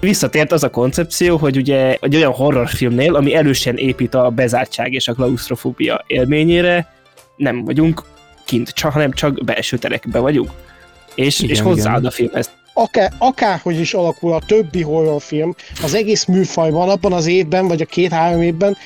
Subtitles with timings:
[0.00, 5.08] Visszatért az a koncepció, hogy ugye egy olyan horrorfilmnél, ami erősen épít a bezártság és
[5.08, 6.92] a klaustrofóbia élményére,
[7.36, 8.02] nem vagyunk
[8.44, 10.50] kint, csak, hanem csak belső terekben vagyunk.
[11.14, 12.50] És, igen, és hozzáad a filmhez.
[12.72, 17.84] Akár, akárhogy is alakul a többi horrorfilm, az egész műfajban, abban az évben, vagy a
[17.86, 18.76] két-három évben,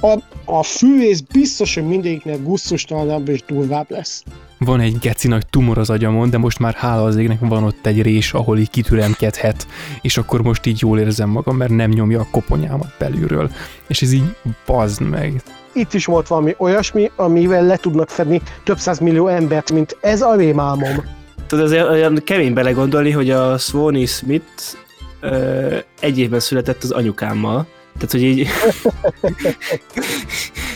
[0.00, 4.22] a, a fűrész biztos, hogy mindegyiknek gusztustalanabb és durvább lesz.
[4.58, 7.86] Van egy geci nagy tumor az agyamon, de most már hála az égnek van ott
[7.86, 9.66] egy rés, ahol így kitüremkedhet,
[10.00, 13.50] és akkor most így jól érzem magam, mert nem nyomja a koponyámat belülről.
[13.86, 15.42] És ez így bazd meg.
[15.72, 20.34] Itt is volt valami olyasmi, amivel le tudnak fedni több millió embert, mint ez a
[20.34, 21.04] rémálmom.
[21.46, 24.76] Tudod, azért olyan kemény belegondolni, hogy a Swanee Smith
[25.20, 27.66] ö, egy évben született az anyukámmal,
[27.98, 28.38] tehát, hogy így...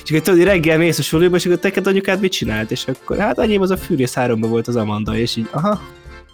[0.05, 2.71] és akkor tudod, reggel mész a suliba, és akkor teked anyukád mit csinált?
[2.71, 5.81] És akkor hát annyi az a Fűrész 3 volt az Amanda, és így aha.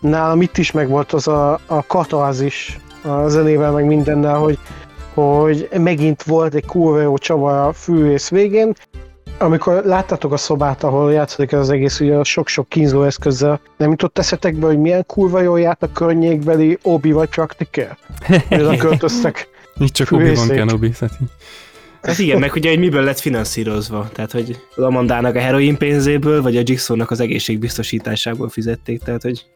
[0.00, 4.58] Nálam itt is meg volt az a, a katalzis a zenével, meg mindennel, hogy,
[5.14, 8.74] hogy megint volt egy kurva jó csavar a fűrész végén,
[9.38, 14.18] amikor láttátok a szobát, ahol játszik az egész, ugye a sok-sok kínzó eszközzel, nem jutott
[14.18, 17.96] eszetekbe, hogy milyen kurva jól járt a környékbeli obi vagy praktiker?
[18.50, 19.48] Oda költöztek.
[19.76, 20.90] Nincs csak Obi-Wan Kenobi.
[20.90, 21.18] Tehát
[22.06, 24.10] Hát igen, meg ugye, hogy miből lett finanszírozva.
[24.12, 29.02] Tehát, hogy az Amandának a heroin pénzéből, vagy a Jigsaw-nak az egészségbiztosításából fizették.
[29.02, 29.46] Tehát, hogy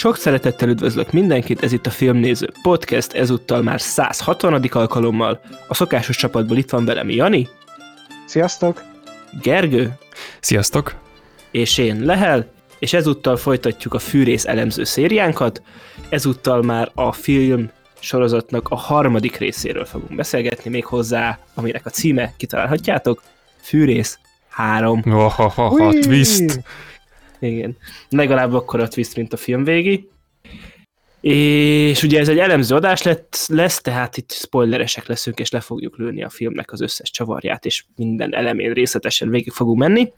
[0.00, 4.64] Sok szeretettel üdvözlök mindenkit, ez itt a Filmnéző Podcast, ezúttal már 160.
[4.70, 5.40] alkalommal.
[5.68, 7.48] A szokásos csapatból itt van velem Jani.
[8.26, 8.82] Sziasztok!
[9.42, 9.98] Gergő.
[10.40, 10.94] Sziasztok!
[11.50, 12.46] És én Lehel,
[12.78, 15.62] és ezúttal folytatjuk a fűrész elemző szériánkat.
[16.08, 22.34] Ezúttal már a film sorozatnak a harmadik részéről fogunk beszélgetni, még hozzá, aminek a címe
[22.36, 23.22] kitalálhatjátok,
[23.62, 24.18] Fűrész
[24.48, 25.02] 3.
[25.06, 26.62] Oh, oh, oh, oh, twist!
[27.40, 27.76] Igen.
[28.08, 30.08] Legalább akkor a twist, mint a film végi.
[31.20, 35.96] És ugye ez egy elemző adás lett, lesz, tehát itt spoileresek leszünk, és le fogjuk
[35.96, 40.12] lőni a filmnek az összes csavarját, és minden elemén részletesen végig fogunk menni.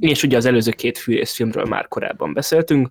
[0.00, 2.90] És ugye az előző két fűrész filmről már korábban beszéltünk,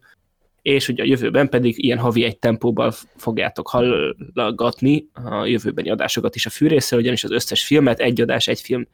[0.62, 6.46] és ugye a jövőben pedig ilyen havi egy tempóban fogjátok hallgatni a jövőbeni adásokat is
[6.46, 8.88] a fűrészről, ugyanis az összes filmet egy adás, egy film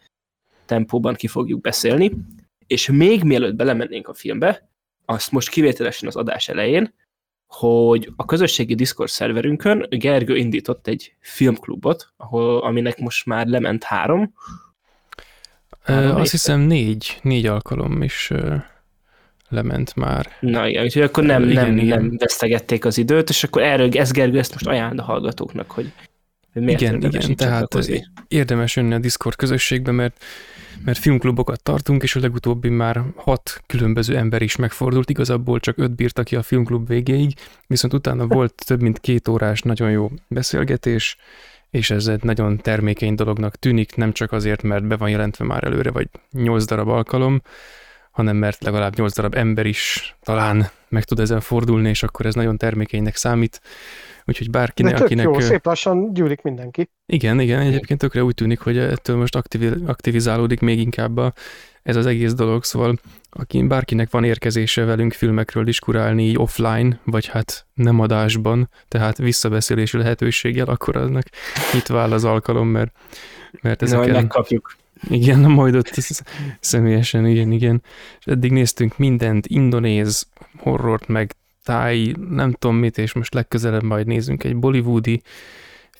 [0.65, 2.11] tempóban ki fogjuk beszélni.
[2.67, 4.69] És még mielőtt belemennénk a filmbe,
[5.05, 6.93] azt most kivételesen az adás elején,
[7.47, 14.33] hogy a közösségi Discord szerverünkön Gergő indított egy filmklubot, ahol, aminek most már lement három.
[15.83, 18.31] három azt hiszem négy, négy alkalom is
[19.49, 20.27] lement már.
[20.39, 22.05] Na igen, úgyhogy akkor nem, igen, nem, igen.
[22.05, 25.91] nem vesztegették az időt, és akkor erről ez Gergő ezt most ajánl a hallgatóknak, hogy
[26.53, 27.75] miért igen, igen, tehát
[28.27, 30.23] érdemes jönni a Discord közösségbe, mert
[30.83, 35.95] mert filmklubokat tartunk, és a legutóbbi már hat különböző ember is megfordult, igazából csak öt
[35.95, 37.33] bírta ki a filmklub végéig,
[37.67, 41.17] viszont utána volt több mint két órás nagyon jó beszélgetés,
[41.69, 45.63] és ez egy nagyon termékeny dolognak tűnik, nem csak azért, mert be van jelentve már
[45.63, 47.41] előre, vagy nyolc darab alkalom,
[48.11, 52.33] hanem mert legalább nyolc darab ember is talán meg tud ezen fordulni, és akkor ez
[52.33, 53.61] nagyon termékenynek számít.
[54.27, 55.25] Úgyhogy bárkinek, De tök akinek...
[55.25, 56.89] jó, szép lassan gyűlik mindenki.
[57.05, 59.35] Igen, igen, egyébként tökre úgy tűnik, hogy ettől most
[59.85, 61.33] aktivizálódik még inkább a,
[61.83, 62.99] ez az egész dolog, szóval
[63.29, 69.97] aki, bárkinek van érkezése velünk filmekről diskurálni így offline, vagy hát nem adásban, tehát visszabeszélési
[69.97, 71.23] lehetőséggel, akkor aznak
[71.73, 72.95] itt vál az alkalom, mert,
[73.61, 74.03] mert ezeken...
[74.03, 74.75] Majd megkapjuk.
[75.09, 75.91] Igen, na majd ott
[76.59, 77.81] személyesen, igen, igen.
[78.19, 80.27] És eddig néztünk mindent, indonéz
[80.57, 81.35] horrort, meg
[81.65, 85.21] táj, nem tudom mit, és most legközelebb majd nézzünk egy bollywoodi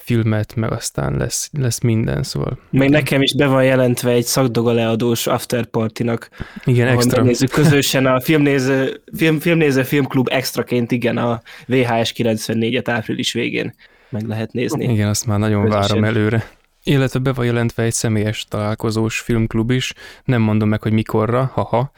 [0.05, 2.57] filmet, meg aztán lesz, lesz minden, szóval.
[2.69, 6.29] Még nekem is be van jelentve egy szakdoga leadós afterpartinak.
[6.63, 7.23] Igen, extra.
[7.23, 13.75] Nézzük közösen a filmnéző, film, filmnéző filmklub extraként, igen, a VHS 94-et április végén
[14.09, 14.83] meg lehet nézni.
[14.83, 15.81] Igen, azt már nagyon közösen.
[15.81, 16.49] várom előre.
[16.83, 21.91] Illetve be van jelentve egy személyes találkozós filmklub is, nem mondom meg, hogy mikorra, haha,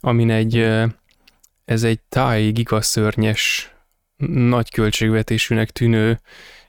[0.00, 0.66] amin egy
[1.68, 3.72] ez egy táj gigaszörnyes,
[4.26, 6.20] nagy költségvetésűnek tűnő,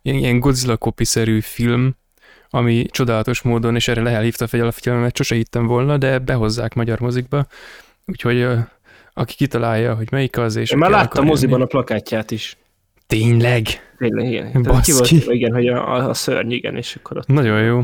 [0.01, 1.96] ilyen, Godzilla kopiszerű film,
[2.50, 7.00] ami csodálatos módon, és erre lehívta fel a figyelmemet, sose hittem volna, de behozzák magyar
[7.00, 7.48] mozikba,
[8.06, 8.48] úgyhogy
[9.13, 10.72] aki kitalálja, hogy melyik az, és...
[10.72, 12.57] Én már láttam moziban a plakátját is.
[13.07, 13.66] Tényleg?
[13.98, 14.63] Tényleg, igen.
[14.63, 14.92] Baszki.
[14.92, 17.28] Ki volt, igen, hogy a, a, a szörny, igen, és akkor ott...
[17.28, 17.84] Nagyon jó.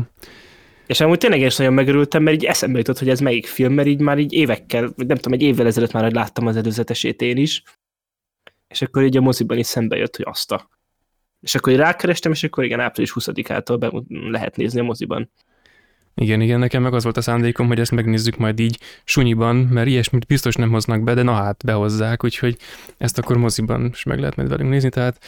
[0.86, 3.88] És amúgy tényleg is nagyon megörültem, mert így eszembe jutott, hogy ez melyik film, mert
[3.88, 7.36] így már így évekkel, vagy nem tudom, egy évvel ezelőtt már láttam az előzetesét én
[7.36, 7.62] is,
[8.68, 10.68] és akkor így a moziban is szembe jött, hogy azt a.
[11.40, 13.90] És akkor így rákerestem, és akkor igen, április 20-ától be
[14.30, 15.30] lehet nézni a moziban.
[16.20, 19.88] Igen, igen, nekem meg az volt a szándékom, hogy ezt megnézzük majd így sunyiban, mert
[19.88, 22.56] ilyesmit biztos nem hoznak be, de na hát behozzák, úgyhogy
[22.98, 25.24] ezt akkor moziban is meg lehet majd velünk nézni, tehát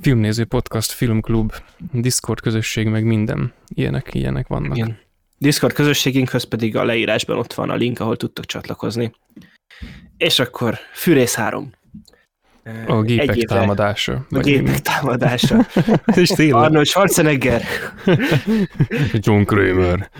[0.00, 1.52] filmnéző podcast, filmklub,
[1.92, 4.76] Discord közösség, meg minden, ilyenek, ilyenek vannak.
[4.76, 4.98] Igen.
[5.38, 9.12] Discord közösségünkhöz pedig a leírásban ott van a link, ahol tudtok csatlakozni.
[10.16, 11.72] És akkor Fűrész 3.
[12.86, 14.26] A gépek éve, támadása.
[14.30, 15.66] A gépek támadása.
[16.14, 16.62] És tényleg.
[16.62, 17.62] Arnold Schwarzenegger.
[19.24, 20.10] John Kramer.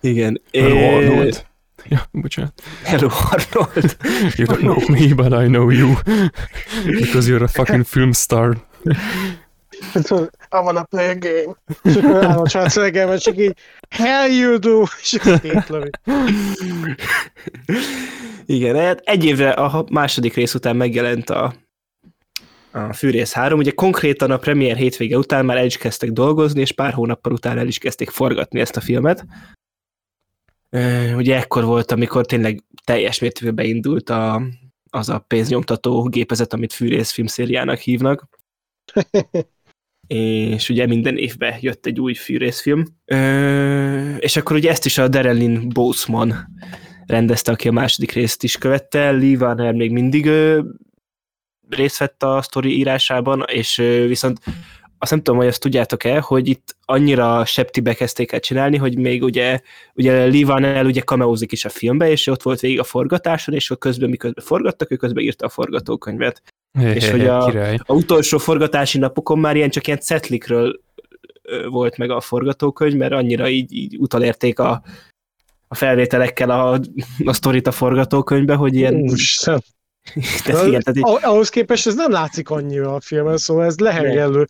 [0.00, 0.40] Igen.
[0.52, 1.46] Hello Arnold.
[1.88, 2.62] Ja, bocsánat.
[2.84, 3.96] Hello Arnold.
[4.36, 5.94] You don't know me, but I know you.
[7.00, 8.56] Because you're a fucking film star.
[9.94, 11.54] I wanna play a game.
[11.82, 13.56] És akkor Arnold Schwarzenegger, csak így,
[13.88, 15.18] hell you do, és
[18.46, 21.54] igen, hát egy évre a második rész után megjelent a,
[22.70, 23.58] a Fűrész 3.
[23.58, 27.58] Ugye konkrétan a premier hétvége után már el is kezdtek dolgozni, és pár hónappal után
[27.58, 29.26] el is kezdték forgatni ezt a filmet.
[31.16, 34.42] Ugye ekkor volt, amikor tényleg teljes mértékben beindult a,
[34.90, 38.28] az a pénznyomtató gépezet, amit Fűrész filmszériának hívnak.
[40.08, 42.86] és ugye minden évben jött egy új fűrészfilm.
[44.18, 46.34] És akkor ugye ezt is a Darren Boseman
[47.06, 49.10] rendezte, aki a második részt is követte.
[49.10, 50.30] Lee Warner még mindig
[51.68, 53.76] részt vett a sztori írásában, és
[54.06, 54.38] viszont
[54.98, 59.22] azt nem tudom, hogy azt tudjátok-e, hogy itt annyira septibe kezdték el csinálni, hogy még
[59.22, 59.60] ugye,
[59.94, 63.70] ugye Lee Vanell ugye kameózik is a filmbe, és ott volt végig a forgatáson, és
[63.70, 66.42] ott közben miközben forgattak, ő közben írta a forgatókönyvet.
[66.80, 67.46] És hogy a,
[67.78, 70.80] a utolsó forgatási napokon már ilyen csak ilyen cetlikről
[71.68, 74.82] volt meg a forgatókönyv, mert annyira így, így utalérték a,
[75.68, 76.80] a felvételekkel a,
[77.24, 78.94] a sztorit a forgatókönyvbe, hogy ilyen...
[78.94, 79.62] Úristen.
[80.46, 81.24] De igen, tehát így...
[81.24, 84.48] Ahhoz képest ez nem látszik annyira a filmen, szóval ez lehengelő.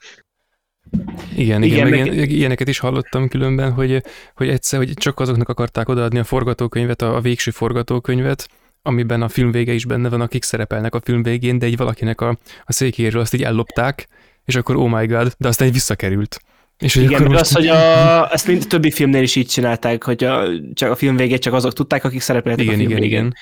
[1.36, 4.02] Igen, igen, igen meg, meg ilyeneket is hallottam különben, hogy,
[4.34, 8.48] hogy egyszer, hogy csak azoknak akarták odaadni a forgatókönyvet, a, a végső forgatókönyvet,
[8.82, 12.20] amiben a film vége is benne van, akik szerepelnek a film végén, de egy valakinek
[12.20, 14.08] a, a székéről azt így ellopták,
[14.44, 16.40] és akkor oh my god, de aztán egy visszakerült.
[16.78, 17.40] És hogy Igen, most...
[17.40, 20.44] az, hogy a, ezt mind többi filmnél is így csinálták, hogy a,
[20.74, 23.18] csak a film végét csak azok tudták, akik szerepeltek igen, a film igen, végén.
[23.18, 23.34] Igen,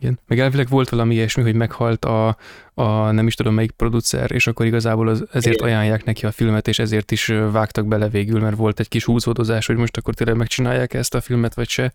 [0.00, 0.20] igen.
[0.26, 2.36] Meg elvileg volt valami ilyesmi, hogy meghalt a,
[2.74, 6.68] a nem is tudom melyik producer, és akkor igazából az, ezért ajánlják neki a filmet,
[6.68, 10.36] és ezért is vágtak bele végül, mert volt egy kis húzódozás, hogy most akkor tényleg
[10.36, 11.92] megcsinálják ezt a filmet, vagy se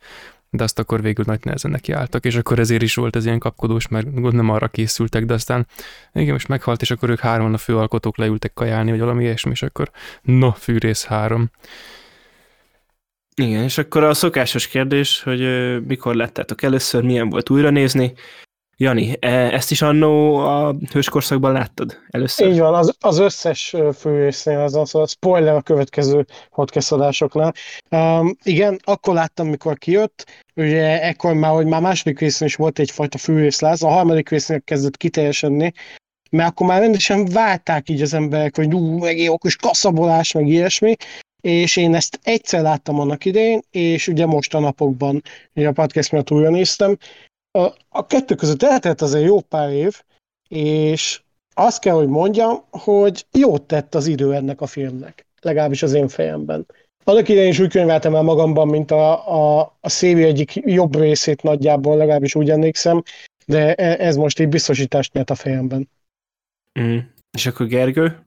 [0.56, 3.88] de azt akkor végül nagy nehezen nekiálltak, és akkor ezért is volt ez ilyen kapkodós,
[3.88, 5.68] mert nem arra készültek, de aztán
[6.14, 9.62] igen, most meghalt, és akkor ők hárman a főalkotók leültek kajálni, vagy valami ilyesmi, és
[9.62, 9.92] akkor
[10.22, 11.50] no, fűrész három.
[13.36, 15.42] Igen, és akkor a szokásos kérdés, hogy
[15.86, 18.14] mikor lettetek először, milyen volt újra nézni,
[18.84, 22.48] Jani, e, ezt is annó a hőskorszakban láttad először?
[22.48, 27.54] Így van, az, az összes főrésznél az az, a spoiler a következő podcast adásoknál.
[27.90, 30.26] Um, igen, akkor láttam, mikor kijött,
[30.56, 34.98] ugye ekkor már, hogy már második részén is volt egyfajta főrészláz, a harmadik résznél kezdett
[34.98, 35.74] kiteljesedni,
[36.32, 40.96] mert akkor már rendesen válták így az emberek, hogy ú, meg okos kaszabolás, meg ilyesmi,
[41.42, 45.22] és én ezt egyszer láttam annak idején, és ugye most a napokban,
[45.54, 46.98] ugye a podcast miatt újra néztem,
[47.90, 50.02] a, kettő között eltelt azért jó pár év,
[50.48, 51.22] és
[51.54, 56.08] azt kell, hogy mondjam, hogy jót tett az idő ennek a filmnek, legalábbis az én
[56.08, 56.66] fejemben.
[57.04, 59.28] Annak idején is úgy könyveltem el magamban, mint a,
[59.60, 63.04] a, a szévi egyik jobb részét nagyjából, legalábbis úgy emlékszem,
[63.46, 65.90] de e, ez most így biztosítást nyert a fejemben.
[66.80, 66.98] Mm.
[67.32, 68.26] És akkor Gergő?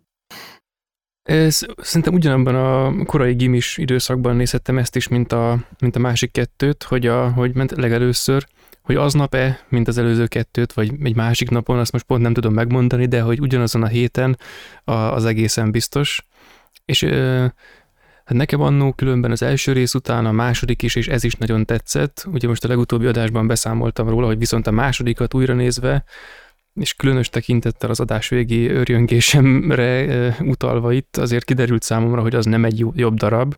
[1.23, 6.33] Ez, szerintem ugyanabban a korai gimis időszakban nézhettem ezt is, mint a, mint a másik
[6.33, 8.47] kettőt, hogy, a, hogy ment legelőször,
[8.87, 12.55] hogy aznap-e, mint az előző kettőt, vagy egy másik napon, azt most pont nem tudom
[12.55, 14.38] megmondani, de hogy ugyanazon a héten
[14.85, 16.26] az egészen biztos.
[16.85, 17.02] És
[18.25, 21.64] hát nekem annó különben az első rész után a második is, és ez is nagyon
[21.64, 22.26] tetszett.
[22.33, 26.05] Ugye most a legutóbbi adásban beszámoltam róla, hogy viszont a másodikat újra nézve,
[26.75, 32.64] és különös tekintettel az adás végi örjöngésemre utalva itt, azért kiderült számomra, hogy az nem
[32.64, 33.55] egy jobb darab,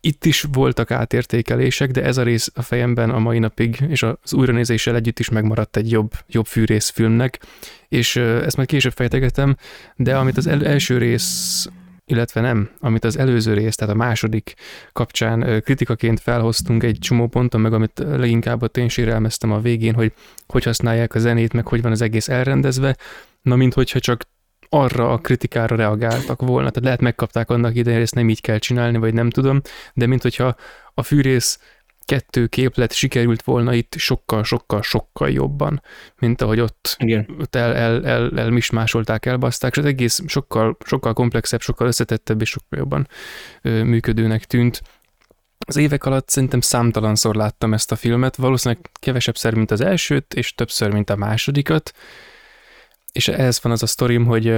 [0.00, 4.32] itt is voltak átértékelések, de ez a rész a fejemben a mai napig, és az
[4.32, 7.40] újranézéssel együtt is megmaradt egy jobb, jobb fűrész filmnek,
[7.88, 9.56] és ezt majd később fejtegetem,
[9.96, 11.68] de amit az el- első rész
[12.06, 14.54] illetve nem, amit az előző rész, tehát a második
[14.92, 20.12] kapcsán kritikaként felhoztunk egy csomó ponton, meg amit leginkább a ténysérelmeztem a végén, hogy
[20.46, 22.96] hogy használják a zenét, meg hogy van az egész elrendezve,
[23.42, 24.24] na mint hogyha csak
[24.72, 26.68] arra a kritikára reagáltak volna.
[26.68, 29.60] Tehát lehet megkapták annak idején, hogy ezt nem így kell csinálni, vagy nem tudom,
[29.94, 30.54] de mint hogyha
[30.94, 31.58] a fűrész
[32.04, 35.82] kettő képlet sikerült volna itt sokkal, sokkal, sokkal jobban,
[36.18, 37.36] mint ahogy ott, Igen.
[37.40, 42.48] ott el, el, el, elmismásolták, elbaszták, és az egész sokkal, sokkal komplexebb, sokkal összetettebb és
[42.48, 43.08] sokkal jobban
[43.62, 44.82] ö, működőnek tűnt.
[45.66, 50.34] Az évek alatt szerintem számtalanszor láttam ezt a filmet, valószínűleg kevesebb szer, mint az elsőt,
[50.34, 51.92] és többször, mint a másodikat,
[53.12, 54.54] és ehhez van az a sztorim, hogy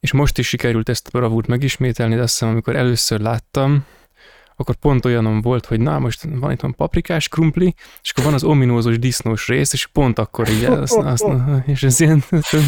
[0.00, 3.84] és most is sikerült ezt a bravúrt megismételni, de azt hiszem, amikor először láttam,
[4.56, 8.34] akkor pont olyanom volt, hogy na, most van itt van paprikás krumpli, és akkor van
[8.34, 11.24] az ominózus disznós rész, és pont akkor így, azt, azt,
[11.66, 12.24] és ez ilyen,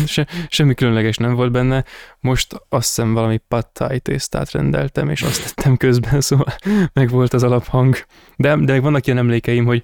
[0.06, 1.84] se, semmi különleges nem volt benne.
[2.20, 6.54] Most azt hiszem valami pattai tésztát rendeltem, és azt tettem közben, szóval
[6.92, 7.96] meg volt az alaphang.
[8.36, 9.82] De, de vannak ilyen emlékeim, hogy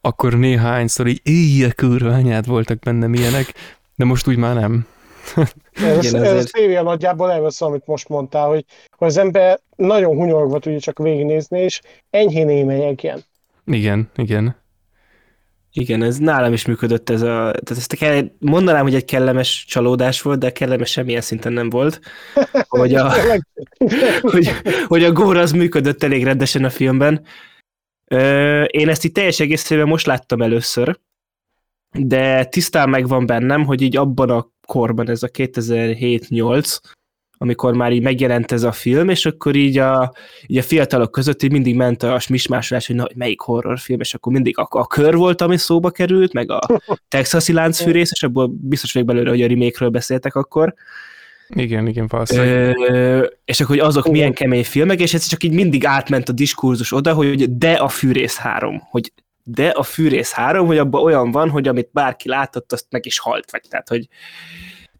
[0.00, 3.54] akkor néhányszor így, kurva anyád voltak benne milyenek,
[4.02, 4.86] de most úgy már nem.
[5.72, 10.58] Ez, Igen, ez a nagyjából elvesz, amit most mondtál, hogy, hogy az ember nagyon hunyorogva
[10.58, 11.80] tudja csak végignézni, és
[12.10, 13.24] enyhén émelyegjen.
[13.64, 14.56] Igen, igen.
[15.72, 17.26] Igen, ez nálam is működött ez a...
[17.26, 22.00] Tehát ezt kell, mondanám, hogy egy kellemes csalódás volt, de kellemes semmilyen szinten nem volt.
[22.68, 23.12] Hogy a,
[24.20, 24.50] hogy,
[24.86, 27.24] hogy a gór az működött elég rendesen a filmben.
[28.66, 30.98] Én ezt itt teljes egészében most láttam először,
[31.98, 36.78] de tisztán megvan bennem, hogy így abban a korban, ez a 2007-8,
[37.42, 40.12] amikor már így megjelent ez a film, és akkor így a,
[40.46, 44.32] így a fiatalok között így mindig ment a smismásolás, hogy na, melyik horrorfilm, és akkor
[44.32, 46.60] mindig a, a kör volt, ami szóba került, meg a
[47.08, 50.74] texasi láncfűrész, és abból biztos vagyok belőle, hogy a remake beszéltek akkor.
[51.48, 52.76] Igen, igen, valószínűleg.
[53.44, 56.92] És akkor, hogy azok milyen kemény filmek, és ez csak így mindig átment a diskurzus
[56.92, 59.12] oda, hogy de a fűrész három, hogy
[59.44, 63.18] de a fűrész három, hogy abban olyan van, hogy amit bárki látott, azt meg is
[63.18, 64.08] halt, vagy tehát, hogy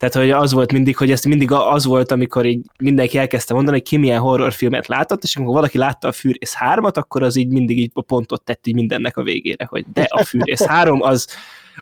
[0.03, 3.77] tehát, hogy az volt mindig, hogy ez mindig az volt, amikor így mindenki elkezdte mondani,
[3.77, 7.49] hogy ki milyen horrorfilmet látott, és amikor valaki látta a Fűrész 3-at, akkor az így
[7.49, 11.27] mindig így a pontot tett így mindennek a végére, hogy de a Fűrész 3 az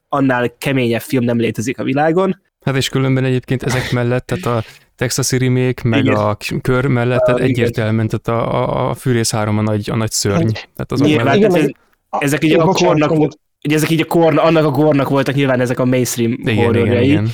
[0.09, 2.43] annál keményebb film nem létezik a világon.
[2.64, 6.17] Hát és különben egyébként ezek mellett, tehát a Texas remake, meg igen.
[6.17, 10.11] a kör mellett tehát egyértelműen, tehát a, a, a Fűrész 3 a nagy, a nagy
[10.11, 10.50] szörny.
[10.52, 11.76] Tehát azok Nyilván, mellett, igen,
[12.19, 13.11] ezek így a kornak,
[13.64, 16.87] ugye ezek így a korn, annak a kornak voltak nyilván ezek a mainstream igen, horrorjai.
[16.87, 17.29] Igen, igen.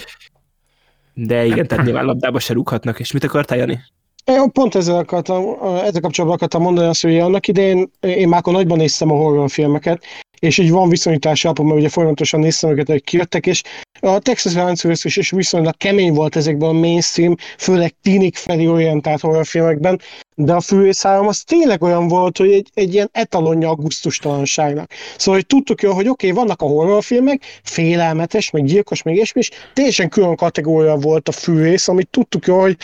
[1.14, 3.00] De igen, tehát nyilván labdába se rúghatnak.
[3.00, 3.80] És mit akartál, Jani?
[4.24, 8.52] Én pont ezzel, akartam, ezzel kapcsolatban akartam mondani azt, hogy annak idején én már akkor
[8.52, 10.04] nagyban néztem a horrorfilmeket,
[10.38, 13.62] és így van viszonyítási alapom, mert ugye folyamatosan néztem őket, hogy kijöttek, és
[14.00, 19.20] a Texas Rangers is, is viszonylag kemény volt ezekben a mainstream, főleg tinik felé orientált
[19.20, 20.00] horrorfilmekben,
[20.34, 24.90] de a főészállom az tényleg olyan volt, hogy egy, egy ilyen etalonja a gusztustalanságnak.
[25.16, 29.32] Szóval, hogy tudtuk jó, hogy oké, okay, vannak a horrorfilmek, félelmetes, meg gyilkos, meg és,
[29.34, 32.76] és teljesen külön kategória volt a főész, amit tudtuk jó, hogy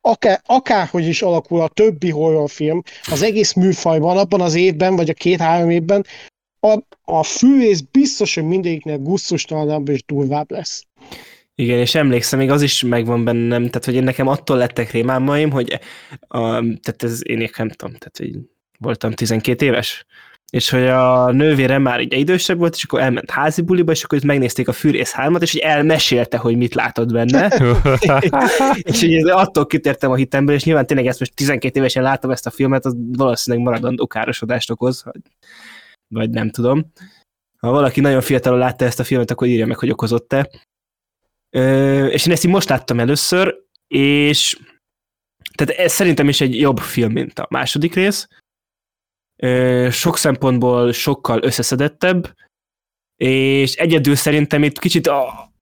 [0.00, 5.14] akár, akárhogy is alakul a többi horrorfilm, az egész műfajban, abban az évben, vagy a
[5.14, 6.06] két-három évben,
[6.60, 10.86] a, a fűrész biztos, hogy mindegyiknél gusztustalanabb és durvább lesz.
[11.54, 15.50] Igen, és emlékszem, még az is megvan bennem, tehát hogy én nekem attól lettek rémálmaim,
[15.50, 15.78] hogy
[16.20, 18.38] a, tehát ez én nem tudom, tehát hogy
[18.78, 20.04] voltam 12 éves,
[20.50, 24.18] és hogy a nővérem már egy idősebb volt, és akkor elment házi buliba, és akkor
[24.18, 27.52] itt megnézték a Fűrész 3 és hogy elmesélte, hogy mit látott benne.
[28.90, 32.46] és így attól kitértem a hitemből, és nyilván tényleg ezt most 12 évesen látom ezt
[32.46, 35.04] a filmet, az valószínűleg maradandó károsodást okoz,
[36.10, 36.92] vagy nem tudom.
[37.58, 40.50] Ha valaki nagyon fiatalon látta ezt a filmet, akkor írja meg, hogy okozott-e.
[42.10, 44.58] És én ezt így most láttam először, és
[45.54, 48.28] tehát ez szerintem is egy jobb film, mint a második rész.
[49.90, 52.34] Sok szempontból sokkal összeszedettebb,
[53.16, 55.52] és egyedül szerintem itt kicsit a,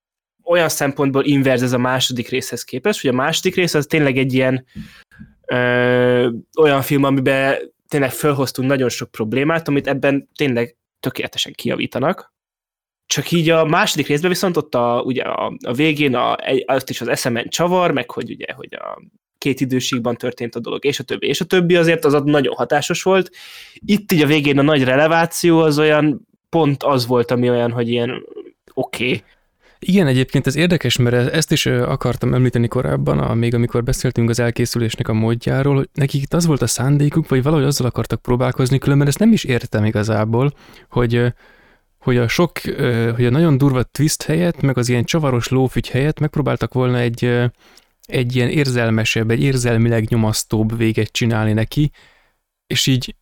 [0.45, 4.35] olyan szempontból inverz ez a második részhez képest, hogy a második rész az tényleg egy
[4.35, 4.65] ilyen
[5.47, 7.57] ö, olyan film, amiben
[7.89, 12.33] tényleg felhoztunk nagyon sok problémát, amit ebben tényleg tökéletesen kiavítanak.
[13.07, 17.01] Csak így a második részben viszont ott a, ugye a, a végén a, azt is
[17.01, 19.03] az eszemen csavar, meg hogy ugye, hogy a
[19.39, 23.03] két időségben történt a dolog, és a többi, és a többi azért az nagyon hatásos
[23.03, 23.31] volt.
[23.75, 27.89] Itt így a végén a nagy releváció az olyan, pont az volt, ami olyan, hogy
[27.89, 28.25] ilyen
[28.75, 29.23] oké, okay,
[29.79, 35.09] igen, egyébként ez érdekes, mert ezt is akartam említeni korábban, még amikor beszéltünk az elkészülésnek
[35.09, 39.07] a módjáról, hogy nekik itt az volt a szándékuk, vagy valahogy azzal akartak próbálkozni, különben
[39.07, 40.53] ezt nem is értem igazából,
[40.89, 41.33] hogy
[41.99, 42.59] hogy a sok,
[43.15, 47.25] hogy a nagyon durva twist helyett, meg az ilyen csavaros lófügy helyett megpróbáltak volna egy,
[48.07, 51.91] egy ilyen érzelmesebb, egy érzelmileg nyomasztóbb véget csinálni neki,
[52.67, 53.15] és így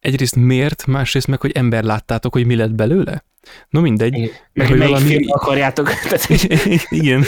[0.00, 3.24] egyrészt miért, másrészt meg, hogy ember láttátok, hogy mi lett belőle?
[3.68, 4.32] No mindegy.
[4.52, 5.06] Meg, hogy valami...
[5.06, 5.90] film akarjátok.
[6.88, 7.24] Igen.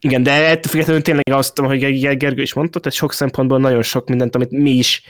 [0.00, 4.08] Igen, de ettől függetlenül tényleg azt, hogy Gergő is mondta, tehát sok szempontból nagyon sok
[4.08, 5.02] mindent, amit mi is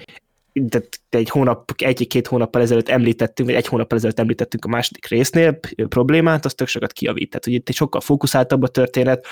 [0.52, 5.58] de egy hónap, egy-két hónappal ezelőtt említettünk, vagy egy hónappal ezelőtt említettünk a második résznél
[5.88, 7.28] problémát, az tök sokat kiavít.
[7.28, 9.26] Tehát, hogy itt egy sokkal fókuszáltabb a történet,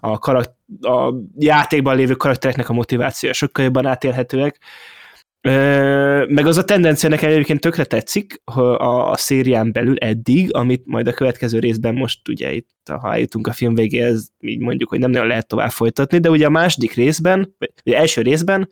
[0.00, 4.58] a, karak- a játékban lévő karaktereknek a motivációja sokkal jobban átélhetőek,
[6.28, 8.60] meg az a tendencia nekem egyébként tökre tetszik a,
[9.10, 12.68] a szérián belül eddig, amit majd a következő részben most ugye itt,
[13.00, 16.46] ha eljutunk a film végéhez, így mondjuk, hogy nem nagyon lehet tovább folytatni, de ugye
[16.46, 18.68] a második részben, vagy első részben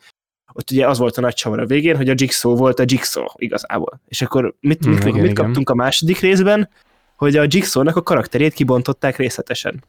[0.57, 3.25] ott ugye az volt a nagy csavar a végén, hogy a Jigsaw volt a Jigsaw
[3.37, 4.01] igazából.
[4.09, 6.71] És akkor mit, mit, mm, mit igen, kaptunk a második részben?
[7.17, 9.85] Hogy a Jigsaw-nak a karakterét kibontották részletesen.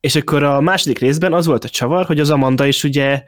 [0.00, 3.24] És akkor a második részben az volt a csavar, hogy az Amanda is ugye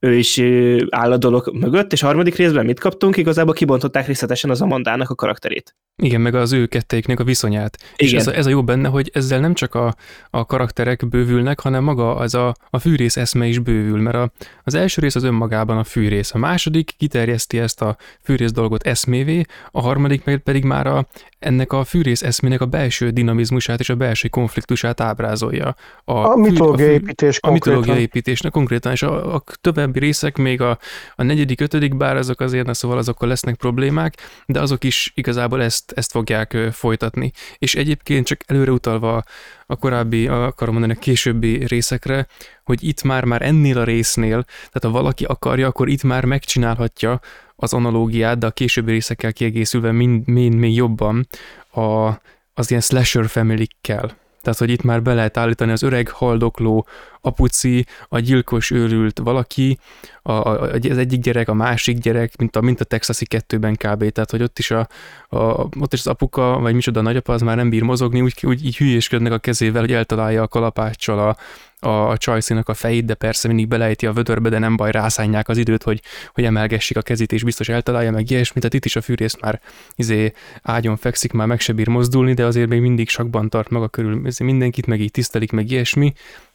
[0.00, 0.42] ő is
[0.90, 3.16] áll a dolog mögött, és a harmadik részben mit kaptunk?
[3.16, 5.74] Igazából kibontották részletesen az Amandának a karakterét.
[6.02, 7.76] Igen, meg az ő kettőiknek a viszonyát.
[7.80, 7.92] Igen.
[7.96, 9.94] És ez a, ez a jó benne, hogy ezzel nem csak a,
[10.30, 14.32] a karakterek bővülnek, hanem maga az a, a fűrész eszme is bővül, mert a,
[14.64, 19.42] az első rész az önmagában a fűrész, a második kiterjeszti ezt a fűrész dolgot eszmévé,
[19.70, 21.06] a harmadik pedig már a,
[21.38, 25.74] ennek a fűrész eszmének a belső dinamizmusát és a belső konfliktusát ábrázolja.
[26.04, 29.42] A, a mitológia építés A mitológia építésnek konkrétan, és a, a
[29.90, 30.78] további részek, még a,
[31.14, 34.16] a negyedik, ötödik, bár azok azért, na szóval azokkal lesznek problémák,
[34.46, 37.32] de azok is igazából ezt, ezt fogják folytatni.
[37.58, 39.22] És egyébként csak előre utalva
[39.66, 42.26] a korábbi, akarom mondani, a későbbi részekre,
[42.64, 47.20] hogy itt már, már ennél a résznél, tehát ha valaki akarja, akkor itt már megcsinálhatja
[47.56, 51.28] az analógiát, de a későbbi részekkel kiegészülve mind, mind még jobban
[51.72, 52.08] a,
[52.54, 54.18] az ilyen slasher family -kel.
[54.42, 56.86] Tehát, hogy itt már be lehet állítani az öreg haldokló
[57.20, 59.78] apuci, a gyilkos őrült valaki,
[60.22, 64.10] a, a, az egyik gyerek, a másik gyerek, mint a, mint a texasi kettőben kb.
[64.10, 64.88] Tehát, hogy ott is, a,
[65.28, 65.38] a,
[65.80, 68.64] ott is az apuka, vagy micsoda a nagyapa, az már nem bír mozogni, úgy, úgy
[68.64, 71.36] így hülyésködnek a kezével, hogy eltalálja a kalapáccsal a,
[71.80, 75.56] a csajszínak a fejét, de persze mindig belejti a vödörbe, de nem baj, rászánják az
[75.56, 78.56] időt, hogy, hogy emelgessék a kezét, és biztos eltalálja meg ilyesmit.
[78.56, 79.60] Tehát itt is a fűrész már
[79.94, 83.88] izé, ágyon fekszik, már meg se bír mozdulni, de azért még mindig sakban tart maga
[83.88, 86.12] körül mindenkit, meg így tisztelik, meg ilyesmi.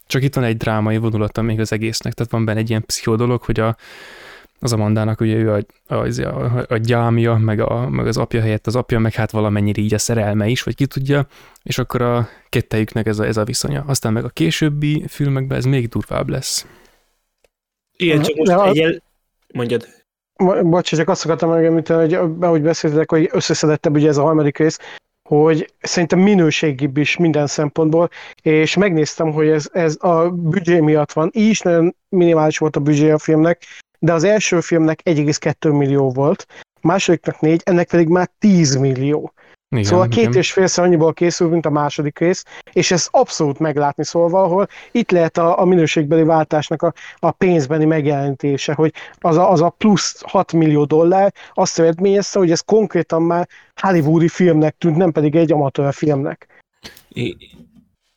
[0.07, 3.15] Csak itt van egy drámai vonulata még az egésznek, tehát van benne egy ilyen pszichó
[3.15, 3.75] dolog, hogy a,
[4.59, 5.59] az Amandának ugye ő a,
[5.95, 9.81] a, a, a gyámja, meg, a, meg az apja helyett az apja, meg hát valamennyire
[9.81, 11.27] így a szerelme is, vagy ki tudja,
[11.63, 13.83] és akkor a kettejüknek ez a, ez a viszonya.
[13.87, 16.65] Aztán meg a későbbi filmekben ez még durvább lesz.
[17.97, 18.67] Igen, csak most a...
[18.67, 19.03] egyel...
[19.53, 19.87] Mondjad.
[20.63, 24.79] Bocs, csak azt akartam megemlíteni, hogy ahogy beszéltek, hogy összeszedettebb ugye ez a harmadik rész,
[25.27, 28.09] hogy szerintem minőségibb is minden szempontból,
[28.41, 31.29] és megnéztem, hogy ez, ez a büdzsé miatt van.
[31.33, 33.63] Így is nagyon minimális volt a büdzsé a filmnek,
[33.99, 36.47] de az első filmnek 1,2 millió volt,
[36.81, 39.33] másodiknak 4, ennek pedig már 10 millió.
[39.77, 40.37] Igen, szóval két igen.
[40.37, 45.11] és félszer annyiból készül, mint a második rész, és ez abszolút meglátni szóval, ahol itt
[45.11, 50.21] lehet a, a minőségbeli váltásnak a, a pénzbeni megjelenítése, hogy az a, az a plusz
[50.25, 53.47] 6 millió dollár azt eredményezte, hogy ez konkrétan már
[53.81, 56.47] hollywoodi filmnek tűnt, nem pedig egy amatőr filmnek.
[57.09, 57.37] I-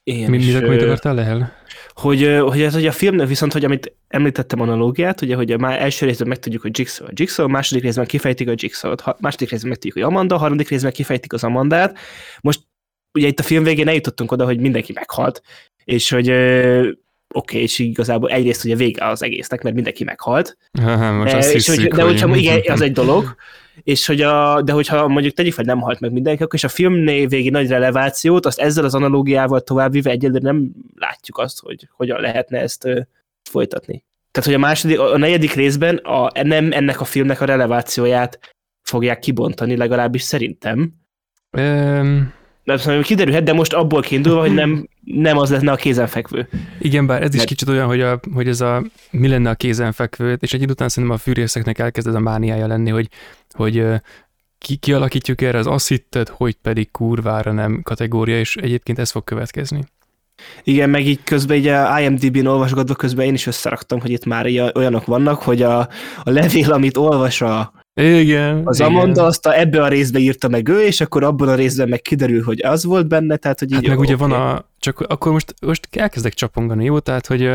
[0.03, 1.58] én Mi, mire mit akartál lehel?
[1.99, 6.07] Hogy, hogy ez hogy a filmnek viszont, hogy amit említettem analógiát, ugye, hogy már első
[6.07, 10.13] részben megtudjuk, hogy Jigsaw a Jigsaw, második részben kifejtik a Jigsaw-t, második részben megtudjuk, hogy
[10.13, 11.99] Amanda, harmadik részben kifejtik az Amandát.
[12.41, 12.61] Most
[13.13, 15.43] ugye itt a film végén eljutottunk oda, hogy mindenki meghalt,
[15.85, 16.27] és hogy
[17.35, 20.57] oké, okay, és igazából egyrészt ugye vége az egésznek, mert mindenki meghalt.
[20.73, 22.39] Aha, most e, és hogy, de hogyha, hogy...
[22.39, 23.37] igen, az egy dolog,
[23.83, 26.69] és hogy a, de hogyha mondjuk tegyük fel, nem halt meg mindenki, akkor és a
[26.69, 32.21] film végi nagy relevációt, azt ezzel az analógiával továbbvive egyelőre nem látjuk azt, hogy hogyan
[32.21, 32.89] lehetne ezt
[33.51, 34.05] folytatni.
[34.31, 39.19] Tehát, hogy a második, a negyedik részben a, nem ennek a filmnek a relevációját fogják
[39.19, 40.93] kibontani, legalábbis szerintem.
[41.53, 42.33] Um,
[42.69, 46.49] nem tudom, kiderülhet, de most abból kiindulva, hogy nem, nem az lenne a kézenfekvő.
[46.79, 47.49] Igen, bár ez is Mert...
[47.49, 50.89] kicsit olyan, hogy, a, hogy ez a mi lenne a kézenfekvő, és egy idő után
[50.89, 53.09] szerintem a fűrészeknek elkezd ez a mániája lenni, hogy,
[53.51, 53.85] hogy
[54.59, 59.25] ki, kialakítjuk erre az azt hitted, hogy pedig kurvára nem kategória, és egyébként ez fog
[59.25, 59.85] következni.
[60.63, 64.47] Igen, meg így közben így a IMDb-n olvasgatva közben én is összeraktam, hogy itt már
[64.75, 65.79] olyanok vannak, hogy a,
[66.23, 68.93] a levél, amit olvas a, igen, az igen.
[68.93, 72.01] Amanda azt a, ebbe a részbe írta meg ő, és akkor abban a részben meg
[72.01, 73.77] kiderül, hogy az volt benne, tehát hogy így...
[73.77, 74.65] Hát meg ugye van a...
[74.79, 76.99] Csak akkor most, most elkezdek csapongani, jó?
[76.99, 77.51] Tehát, hogy,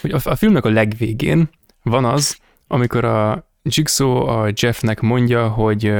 [0.00, 1.50] hogy a, a filmnek a legvégén
[1.82, 5.92] van az, amikor a Jigsaw a Jeffnek mondja, hogy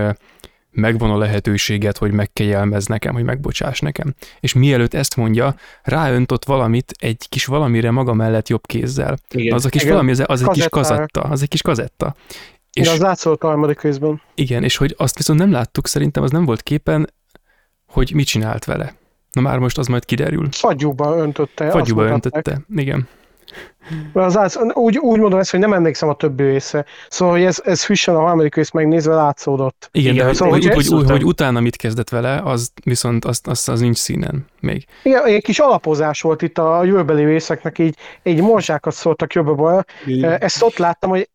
[0.71, 4.15] megvan a lehetőséget, hogy megkegyelmez nekem, hogy megbocsáss nekem.
[4.41, 9.19] És mielőtt ezt mondja, ráöntott valamit egy kis valamire maga mellett jobb kézzel.
[9.31, 9.55] Igen.
[9.55, 9.93] Az a kis Igen.
[9.93, 12.15] valami, az, az egy kis kazetta, az egy kis kazetta.
[12.73, 14.23] És az látszott a harmadik részben.
[14.35, 17.13] Igen, és hogy azt viszont nem láttuk, szerintem az nem volt képen,
[17.87, 18.95] hogy mit csinált vele.
[19.33, 20.49] Na már most az majd kiderül.
[20.51, 21.71] Fagyúba öntötte.
[21.71, 23.09] Fagyúba öntötte, igen.
[24.13, 26.85] Az, az, úgy, úgy mondom ezt, hogy nem emlékszem a többi része.
[27.09, 29.89] Szóval, hogy ez, ez hüssen a harmadik rész megnézve látszódott.
[29.93, 33.41] Igen, Igen de szóval, hogy, hogy, hogy, hogy, utána mit kezdett vele, az viszont az,
[33.45, 34.85] az, az nincs színen még.
[35.03, 39.85] Igen, egy kis alapozás volt itt a jövőbeli részeknek, így, így morzsákat szóltak jobbra
[40.21, 41.29] Ezt ott láttam, hogy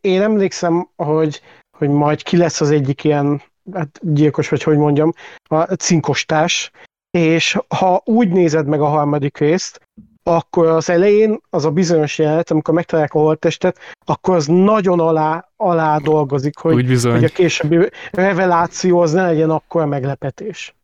[0.00, 1.40] én emlékszem, hogy,
[1.78, 5.12] hogy majd ki lesz az egyik ilyen hát gyilkos, vagy hogy mondjam,
[5.48, 6.70] a cinkostás,
[7.10, 9.80] és ha úgy nézed meg a harmadik részt,
[10.22, 15.48] akkor az elején az a bizonyos jelenet, amikor megtalálják a holttestet, akkor az nagyon alá,
[15.56, 20.74] alá dolgozik, hogy, hogy a későbbi reveláció az ne legyen akkor meglepetés.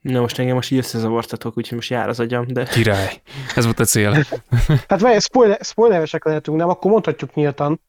[0.00, 2.64] Na most engem most így összezavartatok, úgyhogy most jár az agyam, de...
[2.64, 3.20] Király.
[3.54, 4.12] Ez volt a cél.
[4.88, 6.68] hát vagy spoiler, spoileresek lehetünk, nem?
[6.68, 7.80] Akkor mondhatjuk nyíltan.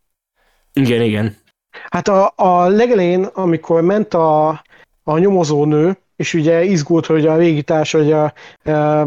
[0.74, 1.38] Igen, igen.
[1.90, 4.50] Hát a, a legelején, amikor ment a,
[5.04, 8.34] a nyomozónő, és ugye izgult, hogy a társ, hogy a,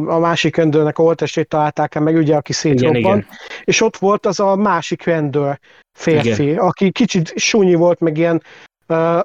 [0.06, 3.26] a másik rendőrnek a holtestét találták meg, ugye, aki szétrobban,
[3.64, 5.58] és ott volt az a másik rendőr
[5.92, 6.58] férfi, igen.
[6.58, 8.42] aki kicsit súnyi volt, meg ilyen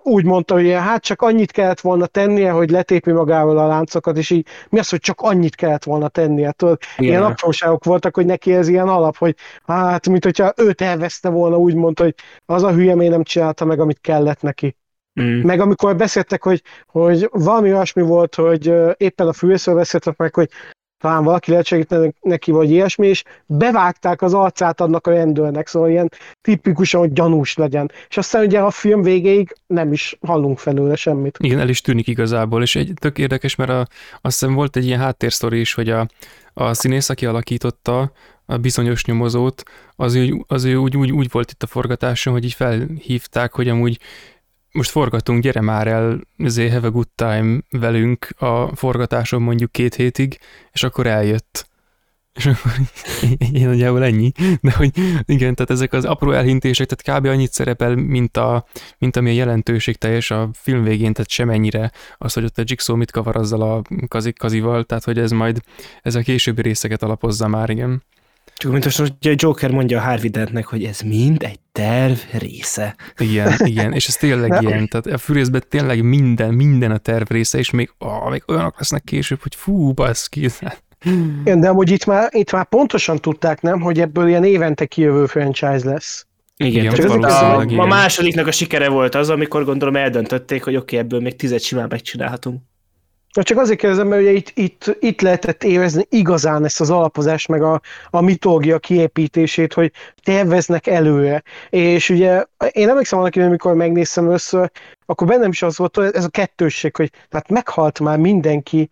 [0.04, 4.30] úgy mondta, hogy hát csak annyit kellett volna tennie, hogy letépi magával a láncokat, és
[4.30, 6.52] így mi az, hogy csak annyit kellett volna tennie?
[6.52, 11.30] Tudod, ilyen apróságok voltak, hogy neki ez ilyen alap, hogy hát, mint hogyha ő tervezte
[11.30, 12.16] volna, úgy mondta, hogy
[12.46, 14.76] az a hülye még nem csinálta meg, amit kellett neki.
[15.22, 15.42] Mm.
[15.42, 20.50] Meg amikor beszéltek, hogy, hogy valami olyasmi volt, hogy éppen a fűrészről beszéltek meg, hogy
[20.98, 25.90] talán valaki lehet segíteni neki, vagy ilyesmi, és bevágták az arcát annak a rendőrnek, szóval
[25.90, 26.10] ilyen
[26.42, 27.92] tipikusan, hogy gyanús legyen.
[28.10, 31.38] És aztán ugye a film végéig nem is hallunk felőle semmit.
[31.40, 33.88] Igen, el is tűnik igazából, és egy tök érdekes, mert a,
[34.22, 36.08] azt hiszem volt egy ilyen háttérsztori is, hogy a,
[36.54, 38.12] a színész, aki alakította
[38.46, 39.64] a bizonyos nyomozót,
[39.96, 44.00] az, az ő úgy, úgy, úgy volt itt a forgatáson, hogy így felhívták, hogy amúgy
[44.78, 49.96] most forgatunk, gyere már el, azért have a good time velünk a forgatáson mondjuk két
[49.96, 50.40] hétig,
[50.72, 51.68] és akkor eljött.
[52.34, 52.72] És akkor
[53.52, 54.32] én nagyjából ennyi.
[54.62, 54.92] De hogy
[55.26, 57.28] igen, tehát ezek az apró elhintések, tehát kb.
[57.28, 58.66] annyit szerepel, mint, a,
[58.98, 62.96] mint ami a jelentőség teljes a film végén, tehát semennyire az, hogy ott a Jigsaw
[62.96, 65.62] mit kavar azzal a kazik kazival, tehát hogy ez majd,
[66.02, 68.04] ez a későbbi részeket alapozza már, igen.
[68.58, 72.18] Csak mint most, hogy a Joker mondja a Harvey Dentnek, hogy ez mind egy terv
[72.32, 72.96] része.
[73.18, 77.58] Igen, igen, és ez tényleg ilyen, tehát a fűrészben tényleg minden, minden a terv része,
[77.58, 80.50] és még, ó, még olyanok lesznek később, hogy fú, baszki.
[81.44, 85.26] Igen, de hogy itt már, itt már pontosan tudták, nem, hogy ebből ilyen évente kijövő
[85.26, 86.26] franchise lesz.
[86.58, 90.76] Igen, igen csak a, a, a másodiknak a sikere volt az, amikor gondolom eldöntötték, hogy
[90.76, 92.62] oké, okay, ebből még tizet simán megcsinálhatunk.
[93.38, 97.48] Na csak azért kérdezem, mert ugye itt, itt, itt lehetett érezni igazán ezt az alapozást,
[97.48, 99.92] meg a, a mitológia kiépítését, hogy
[100.24, 101.44] terveznek előre.
[101.70, 104.72] És ugye én emlékszem annak, amikor megnéztem össze,
[105.06, 108.90] akkor bennem is az volt, hogy ez a kettősség, hogy tehát meghalt már mindenki,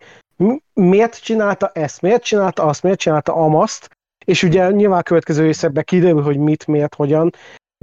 [0.72, 3.88] miért csinálta ezt, miért csinálta azt, miért csinálta amaszt,
[4.24, 7.32] és ugye nyilván a következő részekben kiderül, hogy mit, miért, hogyan,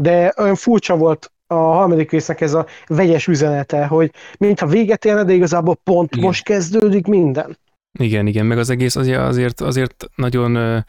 [0.02, 5.23] de olyan furcsa volt a harmadik résznek ez a vegyes üzenete, hogy mintha véget érne,
[5.23, 6.25] de igazából pont igen.
[6.25, 7.57] most kezdődik minden.
[7.99, 10.83] Igen, igen, meg az egész azért, azért, nagyon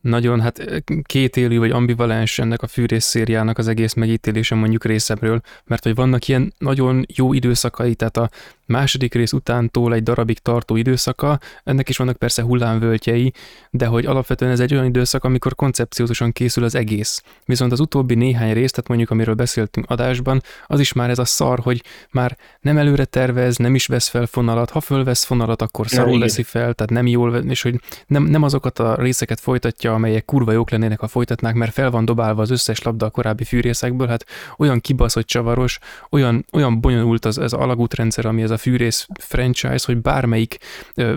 [0.00, 5.82] nagyon hát kétélű vagy ambivalens ennek a fűrész szériának az egész megítélése mondjuk részemről, mert
[5.82, 8.30] hogy vannak ilyen nagyon jó időszakai, tehát a
[8.66, 13.32] második rész utántól egy darabig tartó időszaka, ennek is vannak persze hullámvölgyei,
[13.70, 17.22] de hogy alapvetően ez egy olyan időszak, amikor koncepciózusan készül az egész.
[17.44, 21.24] Viszont az utóbbi néhány rész, tehát mondjuk amiről beszéltünk adásban, az is már ez a
[21.24, 25.88] szar, hogy már nem előre tervez, nem is vesz fel fonalat, ha fölvesz fonalat, akkor
[25.88, 30.24] szarul veszi fel, tehát nem jól, és hogy nem, nem azokat a részeket folytatja, amelyek
[30.24, 34.06] kurva jók lennének, ha folytatnák, mert fel van dobálva az összes labda a korábbi fűrészekből,
[34.06, 34.24] hát
[34.56, 35.78] olyan kibaszott csavaros,
[36.10, 40.58] olyan, olyan bonyolult az, az alagútrendszer, ami ez a fűrész franchise, hogy bármelyik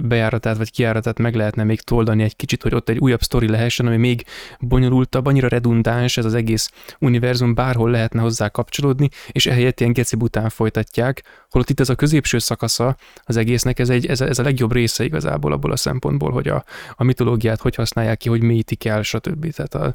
[0.02, 3.88] bejáratát vagy kijáratát meg lehetne még toldani egy kicsit, hogy ott egy újabb sztori lehessen,
[3.88, 4.26] ami még
[4.60, 10.18] bonyolultabb, annyira redundáns ez az egész univerzum, bárhol lehetne hozzá kapcsolódni, és ehelyett ilyen geci
[10.20, 14.44] után folytatják, holott itt ez a középső szakasza az egésznek, ez, egy, ez, ez a
[14.44, 16.64] legjobb része igazából abból a szempontból, hogy a,
[16.96, 19.54] a mitológiát hogy használják ki, hogy mélyítik el, stb.
[19.54, 19.94] Tehát a,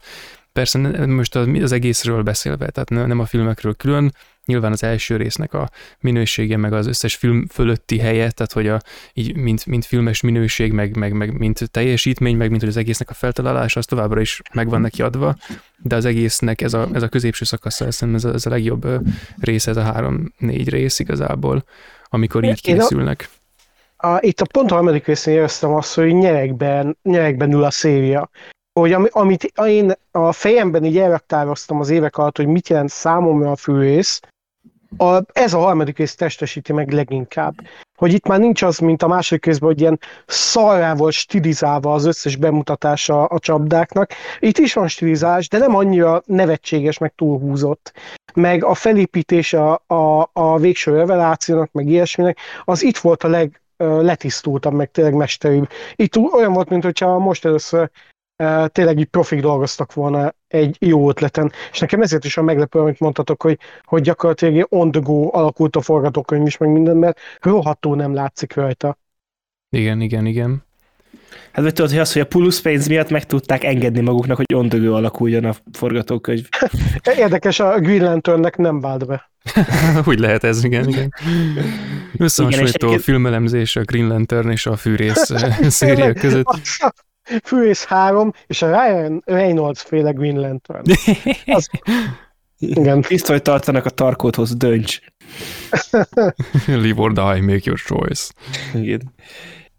[0.53, 5.69] persze most az egészről beszélve, tehát nem a filmekről külön, nyilván az első résznek a
[6.01, 8.81] minősége, meg az összes film fölötti helye, tehát hogy a,
[9.13, 13.11] így mint, mint filmes minőség, meg, meg, meg mint teljesítmény, meg mint hogy az egésznek
[13.11, 15.37] a feltalálása, az továbbra is meg van neki adva,
[15.79, 18.87] de az egésznek ez a, ez a középső szakasz, szerintem ez a, ez a legjobb
[19.41, 21.65] része, ez a három-négy rész igazából,
[22.09, 23.29] amikor így készülnek.
[23.97, 28.31] A, itt a pont a harmadik részén éreztem azt, hogy nyerekben, nyerekben ül a széria
[28.81, 33.51] hogy ami, amit én a fejemben így elraktároztam az évek alatt, hogy mit jelent számomra
[33.51, 34.21] a fűrész,
[34.97, 37.55] a, ez a harmadik rész testesíti meg leginkább.
[37.97, 42.37] Hogy itt már nincs az, mint a második részben, hogy ilyen szarrával stilizálva az összes
[42.37, 44.11] bemutatása a csapdáknak.
[44.39, 47.93] Itt is van stilizálás, de nem annyira nevetséges, meg túlhúzott.
[48.35, 53.61] Meg a felépítése a, a, a végső revelációnak, meg ilyesminek, az itt volt a leg,
[53.77, 55.69] letisztultabb, meg tényleg mesteribb.
[55.95, 57.91] Itt olyan volt, mint hogyha most először
[58.67, 61.53] tényleg így profik dolgoztak volna egy jó ötleten.
[61.73, 65.77] És nekem ezért is a meglepő, amit mondtatok, hogy, hogy gyakorlatilag on the go alakult
[65.77, 68.99] a forgatókönyv is, meg minden, mert rohadtul nem látszik rajta.
[69.71, 70.65] Igen, igen, igen.
[71.53, 74.55] Hát vagy tudod, hogy az, hogy a plusz pénz miatt meg tudták engedni maguknak, hogy
[74.55, 76.49] on the go alakuljon a forgatókönyv.
[77.17, 79.31] Érdekes, a Green Lanternnek nem vált be.
[80.07, 81.15] Úgy lehet ez, igen, igen.
[82.19, 85.31] Összehasonlító a filmelemzés a Green Lantern és a fűrész
[85.69, 86.47] széria között.
[87.45, 90.85] Fűrész 3 és a Ryan Reynolds féle Green Lantern.
[91.47, 91.71] Az...
[92.59, 93.01] Igen.
[93.01, 95.01] Tiszt, hogy tartanak a tarkódhoz, dönts.
[96.67, 98.33] Live or die, make your choice.
[98.75, 99.15] Igen.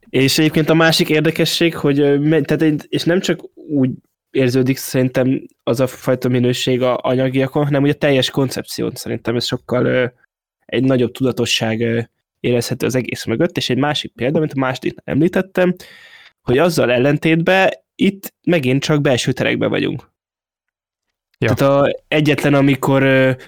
[0.09, 1.95] És egyébként a másik érdekesség, hogy
[2.43, 3.89] tehát, és nem csak úgy
[4.31, 9.45] érződik szerintem az a fajta minőség a anyagiakon, hanem ugye a teljes koncepción szerintem ez
[9.45, 10.13] sokkal
[10.65, 15.75] egy nagyobb tudatosság érezhető az egész mögött, és egy másik példa, mint a második említettem,
[16.45, 20.13] hogy azzal ellentétben itt megint csak belső terekben vagyunk.
[21.37, 21.53] Ja.
[21.53, 23.03] Tehát a, egyetlen, amikor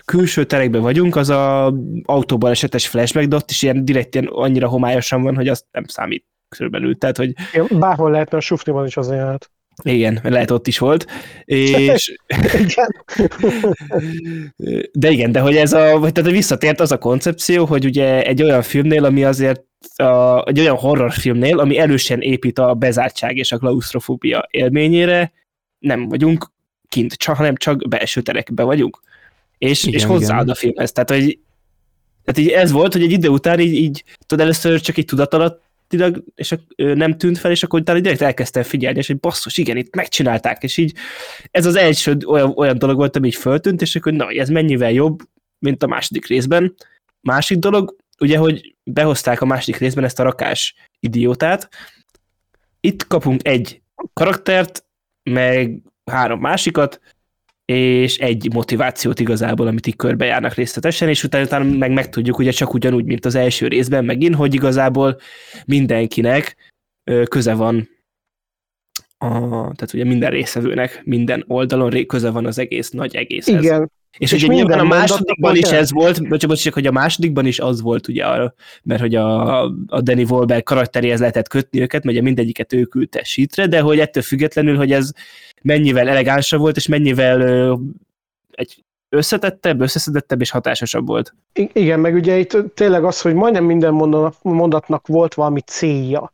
[0.05, 4.67] külső terekben vagyunk, az a autóban esetes flashback, de ott is ilyen direkt ilyen annyira
[4.67, 6.97] homályosan van, hogy azt nem számít körülbelül.
[6.97, 7.33] Tehát, hogy...
[7.53, 9.51] Igen, bárhol lehetne a sufniban is az jelent.
[9.83, 11.05] Igen, lehet ott is volt.
[11.45, 11.71] És...
[12.53, 13.05] igen.
[14.93, 18.61] de igen, de hogy ez a, tehát visszatért az a koncepció, hogy ugye egy olyan
[18.61, 19.63] filmnél, ami azért
[19.95, 25.31] a, egy olyan horrorfilmnél, ami erősen épít a bezártság és a klaustrofóbia élményére,
[25.79, 26.51] nem vagyunk
[26.89, 28.99] kint, csak, hanem csak belső terekben vagyunk.
[29.57, 30.53] És, igen, és hozzáad igen.
[30.53, 30.91] a filmhez.
[30.91, 31.39] Tehát, hogy
[32.23, 35.33] tehát így ez volt, hogy egy idő után így, így tudod, először csak egy tudat
[35.33, 35.65] alatt
[36.35, 39.95] és nem tűnt fel, és akkor utána direkt elkezdtem figyelni, és hogy basszus, igen, itt
[39.95, 40.93] megcsinálták, és így
[41.51, 44.91] ez az első olyan, olyan dolog volt, ami így föltűnt, és akkor na, ez mennyivel
[44.91, 45.19] jobb,
[45.59, 46.75] mint a második részben.
[47.21, 51.69] Másik dolog, ugye, hogy behozták a második részben ezt a rakás idiótát,
[52.79, 53.81] itt kapunk egy
[54.13, 54.85] karaktert,
[55.23, 57.01] meg három másikat,
[57.65, 62.73] és egy motivációt igazából, amit így körbejárnak részletesen, és utána, utána meg megtudjuk ugye csak
[62.73, 65.19] ugyanúgy, mint az első részben megint, hogy igazából
[65.65, 66.55] mindenkinek
[67.29, 67.89] köze van
[69.17, 73.63] a, tehát ugye minden részevőnek, minden oldalon köze van az egész nagy egészhez.
[73.63, 73.91] Igen.
[74.17, 77.59] És, és ugye nyilván a másodikban is ez volt, bocsánat, csak hogy a másodikban is
[77.59, 78.25] az volt, ugye,
[78.83, 83.23] mert hogy a, a Danny Wahlberg karakteréhez lehetett kötni őket, mert ugye mindegyiket ő küldte
[83.23, 85.11] sítre, de hogy ettől függetlenül, hogy ez
[85.61, 87.75] mennyivel elegánsabb volt, és mennyivel ö,
[88.51, 91.33] egy összetettebb, összeszedettebb és hatásosabb volt.
[91.53, 93.93] I- igen, meg ugye itt tényleg az, hogy majdnem minden
[94.41, 96.31] mondatnak volt valami célja,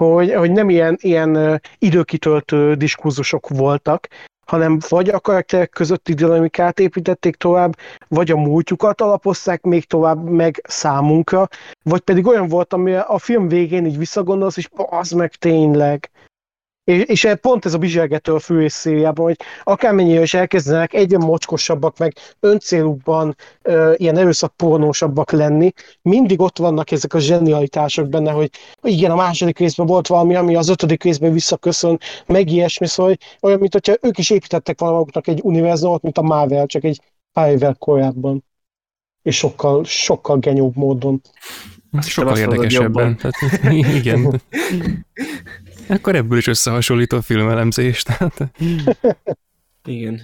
[0.00, 4.08] hogy, hogy nem ilyen, ilyen időkitöltő diskurzusok voltak,
[4.46, 7.76] hanem vagy a karakterek közötti dinamikát építették tovább,
[8.08, 11.48] vagy a múltjukat alapozták még tovább meg számunkra,
[11.82, 16.10] vagy pedig olyan volt, ami a film végén így visszagondolsz, és az meg tényleg.
[16.86, 21.98] És, és pont ez a bizsergető a fő szériában, hogy akármennyire is elkezdenek egyre mocskosabbak,
[21.98, 25.72] meg öncélukban ö, ilyen erőszakpornósabbak lenni,
[26.02, 30.34] mindig ott vannak ezek a zsenialitások benne, hogy, hogy igen, a második részben volt valami,
[30.34, 35.26] ami az ötödik részben visszaköszön, meg ilyesmi, szóval olyan, mint hogyha ők is építettek valamiknak
[35.26, 37.00] egy univerzumot, mint a Marvel, csak egy
[37.32, 38.44] pár évvel korábban.
[39.22, 41.20] És sokkal, sokkal genyóbb módon.
[42.00, 43.16] Sokkal érdekesebben.
[43.16, 43.34] Tehát,
[43.94, 44.20] igen.
[45.88, 48.02] Akkor ebből is összehasonlító filmelemzés.
[48.02, 48.50] Tehát...
[49.84, 50.20] Igen.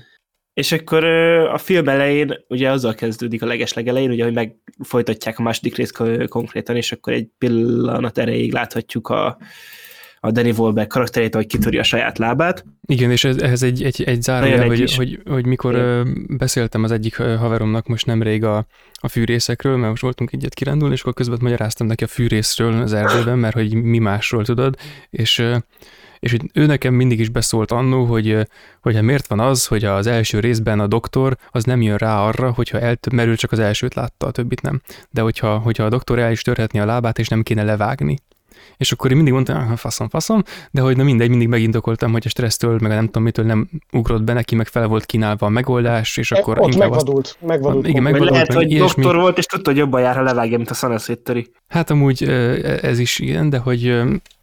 [0.55, 1.05] És akkor
[1.45, 6.03] a film elején, ugye azzal kezdődik a legesleg elején, ugye, hogy megfolytatják a második részt
[6.29, 9.39] konkrétan, és akkor egy pillanat erejéig láthatjuk a,
[10.25, 12.65] a Danny Wahlberg karakterét, hogy kitöri a saját lábát.
[12.87, 16.27] Igen, és ez, ehhez egy, egy, egy zárójel, hogy, hogy, hogy mikor Igen.
[16.29, 21.01] beszéltem az egyik haveromnak most nemrég a, a fűrészekről, mert most voltunk egyet kirándulni, és
[21.01, 24.77] akkor közben magyaráztam neki a fűrészről az erdőben, mert hogy mi másról tudod,
[25.11, 25.45] és
[26.19, 28.47] és ő nekem mindig is beszólt annó, hogy,
[28.81, 32.21] hogy hát miért van az, hogy az első részben a doktor az nem jön rá
[32.21, 34.81] arra, hogyha elmerül csak az elsőt látta, a többit nem.
[35.11, 38.19] De hogyha, hogyha a doktor el is törhetni a lábát, és nem kéne levágni,
[38.77, 42.23] és akkor én mindig mondtam, hogy faszom, faszom, de hogy na mindegy, mindig megindokoltam, hogy
[42.25, 45.51] a stressztől, meg nem tudom mitől nem ugrott be neki, meg fel volt kínálva a
[45.51, 47.39] megoldás, és akkor Ott megvadult, azt...
[47.41, 47.87] megvadult.
[47.89, 49.03] Igen, megvadult, lehet, meg hogy ilyesmi.
[49.03, 51.51] doktor volt, és tudta, hogy jobban jár, ha levágja, mint a szanaszétteri.
[51.69, 52.23] Hát amúgy
[52.83, 54.03] ez is ilyen, de hogy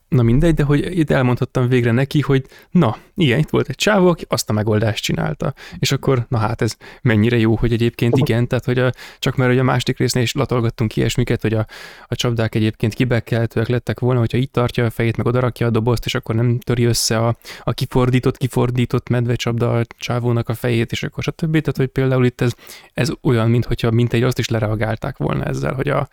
[0.10, 4.08] Na mindegy, de hogy itt elmondhattam végre neki, hogy na, igen, itt volt egy csávó,
[4.08, 5.54] aki azt a megoldást csinálta.
[5.80, 9.50] És akkor, na hát ez mennyire jó, hogy egyébként igen, tehát hogy a, csak mert
[9.50, 11.66] hogy a másik résznél is latolgattunk ilyesmiket, hogy a,
[12.08, 16.06] a csapdák egyébként kibekeltőek lettek volna, hogyha itt tartja a fejét, meg odarakja a dobozt,
[16.06, 21.04] és akkor nem töri össze a, a kifordított, kifordított medvecsapda a csávónak a fejét, és
[21.04, 21.52] akkor stb.
[21.52, 22.54] Tehát, hogy például itt ez,
[22.94, 26.10] ez olyan, mint hogyha mint egy azt is lereagálták volna ezzel, hogy a,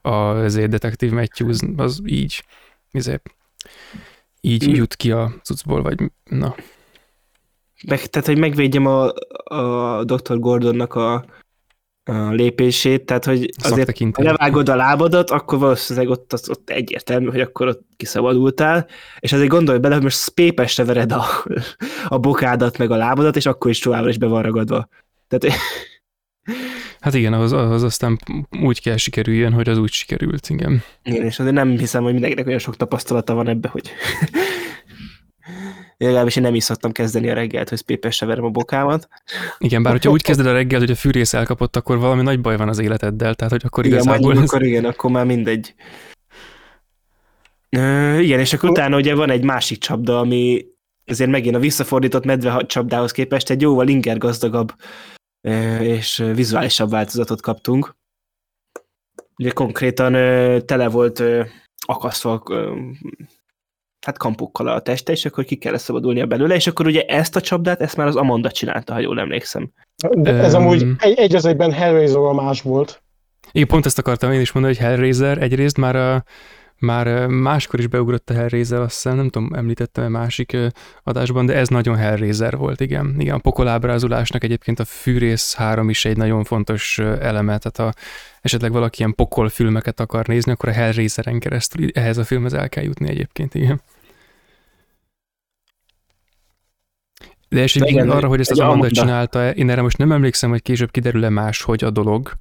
[0.00, 2.44] a ezért detektív Matthews az így
[2.96, 3.20] izé,
[4.40, 4.74] így mm.
[4.74, 6.54] jut ki a cuccból, vagy na.
[7.86, 9.12] Meg, tehát, hogy megvédjem a,
[9.44, 10.38] a Dr.
[10.38, 11.24] Gordonnak a,
[12.04, 17.26] a lépését, tehát, hogy azért ha levágod a lábadat, akkor valószínűleg ott, az, ott egyértelmű,
[17.26, 18.86] hogy akkor ott kiszabadultál,
[19.18, 21.24] és azért gondolj bele, hogy most pépesre vered a,
[22.08, 24.88] a bokádat, meg a lábadat, és akkor is továbbra is be van ragadva.
[25.28, 25.56] Tehát
[27.06, 28.18] Hát igen, ahhoz, ahhoz aztán
[28.62, 30.82] úgy kell sikerüljön, hogy az úgy sikerült, igen.
[31.02, 33.90] Igen, és azért nem hiszem, hogy mindenkinek olyan sok tapasztalata van ebbe, hogy
[35.98, 39.08] legalábbis én nem is szoktam kezdeni a reggelt, hogy pépesre verem a bokámat.
[39.58, 42.56] Igen, bár hogyha úgy kezded a reggel, hogy a fűrész elkapott, akkor valami nagy baj
[42.56, 44.30] van az életeddel, tehát hogy akkor igen, igazából...
[44.30, 44.48] Igen, ez...
[44.48, 45.74] akkor igen, akkor már mindegy.
[47.76, 50.64] Uh, igen, és akkor utána ugye van egy másik csapda, ami
[51.04, 54.72] azért megint a visszafordított medve csapdához képest egy jóval inger gazdagabb
[55.80, 57.96] és vizuálisabb változatot kaptunk.
[59.38, 60.12] Ugye konkrétan
[60.66, 61.22] tele volt
[61.86, 62.42] akasztva
[64.06, 67.40] hát kampukkal a teste, és akkor ki kellett szabadulnia belőle, és akkor ugye ezt a
[67.40, 69.70] csapdát, ezt már az Amanda csinálta, ha jól emlékszem.
[70.12, 73.02] De ez um, amúgy egy, egy az egyben Hellraiser a más volt.
[73.52, 76.24] Igen, pont ezt akartam én is mondani, hogy Hellraiser egyrészt már a,
[76.78, 80.56] már máskor is beugrott a Hellraiser, azt hiszem, nem tudom, említettem a másik
[81.02, 83.14] adásban, de ez nagyon Hellraiser volt, igen.
[83.18, 88.00] Igen, a pokolábrázulásnak egyébként a Fűrész 3 is egy nagyon fontos eleme, tehát ha
[88.40, 92.68] esetleg valaki ilyen pokol filmeket akar nézni, akkor a Hellraiseren keresztül ehhez a filmhez el
[92.68, 93.80] kell jutni egyébként, igen.
[97.48, 100.90] De igen, arra, hogy ezt az Amanda csinálta, én erre most nem emlékszem, hogy később
[100.90, 102.32] kiderül-e más, hogy a dolog,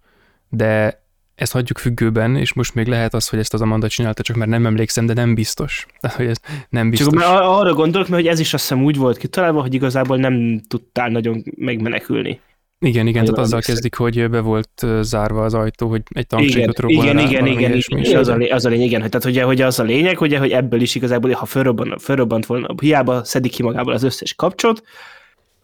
[0.49, 1.03] de
[1.35, 4.49] ezt hagyjuk függőben, és most még lehet az, hogy ezt az Amanda csinálta, csak mert
[4.49, 5.85] nem emlékszem, de nem biztos.
[6.01, 6.37] Tehát, hogy ez
[6.69, 7.07] nem biztos.
[7.07, 10.17] Csak mert arra gondolok, mert hogy ez is azt hiszem úgy volt kitalálva, hogy igazából
[10.17, 12.39] nem tudtál nagyon megmenekülni.
[12.79, 17.03] Igen, igen, tehát azzal kezdik, hogy be volt zárva az ajtó, hogy egy tankcségot robban
[17.03, 19.61] Igen, rá, igen, igen, igen, az a, az a lényeg, igen, hogy, tehát ugye, hogy
[19.61, 23.63] az a lényeg, ugye, hogy ebből is igazából, ha fölrobban, fölrobbant volna, hiába szedik ki
[23.63, 24.83] magából az összes kapcsot,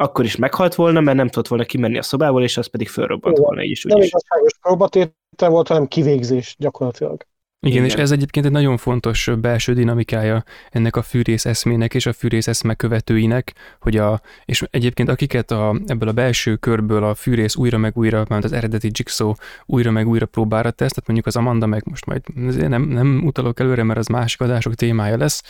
[0.02, 3.38] akkor is meghalt volna, mert nem tudott volna kimenni a szobából, és az pedig fölrobbant
[3.38, 3.84] volna így is.
[3.84, 7.26] Nem igazságos próbatétel volt, hanem kivégzés gyakorlatilag.
[7.64, 12.06] Igen, Igen, és ez egyébként egy nagyon fontos belső dinamikája ennek a fűrész eszmének és
[12.06, 17.16] a fűrész eszme követőinek, hogy a, és egyébként akiket a, ebből a belső körből a
[17.16, 19.34] fűrész újra meg újra, mert az eredeti Jigsaw
[19.66, 22.22] újra meg újra próbára tesz, tehát mondjuk az Amanda meg most majd
[22.70, 25.44] nem, nem utalok előre, mert az másik adások témája lesz,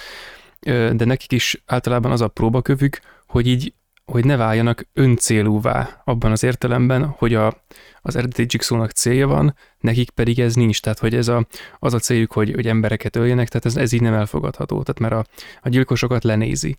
[0.93, 3.73] de nekik is általában az a próbakövük, hogy így
[4.11, 7.63] hogy ne váljanak öncélúvá abban az értelemben, hogy a,
[8.01, 10.81] az eredeti Jigsaw-nak célja van, nekik pedig ez nincs.
[10.81, 11.47] Tehát, hogy ez a,
[11.79, 14.83] az a céljuk, hogy, hogy embereket öljenek, tehát ez, ez így nem elfogadható.
[14.83, 16.77] Tehát mert a, a gyilkosokat lenézi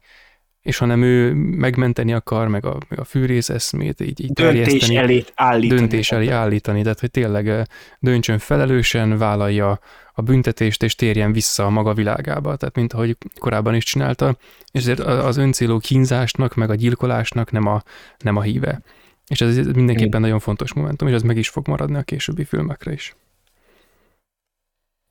[0.63, 5.25] és hanem ő megmenteni akar, meg a, meg a fűrész eszmét így, így döntés elé
[5.35, 5.81] állítani.
[5.81, 7.69] Döntés elé állítani, tehát hogy tényleg
[7.99, 9.79] döntsön felelősen, vállalja
[10.13, 14.37] a büntetést, és térjen vissza a maga világába, tehát mint ahogy korábban is csinálta,
[14.73, 17.83] és ezért az öncélú kínzásnak, meg a gyilkolásnak nem a,
[18.19, 18.81] nem a híve.
[19.29, 22.93] És ez mindenképpen nagyon fontos momentum, és ez meg is fog maradni a későbbi filmekre
[22.93, 23.17] is.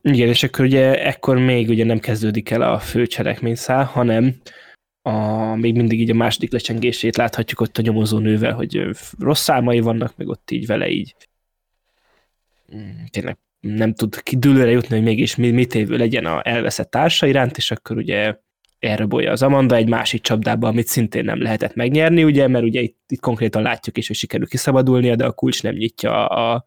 [0.01, 4.41] Igen, és akkor ugye ekkor még ugye nem kezdődik el a fő cselekményszál, hanem
[5.01, 5.11] a,
[5.55, 10.17] még mindig így a második lecsengését láthatjuk ott a nyomozó nővel, hogy rossz számai vannak,
[10.17, 11.15] meg ott így vele így
[12.75, 17.57] mm, tényleg nem tud kidülőre jutni, hogy mégis mit évő legyen a elveszett társa iránt,
[17.57, 18.35] és akkor ugye
[18.79, 22.97] elrabolja az Amanda egy másik csapdába, amit szintén nem lehetett megnyerni, ugye, mert ugye itt,
[23.07, 26.65] itt konkrétan látjuk is, hogy sikerül kiszabadulnia, de a kulcs nem nyitja a,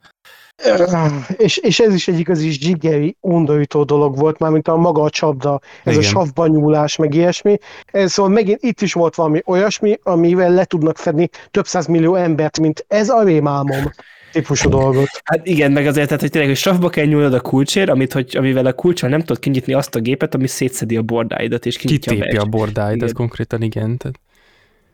[1.36, 5.10] és, és ez is egy igazi zsigeri, undorító dolog volt, már mint a maga a
[5.10, 6.04] csapda, ez Igen.
[6.04, 7.58] a savban nyúlás, meg ilyesmi.
[7.86, 12.60] Ez, szóval megint itt is volt valami olyasmi, amivel le tudnak fedni több millió embert,
[12.60, 13.90] mint ez a rémálmom
[14.34, 15.08] típusú dolgot.
[15.24, 18.36] Hát igen, meg azért, tehát, hogy tényleg, hogy savba kell nyúlnod a kulcsért, amit, hogy,
[18.36, 22.12] amivel a kulcsal nem tudod kinyitni azt a gépet, ami szétszedi a bordáidat, és kinyitja
[22.12, 23.96] Kitépi a, a bordáid, ez konkrétan igen.
[23.96, 24.20] Tehát...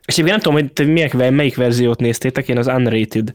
[0.06, 3.32] És én nem tudom, hogy te melyik, melyik verziót néztétek, én az Unrated.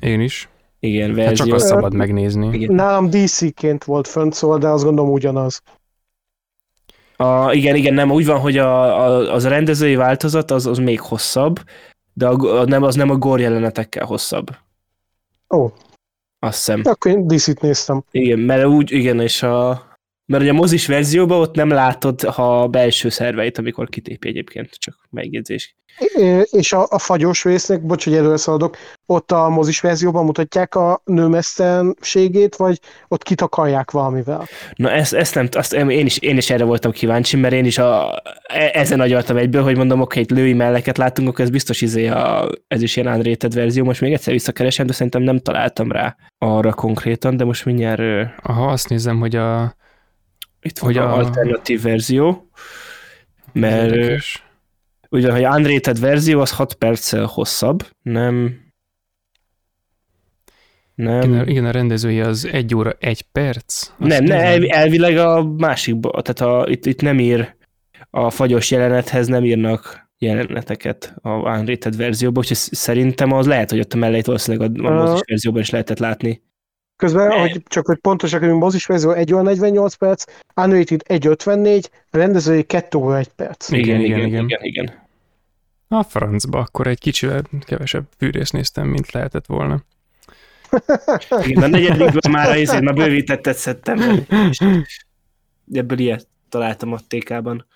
[0.00, 0.48] Én is.
[0.80, 1.24] Igen, verzió.
[1.26, 2.48] Hát csak azt szabad megnézni.
[2.52, 2.74] Igen.
[2.74, 5.62] Nálam DC-ként volt fönt, szóval, de azt gondolom ugyanaz.
[7.16, 10.78] A, igen, igen, nem, úgy van, hogy a, a, az a rendezői változat az, az
[10.78, 11.60] még hosszabb,
[12.12, 14.46] de a, a, nem, az nem a gore jelenetekkel hosszabb.
[15.56, 15.64] Ó.
[16.38, 16.80] Azt hiszem.
[16.84, 18.04] Akkor én DC-t néztem.
[18.10, 19.91] Igen, mert úgy, igen, és a
[20.32, 24.70] Mert ugye a mozis verzióban ott nem látod ha a belső szerveit, amikor kitépi egyébként,
[24.70, 25.76] csak megjegyzés.
[26.50, 28.76] És a, a fagyos résznek, bocs, hogy előre szaladok,
[29.06, 32.78] ott a mozis verzióban mutatják a nőmesztenségét, vagy
[33.08, 34.46] ott kitakarják valamivel?
[34.74, 37.78] Na ezt, ezt nem, azt én is, én is erre voltam kíváncsi, mert én is
[37.78, 41.80] a, e, ezen agyaltam egyből, hogy mondom, oké, okay, lői melleket látunk, akkor ez biztos
[41.80, 45.92] izé a, ez is ilyen unrated verzió, most még egyszer visszakeresem, de szerintem nem találtam
[45.92, 48.30] rá arra konkrétan, de most mindjárt...
[48.42, 49.80] Aha, azt nézem, hogy a...
[50.62, 52.48] Itt van hogy a, alternatív verzió,
[53.52, 53.92] mert...
[53.94, 54.42] Érdekes
[55.12, 58.60] ugye, hogy unrated verzió az 6 perccel hosszabb, nem...
[60.94, 61.32] Nem.
[61.32, 63.90] Igen, igen, a rendezői az 1 óra 1 perc.
[63.96, 67.54] Nem, ne, el, elvileg a másikba, tehát a, itt, itt nem ír
[68.10, 73.92] a fagyos jelenethez nem írnak jeleneteket a unrated verzióban, úgyhogy szerintem az lehet, hogy ott
[73.92, 76.42] a melleit valószínűleg a, a mozis verzióban is lehetett látni.
[77.02, 80.24] Közben, hogy csak hogy pontosak, hogy mozis verzió 1 óra 48 perc,
[80.56, 83.70] unrated 1.54, a rendezői 2 óra 1 perc.
[83.70, 84.28] Igen, igen, igen.
[84.28, 84.60] igen, igen.
[84.62, 85.06] igen.
[85.88, 89.82] A francba, akkor egy kicsivel kevesebb fűrészt néztem, mint lehetett volna.
[91.46, 94.26] Igen, a negyedikben már a izén, már bővítettet szedtem.
[95.72, 97.66] Ebből ilyet találtam a TK-ban.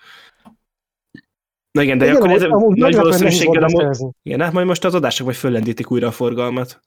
[1.71, 4.11] Na igen, de igen, akkor ez nagy valószínűséggel a...
[4.23, 6.81] Igen, hát majd most az adások majd föllendítik újra a forgalmat.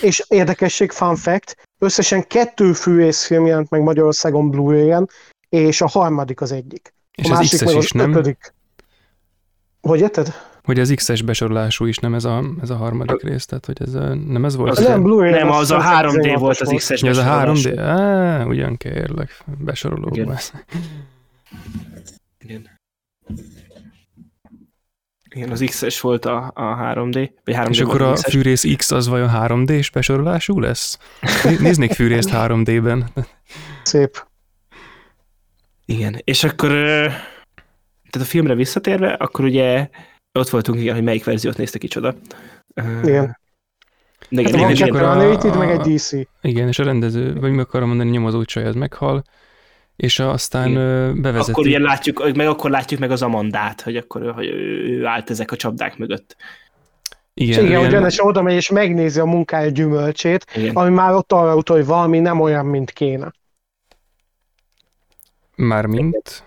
[0.00, 5.08] És érdekesség, fun fact, összesen kettő fűrészfilm jelent meg Magyarországon Blu-ray-en,
[5.48, 6.94] és a harmadik az egyik.
[7.14, 8.10] És a az másik meg is, nem?
[8.10, 8.54] Ötödik.
[9.80, 10.34] Hogy érted?
[10.64, 13.92] Hogy az X-es besorolású is nem ez a, ez a harmadik rész, tehát hogy ez
[14.26, 14.70] nem ez volt?
[14.70, 17.78] Az nem, Blu-ray nem, az, az a 3D volt az X-es Ez a 3D?
[17.78, 20.12] Á, ugyan kérlek, besorolóban.
[20.14, 20.38] Igen.
[22.38, 22.70] Igen.
[25.34, 27.30] Igen, az X-es volt a, a 3D.
[27.44, 30.98] Vagy 3D És akkor a fűrész X az vajon 3D-s besorolású lesz?
[31.60, 33.10] Néznék fűrészt 3D-ben.
[33.82, 34.26] Szép.
[35.84, 36.70] Igen, és akkor
[38.10, 39.88] tehát a filmre visszatérve, akkor ugye
[40.32, 42.14] ott voltunk, igen, hogy melyik verziót nézte kicsoda.
[43.02, 43.38] Igen.
[44.28, 46.12] De igen, hát igen, van a, a, meg egy DC.
[46.40, 49.24] Igen, és a rendező, vagy mi akarom mondani, nyomozó csaj az meghal,
[49.96, 51.22] és aztán igen.
[51.22, 51.50] bevezeti.
[51.50, 55.52] Akkor ugye látjuk, meg akkor látjuk meg az Amandát, hogy akkor hogy ő állt ezek
[55.52, 56.36] a csapdák mögött.
[57.34, 60.74] Igen, igen, hogy Janes oda megy és megnézi a munkája gyümölcsét, igen.
[60.74, 63.32] ami már ott arra utal, hogy valami nem olyan, mint kéne.
[65.56, 66.42] Mármint?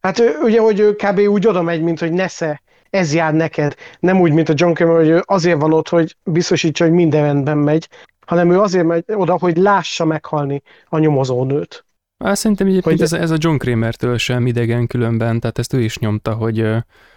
[0.00, 1.18] Hát ugye, hogy ő kb.
[1.18, 3.74] úgy oda megy, mint hogy nesze, ez jár neked.
[4.00, 7.22] Nem úgy, mint a John Cameron, hogy ő azért van ott, hogy biztosítsa, hogy minden
[7.22, 7.88] rendben megy,
[8.26, 11.86] hanem ő azért megy oda, hogy lássa meghalni a nyomozónőt.
[12.24, 13.04] Hát szerintem egyébként hogy...
[13.04, 16.66] ez, ez a John Kramer-től sem idegen különben, tehát ezt ő is nyomta, hogy...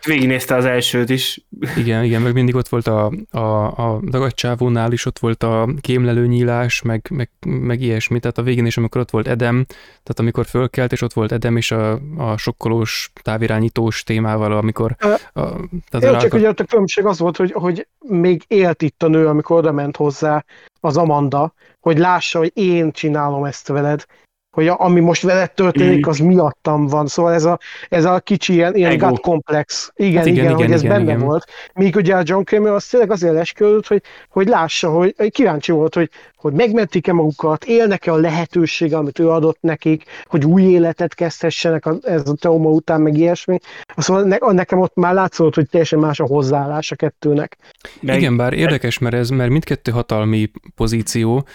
[0.05, 1.45] Végignézte az elsőt is.
[1.77, 6.27] Igen, igen, meg mindig ott volt a, a, a dagadcsávónál is, ott volt a kémlelő
[6.27, 10.45] nyílás, meg, meg, meg ilyesmi, tehát a végén is, amikor ott volt Edem, tehát amikor
[10.45, 14.95] fölkelt, és ott volt Edem is a, a sokkolós, távirányítós témával, amikor...
[14.99, 15.05] A,
[15.39, 15.55] a,
[15.89, 19.27] tehát Jó, csak ugye a különbség az volt, hogy, hogy még élt itt a nő,
[19.27, 20.45] amikor oda ment hozzá
[20.79, 24.05] az Amanda, hogy lássa, hogy én csinálom ezt veled,
[24.51, 27.07] hogy a, ami most veled történik, az miattam van.
[27.07, 29.91] Szóval ez a, ez a kicsi ilyen, ilyen gut komplex.
[29.95, 31.25] Igen, hát igen, igen, igen, hogy ez igen, benne igen.
[31.25, 31.45] volt.
[31.73, 35.95] Míg ugye a John Kramer az tényleg azért leskölött, hogy, hogy lássa, hogy kíváncsi volt,
[35.95, 41.85] hogy, hogy megmentik-e magukat, élnek-e a lehetőség, amit ő adott nekik, hogy új életet kezdhessenek
[41.85, 43.57] a, ez a trauma után, meg ilyesmi.
[43.97, 47.57] Szóval ne, nekem ott már látszott, hogy teljesen más a hozzáállás a kettőnek.
[47.99, 51.45] Meg, Igen, bár érdekes, mert ez, mert mindkettő hatalmi pozíció,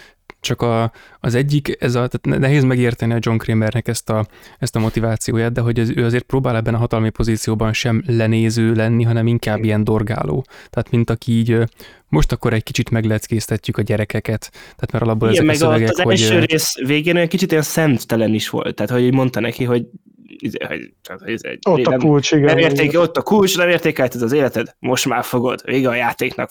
[0.46, 4.26] csak a, az egyik, ez a, tehát nehéz megérteni a John Kramernek ezt a,
[4.58, 8.72] ezt a motivációját, de hogy ez, ő azért próbál ebben a hatalmi pozícióban sem lenéző
[8.72, 10.44] lenni, hanem inkább ilyen dorgáló.
[10.70, 11.58] Tehát mint aki így
[12.08, 15.96] most akkor egy kicsit megleckéztetjük a gyerekeket, tehát mert alapból Igen, ezek meg a szövegek,
[15.96, 16.20] az hogy...
[16.20, 19.86] első rész végén olyan kicsit olyan szemtelen is volt, tehát hogy mondta neki, hogy
[20.26, 20.58] izé,
[21.24, 22.44] ez egy, ott a kulcs, igen.
[22.44, 26.50] Nem érték, ott a kulcs, nem értékelted az életed, most már fogod, vége a játéknak.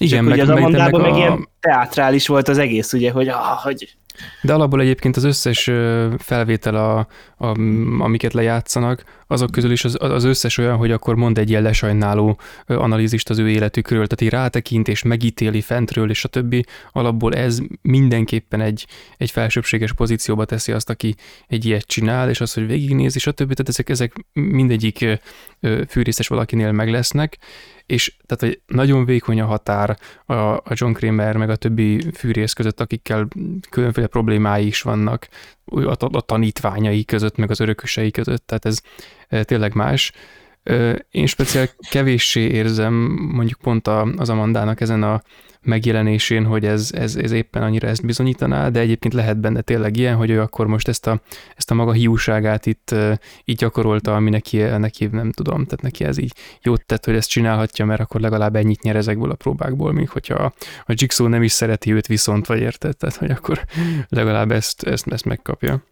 [0.00, 1.22] Igen, meg, az Amandában meg, meg a...
[1.22, 3.96] ilyen teátrális volt az egész, ugye, hogy, ah, hogy
[4.42, 5.70] de alapból egyébként az összes
[6.18, 6.98] felvétel, a,
[7.36, 7.58] a,
[7.98, 12.38] amiket lejátszanak, azok közül is az, az összes olyan, hogy akkor mond egy ilyen lesajnáló
[12.66, 16.64] analízist az ő életükről, tehát így rátekint és megítéli fentről, és a többi.
[16.92, 21.14] Alapból ez mindenképpen egy, egy felsőbséges pozícióba teszi azt, aki
[21.46, 25.20] egy ilyet csinál, és az, hogy végignéz, és a többi, tehát ezek, ezek mindegyik
[25.88, 27.38] fűrészes valakinél meg lesznek,
[27.86, 32.52] és tehát hogy nagyon vékony a határ a, a John Kramer meg a többi fűrész
[32.52, 33.28] között, akikkel
[33.70, 35.28] különféle problémái is vannak
[35.70, 38.80] a, a tanítványai között, meg az örökösei között, tehát ez
[39.28, 40.12] e, tényleg más.
[41.10, 42.94] Én speciál kevéssé érzem
[43.32, 43.86] mondjuk pont
[44.16, 45.22] az Amandának ezen a
[45.62, 50.16] megjelenésén, hogy ez, ez, ez éppen annyira ezt bizonyítaná, de egyébként lehet benne tényleg ilyen,
[50.16, 51.20] hogy ő akkor most ezt a,
[51.56, 52.94] ezt a maga hiúságát itt
[53.44, 56.32] így gyakorolta, ami neki, neki nem tudom, tehát neki ez így
[56.62, 60.34] jót tett, hogy ezt csinálhatja, mert akkor legalább ennyit nyer ezekből a próbákból, míg hogyha
[60.84, 63.64] a Jigsaw nem is szereti őt viszont, vagy érted, tehát hogy akkor
[64.08, 65.82] legalább ezt, ezt, ezt megkapja.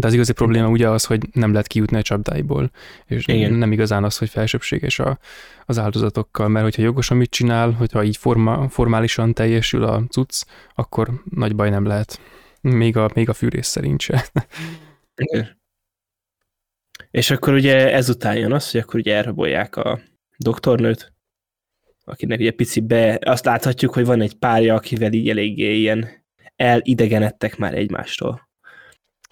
[0.00, 2.70] De az igazi probléma ugye az, hogy nem lehet kijutni a csapdáiból,
[3.06, 3.52] és Igen.
[3.52, 5.18] nem igazán az, hogy felsőbséges a,
[5.66, 11.22] az áldozatokkal, mert hogyha jogos, amit csinál, hogyha így forma, formálisan teljesül a cucc, akkor
[11.30, 12.20] nagy baj nem lehet.
[12.60, 14.24] Még a, még a fűrész szerint se.
[15.14, 15.60] Igen.
[17.10, 20.00] És akkor ugye ezután jön az, hogy akkor ugye elrabolják a
[20.36, 21.12] doktornőt,
[22.04, 26.08] akinek ugye pici be, azt láthatjuk, hogy van egy párja, akivel így eléggé ilyen
[26.56, 28.50] elidegenedtek már egymástól.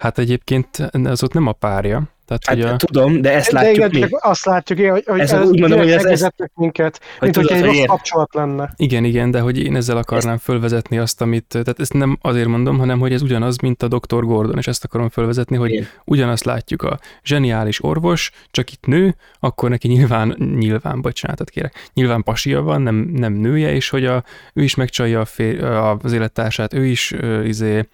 [0.00, 2.02] Hát egyébként az ott nem a párja.
[2.26, 2.76] Tehát, hát, hogy a...
[2.76, 4.16] Tudom, de ezt de látjuk igen, mi.
[4.20, 7.56] Azt látjuk, hogy, hogy ez, ez úgy mondom, hogy ez, ez minket, hogy mint hogy
[7.56, 8.72] egy rossz kapcsolat lenne.
[8.76, 10.42] Igen, igen, de hogy én ezzel akarnám ezt...
[10.42, 14.24] fölvezetni azt, amit, tehát ezt nem azért mondom, hanem hogy ez ugyanaz, mint a Dr.
[14.24, 15.86] Gordon, és ezt akarom fölvezetni, hogy igen.
[16.04, 22.22] ugyanazt látjuk a zseniális orvos, csak itt nő, akkor neki nyilván, nyilván, bocsánatot kérek, nyilván
[22.22, 24.24] pasia van, nem, nem nője, és hogy a,
[24.54, 25.64] ő is megcsalja a fél,
[26.02, 27.88] az élettársát, ő is uh, izé,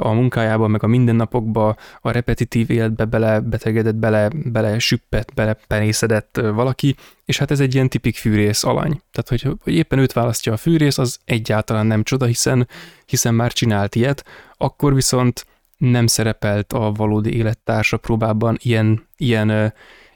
[0.00, 6.40] a munkájában, meg a mindennapokba, a repetitív életbe bele betegedett, bele, bele süppett, bele penészedett
[6.54, 9.00] valaki, és hát ez egy ilyen tipik fűrész alany.
[9.12, 12.68] Tehát, hogy, hogy éppen őt választja a fűrész, az egyáltalán nem csoda, hiszen,
[13.06, 14.24] hiszen már csinált ilyet,
[14.56, 19.74] akkor viszont nem szerepelt a valódi élettársa próbában ilyen, ilyen,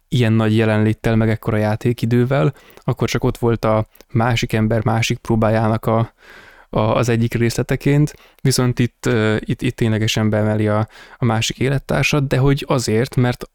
[0.08, 5.86] ilyen nagy jelenléttel, meg ekkora játékidővel, akkor csak ott volt a másik ember másik próbájának
[5.86, 6.12] a,
[6.74, 9.08] az egyik részleteként, viszont itt,
[9.38, 13.48] itt, itt ténylegesen beemeli a, a másik élettársat, de hogy azért, mert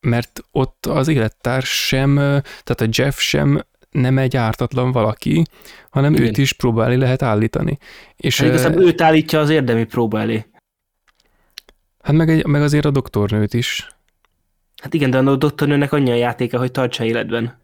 [0.00, 2.14] mert ott az élettárs sem,
[2.62, 5.42] tehát a Jeff sem nem egy ártatlan valaki,
[5.90, 6.26] hanem Igen.
[6.26, 7.78] őt is próbálni lehet állítani.
[8.16, 10.46] És hát igazából őt állítja az érdemi próba elé.
[12.02, 13.88] Hát meg, egy, meg azért a doktornőt is.
[14.82, 17.58] Hát igen, de a doktornőnek annyi a játéka, hogy tartsa életben.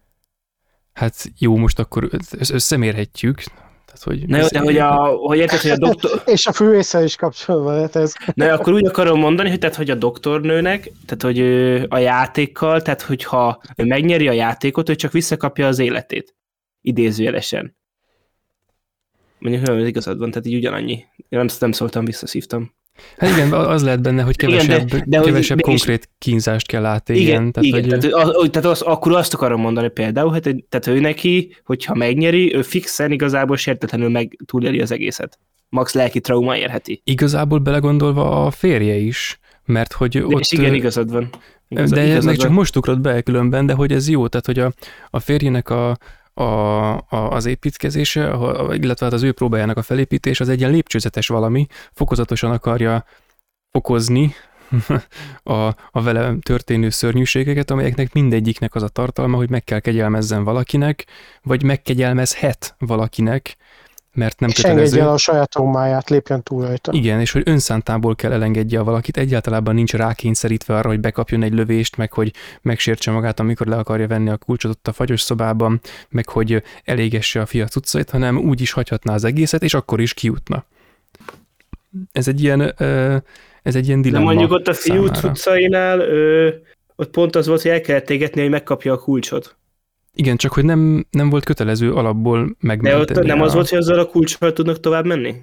[0.93, 2.09] Hát jó, most akkor
[2.49, 3.43] összemérhetjük,
[3.85, 6.21] tehát, hogy Na jó, de hogy, a, hogy érted, hogy a doktor...
[6.25, 8.13] És a fűészsel is kapcsolatban lehet ez.
[8.33, 11.39] Na, akkor úgy akarom mondani, hogy, tehát, hogy a doktornőnek, tehát hogy
[11.89, 16.35] a játékkal, tehát hogyha ő megnyeri a játékot, ő csak visszakapja az életét.
[16.81, 17.75] Idézőjelesen.
[19.39, 21.05] Mondjuk, hogy igazad van, tehát így ugyanannyi.
[21.15, 22.73] Én nem, nem szóltam, visszaszívtam.
[23.17, 26.81] Hát igen, az lehet benne, hogy kevesebb, igen, de, de kevesebb hogy, konkrét kínzást kell
[26.81, 27.17] látni.
[27.17, 30.87] Igen, tehát, igen, hogy, tehát, az, tehát az, akkor azt akarom mondani például, hogy tehát
[30.87, 35.39] ő neki, hogyha megnyeri, ő fixen igazából sértetlenül meg túléli az egészet.
[35.69, 37.01] Max lelki trauma érheti.
[37.03, 40.39] Igazából belegondolva a férje is, mert hogy de ott...
[40.39, 41.29] És igen, igazad van.
[41.67, 42.45] Igazad, de igazad meg van.
[42.45, 44.71] csak most ugrott be különben, de hogy ez jó, tehát hogy a,
[45.09, 45.97] a férjének a,
[46.33, 48.21] a, a, az építkezése,
[48.71, 53.05] illetve hát az ő próbájának a felépítés az egy ilyen lépcsőzetes valami, fokozatosan akarja
[53.71, 54.33] fokozni
[55.43, 55.53] a,
[55.91, 61.05] a vele történő szörnyűségeket, amelyeknek mindegyiknek az a tartalma, hogy meg kell kegyelmezzen valakinek,
[61.41, 63.55] vagy megkegyelmezhet valakinek,
[64.13, 64.99] mert nem és kötelező.
[64.99, 66.91] el a saját traumáját, lépjen túl rajta.
[66.91, 71.53] Igen, és hogy önszántából kell elengedje a valakit, egyáltalán nincs rákényszerítve arra, hogy bekapjon egy
[71.53, 75.81] lövést, meg hogy megsértse magát, amikor le akarja venni a kulcsot ott a fagyos szobában,
[76.09, 80.13] meg hogy elégesse a fia cuccait, hanem úgy is hagyhatná az egészet, és akkor is
[80.13, 80.65] kijutna.
[82.11, 82.61] Ez egy ilyen,
[83.63, 86.01] ez egy ilyen dilemma De mondjuk ott a fiú cuccainál,
[86.95, 89.55] ott pont az volt, hogy el kellett égetni, hogy megkapja a kulcsot.
[90.15, 93.05] Igen, csak hogy nem, nem volt kötelező alapból megmenteni.
[93.05, 93.43] De ott nem a...
[93.43, 95.35] az volt, hogy azzal a kulcsal tudnak tovább menni?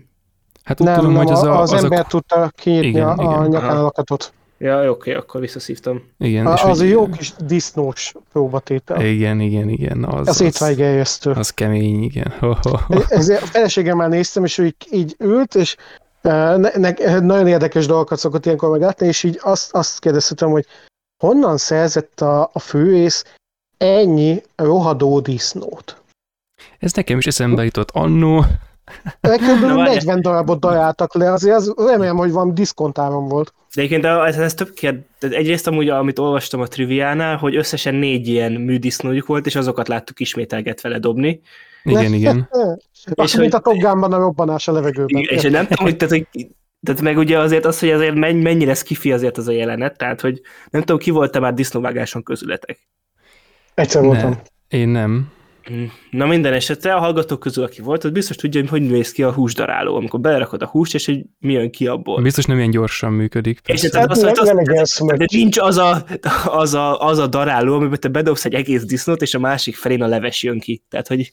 [0.65, 2.05] Hát úgy nem, tudom, nem, hogy az, a, az, az ember a...
[2.05, 3.27] tudta kiírni igen, a, igen.
[3.27, 4.33] a nyakán a lakatot.
[4.59, 6.03] Ja, oké, okay, akkor visszaszívtam.
[6.19, 6.89] Igen, a, és az hogy...
[6.89, 9.05] jó kis disznós próbatétel.
[9.05, 10.05] Igen, igen, igen.
[10.05, 11.31] Az, az, étvágy eljesztő.
[11.31, 12.35] Az kemény, igen.
[13.09, 15.77] Ezért a feleségemmel néztem, és ő így, így ült, és
[16.21, 20.67] ne, ne, nagyon érdekes dolgokat szokott ilyenkor meglátni, és így azt, azt kérdeztem, hogy
[21.19, 23.25] honnan szerzett a, a főész
[23.81, 26.03] ennyi rohadó disznót.
[26.79, 28.45] Ez nekem is eszembe jutott annó.
[29.21, 29.65] Kb.
[29.65, 33.55] 40 darabot daráltak le, azért az remélem, hogy van diszkontáron volt.
[33.75, 34.99] De egyébként ez, ez több kérd...
[35.21, 40.21] Egyrészt amúgy, amit olvastam a triviánál, hogy összesen négy ilyen műdisznójuk volt, és azokat láttuk
[40.21, 41.41] ismételgetve ledobni.
[41.83, 42.49] Igen, igen.
[43.15, 43.79] és mint hogy...
[43.79, 45.23] a Top a robbanás a levegőben.
[45.23, 46.49] És nem tudom, hogy, tehát, hogy
[46.83, 50.41] tehát meg ugye azért az, hogy azért mennyire kifi azért az a jelenet, tehát hogy
[50.71, 52.89] nem tudom, ki volt-e már disznóvágáson közületek.
[53.81, 54.31] Egyszer voltam.
[54.31, 55.33] Ne, én nem.
[56.11, 59.23] Na minden esetre a hallgatók közül, aki volt, az biztos tudja, hogy hogy néz ki
[59.23, 62.23] a húsdaráló, amikor belerakod a húst, és hogy mi jön ki abból.
[62.23, 63.59] Biztos nem ilyen gyorsan működik.
[63.59, 63.89] És persze.
[63.89, 65.19] tehát az, nem- az, ilyen az, szünet.
[65.19, 66.05] de nincs az a,
[66.45, 70.03] az, a, az a daráló, amiben te bedobsz egy egész disznót, és a másik felén
[70.03, 70.83] a leves jön ki.
[70.89, 71.33] Tehát, hogy,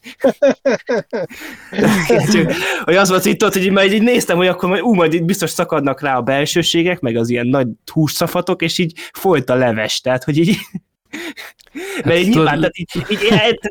[2.32, 2.52] Csak,
[2.86, 5.14] hogy az volt itt ott, hogy így majd így néztem, hogy akkor majd, ú, majd
[5.14, 9.56] itt biztos szakadnak rá a belsőségek, meg az ilyen nagy hússzafatok, és így folyt a
[9.56, 10.02] leves.
[10.02, 10.58] Tehát, hogy így
[12.04, 13.66] mert így tudod- nyilván, tehát így, így ért-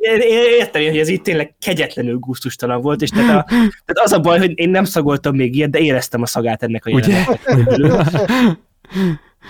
[0.59, 4.39] értem, hogy ez így tényleg kegyetlenül gusztustalan volt, és tehát, a, tehát az a baj,
[4.39, 7.41] hogy én nem szagoltam még ilyet, de éreztem a szagát ennek a jelenetnek.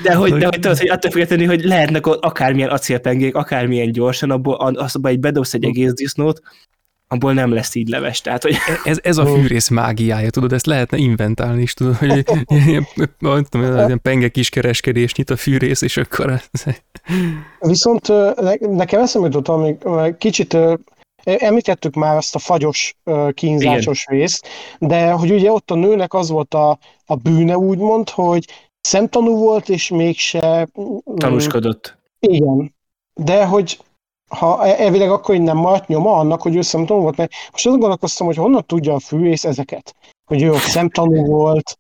[0.03, 4.31] De hogy, de hogy tudod, hogy attól függetlenül, hogy lehetnek ott akármilyen acélpengék, akármilyen gyorsan,
[4.31, 6.41] abból, azba egy bedobsz egy egész disznót,
[7.09, 8.21] abból nem lesz így leves.
[8.21, 12.25] Tehát, hogy Ez, ez a fűrész mágiája, tudod, ezt lehetne inventálni is, tudod, hogy
[12.67, 12.87] ilyen,
[13.19, 16.41] tudom, ilyen penge kiskereskedés nyit a fűrész, és akkor
[17.59, 18.13] Viszont
[18.61, 19.77] nekem eszembe jutott, amíg
[20.19, 20.75] kicsit ö,
[21.25, 22.97] említettük már azt a fagyos
[23.35, 24.49] kínzásos részt,
[24.79, 28.45] de hogy ugye ott a nőnek az volt a, a bűne úgymond, hogy
[28.81, 30.69] szemtanú volt, és mégse...
[30.81, 31.99] mm, tanúskodott.
[32.19, 32.75] Igen.
[33.15, 33.79] De hogy
[34.29, 37.67] ha e- elvileg akkor így nem maradt nyoma annak, hogy ő szemtanú volt, mert most
[37.67, 41.79] azon gondolkoztam, hogy honnan tudja a fűrész ezeket, hogy ő szemtanú volt,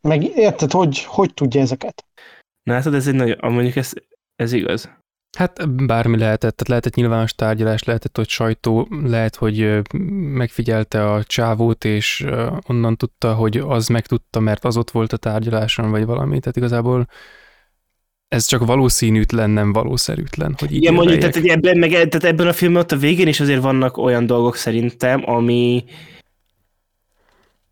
[0.00, 2.04] meg érted, hogy, hogy tudja ezeket?
[2.62, 3.92] Na hát ez egy nagy, mondjuk ez,
[4.34, 4.90] ez igaz.
[5.38, 9.82] Hát bármi lehetett, tehát lehetett nyilvános tárgyalás, lehetett, hogy sajtó, lehet, hogy
[10.32, 12.26] megfigyelte a csávót, és
[12.66, 17.06] onnan tudta, hogy az megtudta, mert az ott volt a tárgyaláson, vagy valami, tehát igazából
[18.28, 22.46] ez csak valószínűtlen, nem valószerűtlen, hogy így Igen, mondjuk, tehát, hogy ebben, meg, tehát ebben
[22.46, 25.84] a filmben ott a végén is azért vannak olyan dolgok szerintem, ami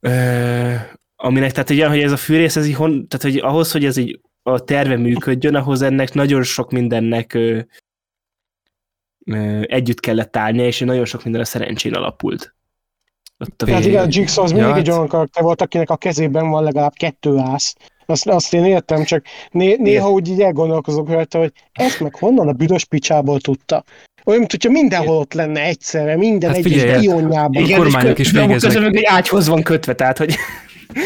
[0.00, 0.74] ö,
[1.16, 3.96] aminek, tehát ugye, hogy ez a fűrész, ez így, hon, tehát hogy ahhoz, hogy ez
[3.96, 7.60] így a terve működjön, ahhoz ennek nagyon sok mindennek ö,
[9.24, 12.54] ö, együtt kellett állnia, és nagyon sok minden a szerencsén alapult.
[13.38, 15.96] Ott a Tehát igen, Jigsaw az Ja, mindig hát- egy olyan karakter volt, akinek a
[15.96, 17.74] kezében van legalább kettő ász.
[18.06, 22.48] Azt, azt én értem, csak né, néha úgy így elgondolkozok rajta, hogy ezt meg honnan
[22.48, 23.84] a büdös picsából tudta.
[24.24, 27.72] Olyan, mint hogyha mindenhol ott lenne egyszerre, minden Hát egyes figyelj, ionjában.
[27.72, 28.72] a kormányok is végeznek.
[28.72, 30.36] közben egy ágyhoz van kötve, tehát hogy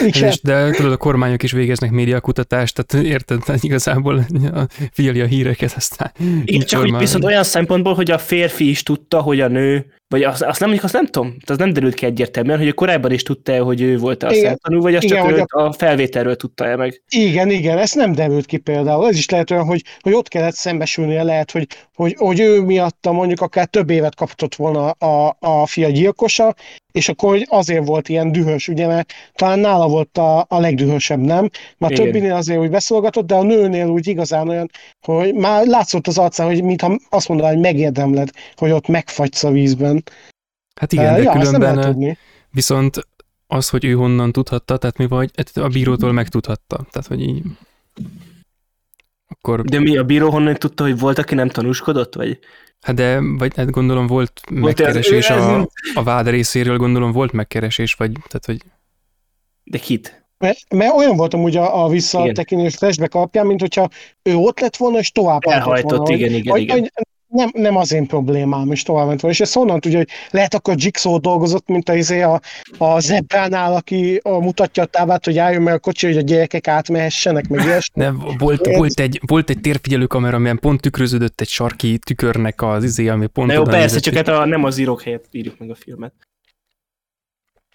[0.07, 0.29] Igen.
[0.29, 4.27] És de tudod, a kormányok is végeznek médiakutatást, tehát érted, tehát igazából
[4.93, 6.13] figyeli a híreket, aztán
[6.45, 10.23] Igen, csak hogy viszont olyan szempontból, hogy a férfi is tudta, hogy a nő, vagy
[10.23, 13.63] azt, azt nem azt nem tudom, az nem derült ki egyértelműen, hogy korábban is tudta
[13.63, 17.03] hogy ő volt a szemtanú, vagy azt Igen, csak ő a felvételről tudta-e meg.
[17.09, 19.09] Igen, igen, ez nem derült ki például.
[19.09, 23.13] Ez is lehet olyan, hogy, hogy ott kellett szembesülnie, lehet, hogy, hogy, hogy ő miatta
[23.13, 26.55] mondjuk akár több évet kaptott volna a, a fia gyilkosa,
[26.93, 31.51] és akkor azért volt ilyen dühös, ugye, mert talán nála volt a, a legdühösebb, nem?
[31.79, 32.05] Már Igen.
[32.05, 36.47] többinél azért úgy beszolgatott, de a nőnél úgy igazán olyan, hogy már látszott az arcán,
[36.47, 39.98] hogy mintha azt mondaná, hogy megérdemled, hogy ott megfagysz a vízben.
[40.81, 42.19] Hát igen, de ja, különben tudni.
[42.51, 43.09] viszont
[43.47, 46.87] az, hogy ő honnan tudhatta, tehát mi vagy, a bírótól megtudhatta.
[46.91, 47.43] Tehát, hogy így
[49.29, 52.39] akkor, De mi, a bíró honnan tudta, hogy volt, aki nem tanúskodott, vagy?
[52.81, 57.33] hát de, vagy hát gondolom volt Volt megkeresés ez- a, a vád részéről, gondolom volt
[57.33, 58.63] megkeresés, vagy, tehát, hogy
[59.65, 60.27] De kit?
[60.39, 63.89] Mert, mert olyan volt amúgy a, a visszatekintés flashback alapján, mint hogyha
[64.23, 66.79] ő ott lett volna, és tovább hajtott Elhajtott, volna, hogy- igen, igen, hogy, igen.
[66.79, 66.91] hogy
[67.29, 69.37] nem, nem az én problémám, és tovább ment volna.
[69.37, 72.41] És ezt honnan tudja, hogy lehet akkor Jigsaw dolgozott, mint a, izé a,
[72.79, 76.69] a zebránál, aki a, mutatja a távát, hogy álljon meg a kocsi, hogy a gyerekek
[76.69, 78.03] átmehessenek, meg ilyesmi.
[78.03, 82.63] de volt, Ez- volt, egy, volt egy térfigyelő kamera, amilyen pont tükröződött egy sarki tükörnek
[82.63, 85.27] az izé, ami pont Na jó, persze, nézett csak hát a, nem az írók helyett
[85.31, 86.13] írjuk meg a filmet.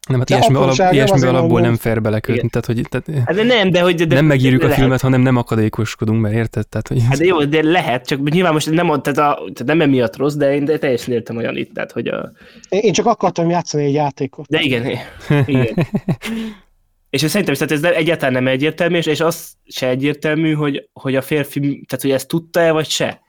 [0.09, 3.43] Nem, hát De ilyesmi, alap, ilyesmi alapból nem fér belekötni, tehát, hogy tehát, Hát de
[3.43, 4.07] nem, de hogy...
[4.07, 4.81] De, nem megírjuk de a lehet.
[4.81, 6.67] filmet, hanem nem akadékoskodunk, mert érted?
[6.67, 9.81] Tehát, hogy Hát de jó, de lehet, csak nyilván most nem, tehát a, tehát nem
[9.81, 12.31] emiatt rossz, de én de teljesen értem olyan itt, tehát hogy a...
[12.69, 14.47] Én csak akartam játszani egy játékot.
[14.49, 14.85] De igen,
[15.45, 15.73] igen.
[17.09, 20.89] És ez szerintem tehát ez nem- egyáltalán nem egyértelmű, és, és az se egyértelmű, hogy,
[20.93, 23.21] hogy a férfi, tehát hogy ezt tudta-e, vagy se.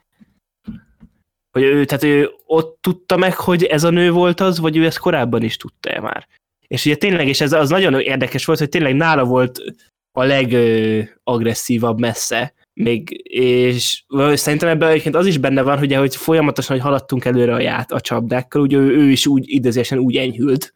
[1.50, 4.84] Hogy ő, tehát ő ott tudta meg, hogy ez a nő volt az, vagy ő
[4.84, 6.26] ezt korábban is tudta-e már.
[6.66, 9.60] És ugye tényleg, és ez az nagyon érdekes volt, hogy tényleg nála volt
[10.12, 14.04] a legagresszívabb messze, még, és
[14.34, 17.92] szerintem ebben egyébként az is benne van, hogy, hogy folyamatosan, hogy haladtunk előre a, ját,
[17.92, 20.72] a csapdákkal, ugye ő, ő is úgy idézésen úgy enyhült,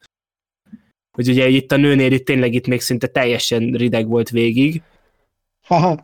[1.11, 4.81] hogy ugye itt a nőnél itt tényleg itt még szinte teljesen rideg volt végig.
[5.61, 6.03] Haha.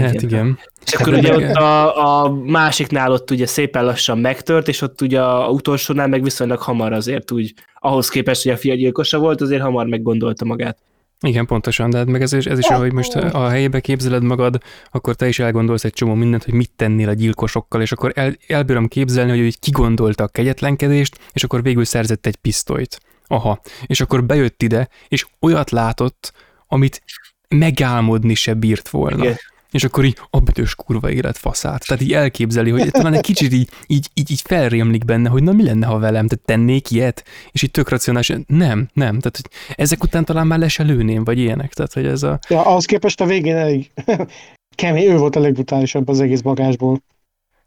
[0.00, 0.58] hát igen.
[0.86, 5.00] És akkor Hát ugye ott a, a másiknál ott ugye szépen lassan megtört, és ott
[5.00, 9.40] ugye a utolsónál meg viszonylag hamar azért úgy, ahhoz képest, hogy a fia gyilkosa volt,
[9.40, 10.78] azért hamar meggondolta magát.
[11.26, 14.58] Igen, pontosan, de hát meg ez, is- ez is, ahogy most a helyébe képzeled magad,
[14.90, 18.36] akkor te is elgondolsz egy csomó mindent, hogy mit tennél a gyilkosokkal, és akkor el,
[18.46, 23.00] elbírom képzelni, hogy ő így kigondolta a kegyetlenkedést, és akkor végül szerzett egy pisztolyt.
[23.26, 26.32] Aha, és akkor bejött ide, és olyat látott,
[26.66, 27.02] amit
[27.48, 29.24] megálmodni se bírt volna.
[29.24, 29.36] Igen.
[29.70, 31.86] És akkor így a büdös kurva élet faszát.
[31.86, 35.52] Tehát így elképzeli, hogy talán egy kicsit így, így, így, így felrémlik benne, hogy na
[35.52, 37.24] mi lenne, ha velem, tehát tennék ilyet?
[37.50, 39.18] És így tök racionális, nem, nem.
[39.20, 41.72] Tehát hogy ezek után talán már le se lőném, vagy ilyenek.
[41.72, 42.38] Tehát, hogy ez a...
[42.48, 43.90] Ja, ahhoz képest a végén elég
[44.74, 47.02] kemény, ő volt a legbrutálisabb az egész bagásból.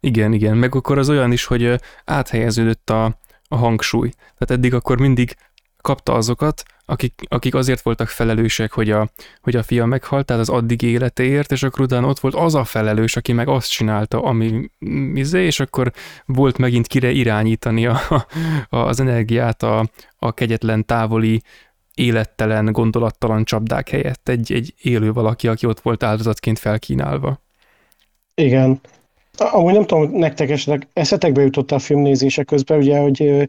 [0.00, 0.56] Igen, igen.
[0.56, 4.10] Meg akkor az olyan is, hogy áthelyeződött a, a hangsúly.
[4.10, 5.36] Tehát eddig akkor mindig
[5.80, 9.08] kapta azokat, akik, akik azért voltak felelősek, hogy a,
[9.42, 12.64] hogy a fia meghalt, tehát az addig életéért, és akkor utána ott volt az a
[12.64, 15.92] felelős, aki meg azt csinálta, ami mm, izé, és akkor
[16.26, 18.00] volt megint kire irányítani a,
[18.68, 21.42] a, az energiát a, a kegyetlen távoli
[21.94, 27.42] élettelen, gondolattalan csapdák helyett egy, egy élő valaki, aki ott volt áldozatként felkínálva.
[28.34, 28.80] Igen.
[29.36, 33.48] Amúgy nem tudom, nektek esetleg eszetekbe jutott a film nézése közben, ugye, hogy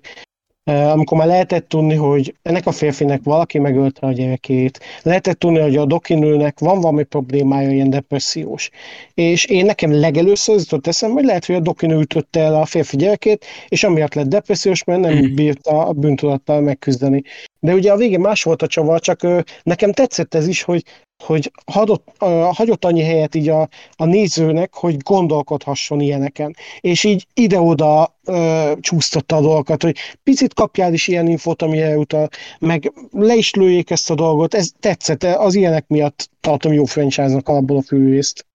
[0.66, 5.76] amikor már lehetett tudni, hogy ennek a férfinek valaki megölte a gyerekét, lehetett tudni, hogy
[5.78, 8.70] a dokinőnek van valami problémája, ilyen depressziós.
[9.14, 12.66] És én nekem legelőször az jutott eszembe, hogy lehet, hogy a dokinő ütötte el a
[12.66, 15.36] férfi gyerekét, és amiatt lett depressziós, mert nem Mhm.
[15.36, 17.24] bírta a bűntudattal megküzdeni.
[17.60, 19.28] De ugye a végén más volt a csavar, csak
[19.64, 20.84] nekem tetszett ez is, hogy
[21.24, 26.56] hogy hagyott, ö, hagyott annyi helyet így a, a nézőnek, hogy gondolkodhasson ilyeneken.
[26.80, 32.30] És így ide-oda ö, csúsztatta a dolgokat, hogy picit kapjál is ilyen infót, ami elutal,
[32.60, 34.54] meg le is lőjék ezt a dolgot.
[34.54, 38.46] Ez tetszett, az ilyenek miatt tartom jó franchise-nak alapból a fülrészt.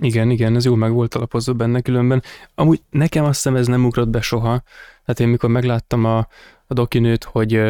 [0.00, 2.22] Igen, igen, ez jól meg volt alapozva benne különben.
[2.54, 4.62] Amúgy nekem azt hiszem ez nem ugrott be soha.
[5.04, 6.18] Hát én mikor megláttam a,
[6.66, 7.60] a dokinőt, hogy,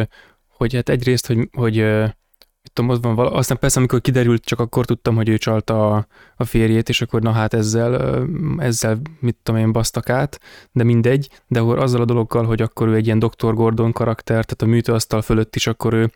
[0.47, 1.85] hogy hát egyrészt, hogy, hogy
[2.79, 6.07] tudom, ott van vala, aztán persze, amikor kiderült, csak akkor tudtam, hogy ő csalta a,
[6.35, 8.25] a férjét, és akkor na hát ezzel,
[8.57, 10.39] ezzel mit tudom én, basztak át,
[10.71, 13.53] de mindegy, de akkor azzal a dologgal, hogy akkor ő egy ilyen Dr.
[13.53, 16.11] Gordon karakter, tehát a műtőasztal fölött is akkor ő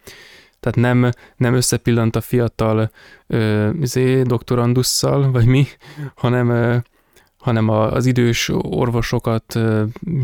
[0.59, 2.91] tehát nem, nem összepillant a fiatal
[3.27, 5.67] ö, izé, doktorandusszal, vagy mi,
[6.15, 6.77] hanem, ö,
[7.43, 9.59] hanem az idős orvosokat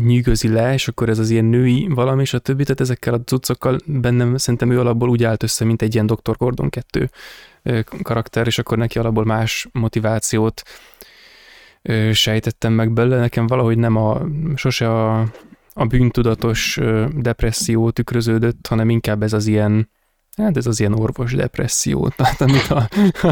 [0.04, 3.22] nyűgözi le, és akkor ez az ilyen női valami, és a többi, tehát ezekkel a
[3.24, 6.36] cuccokkal bennem szerintem ő alapból úgy állt össze, mint egy ilyen Dr.
[6.36, 7.10] Gordon 2
[7.62, 10.62] ö, karakter, és akkor neki alapból más motivációt
[12.12, 14.20] sejtettem meg belőle, nekem valahogy nem a,
[14.54, 15.20] sose a,
[15.72, 16.78] a bűntudatos
[17.16, 19.88] depresszió tükröződött, hanem inkább ez az ilyen
[20.40, 22.88] Hát ez az ilyen orvos depresszió, tehát amit a,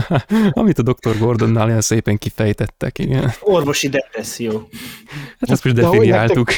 [0.61, 1.18] amit a Dr.
[1.18, 3.32] Gordonnál ilyen szépen kifejtettek, igen.
[3.40, 4.68] Orvosi depresszió.
[5.40, 6.50] Hát ezt most De definiáltuk.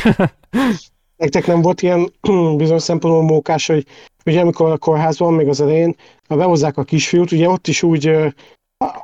[1.16, 2.12] Nektek nem volt ilyen
[2.56, 3.86] bizonyos szempontból mókás, hogy
[4.24, 5.96] ugye amikor a kórházban, még az elején,
[6.28, 8.10] ha behozzák a kisfiút, ugye ott is úgy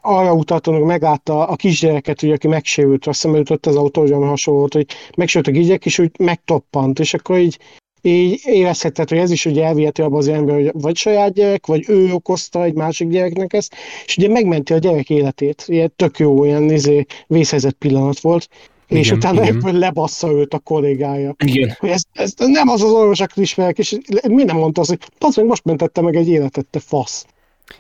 [0.01, 4.13] arra utaltam, hogy meglátta a kisgyereket, ugye, aki megsérült, azt hiszem, jutott az autó, hogy
[4.13, 4.87] ami hasonló volt, hogy
[5.17, 7.59] megsérült a kisgyerek, és úgy megtoppant, és akkor így,
[8.07, 11.85] így érezhetett, hogy ez is ugye elviheti abba az ember, hogy vagy saját gyerek, vagy
[11.89, 13.75] ő okozta egy másik gyereknek ezt,
[14.07, 15.65] és ugye megmenti a gyerek életét.
[15.67, 18.49] Ilyen tök jó, ilyen izé, vészhelyzet pillanat volt.
[18.89, 19.79] és Igen, utána igen.
[19.79, 21.35] lebassza őt a kollégája.
[21.45, 21.77] Igen.
[21.79, 23.99] Hogy ez, ez nem az az orvos, akit ismerek, és
[24.29, 27.27] mi nem mondta azt, hogy az meg most mentette meg egy életet, te fasz.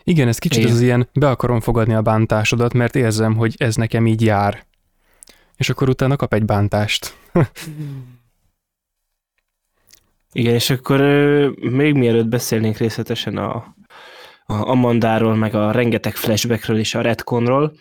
[0.04, 0.72] Igen, ez kicsit Igen.
[0.74, 4.64] az ilyen, be akarom fogadni a bántásodat, mert érzem, hogy ez nekem így jár.
[5.56, 7.16] És akkor utána kap egy bántást.
[10.36, 11.00] Igen, és akkor
[11.60, 13.54] még mielőtt beszélnénk részletesen a,
[14.46, 17.76] a Amandáról, meg a rengeteg flashbackről és a retconról,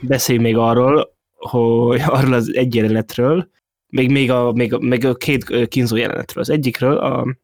[0.00, 3.50] beszélj még arról, hogy arról az egy jelenetről,
[3.86, 6.42] még, még, a, még, a, még a két kínzó jelenetről.
[6.42, 7.36] Az egyikről, a,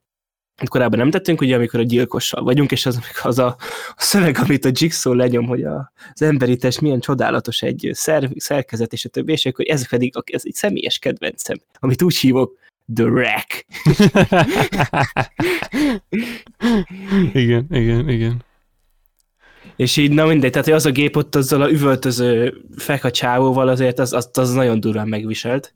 [0.64, 3.46] korábban nem tettünk, ugye amikor a gyilkossal vagyunk, és az, az a,
[3.88, 8.30] a szöveg, amit a Jigsaw lenyom, hogy a, az emberi test milyen csodálatos egy szerv,
[8.36, 12.16] szerkezet, és a többi, és akkor ez pedig a- ez egy személyes kedvencem, amit úgy
[12.16, 12.62] hívok,
[12.94, 13.66] The Wreck.
[17.32, 18.44] igen, igen, igen.
[19.76, 23.98] És így, na mindegy, tehát hogy az a gép ott azzal a üvöltöző fekacsávóval azért
[23.98, 25.74] az, az, az nagyon durván megviselt.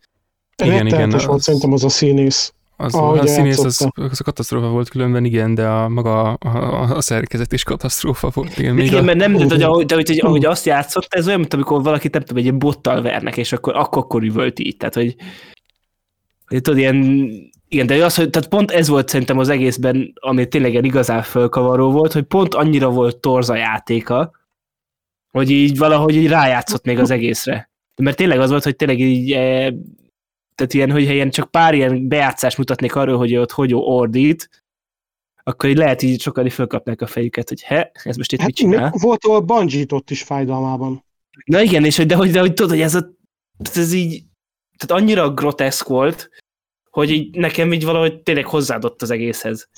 [0.62, 2.52] Igen, igen, Rettenetes volt az- szerintem az a színész.
[2.80, 7.00] Az, a színész az, az a katasztrófa volt különben, igen, de a maga a, a,
[7.00, 8.58] szerkezet is katasztrófa volt.
[8.58, 11.26] Igen, még Igen, a, mert nem, de, de, ahogy, de, hogy, ahogy azt játszott, ez
[11.26, 14.76] olyan, mint amikor valakit nem tudom, egy bottal vernek, és akkor, akkor, akkor üvölt így.
[14.76, 15.16] Tehát, hogy
[16.48, 17.30] tudod, ilyen,
[17.68, 21.90] igen, de az, hogy tehát pont ez volt szerintem az egészben, ami tényleg igazán fölkavaró
[21.90, 24.30] volt, hogy pont annyira volt torz a játéka,
[25.30, 27.70] hogy így valahogy így rájátszott még az egészre.
[28.02, 29.72] Mert tényleg az volt, hogy tényleg így, eh,
[30.54, 34.64] tehát ilyen, hogy ilyen csak pár ilyen bejátszást mutatnék arról, hogy ott hogy ordít,
[35.42, 38.46] akkor így lehet így sokan így fölkapnák a fejüket, hogy he, ez most itt Hát
[38.46, 38.92] mit csinál.
[39.00, 41.04] volt, ahol bungee ott is fájdalmában.
[41.44, 43.10] Na igen, és hogy de hogy, de hogy tudod, hogy ez a,
[43.74, 44.22] ez így,
[44.78, 46.30] tehát annyira groteszk volt,
[46.90, 49.68] hogy így nekem így valahogy tényleg hozzáadott az egészhez.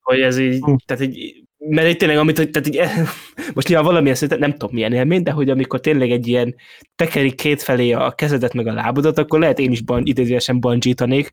[0.00, 2.80] Hogy ez így, tehát így, mert így tényleg, amit, tehát így,
[3.54, 6.54] most nyilván valamilyen szinten nem tudom milyen élmény, de hogy amikor tényleg egy ilyen
[6.94, 11.24] tekerik kétfelé a kezedet meg a lábodat, akkor lehet én is ban, idézőesen bungee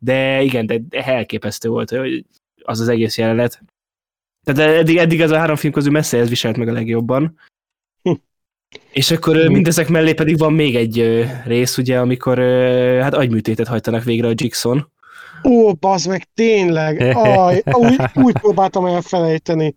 [0.00, 2.24] de igen, de elképesztő volt, hogy
[2.62, 3.62] az az egész jelenet.
[4.44, 7.38] Tehát eddig, eddig az a három film közül messze ez viselt meg a legjobban.
[8.92, 12.38] És akkor mindezek mellé pedig van még egy rész, ugye, amikor
[13.02, 14.92] hát agyműtétet hajtanak végre a Jigson.
[15.48, 17.00] Ó, bazd meg, tényleg.
[17.16, 19.74] Aj, úgy, úgy próbáltam elfelejteni.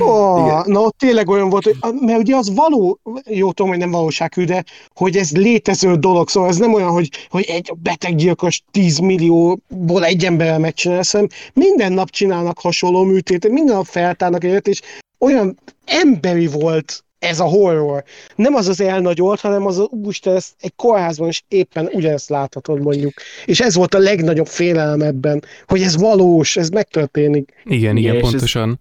[0.00, 0.62] Ó, Igen.
[0.66, 4.44] na ott tényleg olyan volt, hogy, mert ugye az való, jó tudom, hogy nem valósághű,
[4.44, 10.04] de hogy ez létező dolog, szóval ez nem olyan, hogy, hogy egy beteggyilkos 10 millióból
[10.04, 11.14] egy emberrel megcsinálsz,
[11.52, 14.80] minden nap csinálnak hasonló műtétet, minden nap feltárnak egyet, és
[15.18, 18.04] olyan emberi volt ez a horror.
[18.34, 22.82] Nem az az elnagyolt, hanem az a, úristen, ezt egy kórházban is éppen ugyanezt láthatod
[22.82, 23.12] mondjuk.
[23.44, 27.52] És ez volt a legnagyobb félelem ebben, hogy ez valós, ez megtörténik.
[27.64, 28.80] Igen, Igen, igen, pontosan.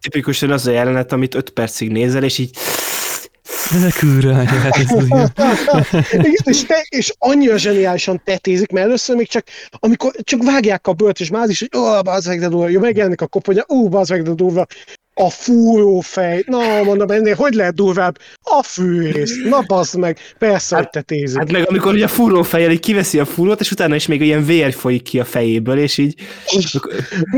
[0.00, 2.50] Tipikusan az a jelenet, amit 5 percig nézel, és így
[3.70, 4.90] De kurva, hát ez
[6.44, 11.20] és, te, és annyira zseniálisan tetézik, mert először még csak, amikor csak vágják a bőrt,
[11.20, 13.88] és már az is, hogy ó, bazd meg, de durva, jó, megjelenik a koponya, ó,
[13.88, 14.66] bazd meg, de durva,
[15.18, 18.18] a fúró fej, na, mondom, ennél hogy lehet durvább?
[18.42, 21.38] A fűrész, na bazd meg, persze, hogy tetézik.
[21.38, 24.20] Hát meg amikor ugye a fúró fejjel így kiveszi a fúrót, és utána is még
[24.20, 26.14] ilyen vér folyik ki a fejéből, és így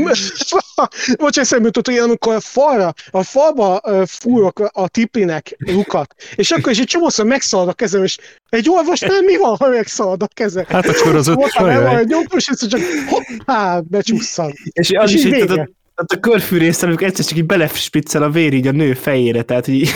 [1.17, 6.71] Bocs, eszembe jutott, hogy amikor a falra, a falba fúrok a tipinek lukat, és akkor
[6.71, 8.17] is egy csomószor megszalad a kezem, és
[8.49, 10.65] egy olvasnál mi van, ha megszalad a kezem?
[10.67, 11.99] Hát akkor az ott Volt már nem sajaj.
[11.99, 14.53] egy nyomtos, és csak hoppá, becsusszan.
[14.71, 15.69] És az És is így így, vége.
[15.99, 19.67] Tehát a, körfűrészen, amikor egyszer csak így belespiccel a vér így a nő fejére, tehát
[19.67, 19.89] így,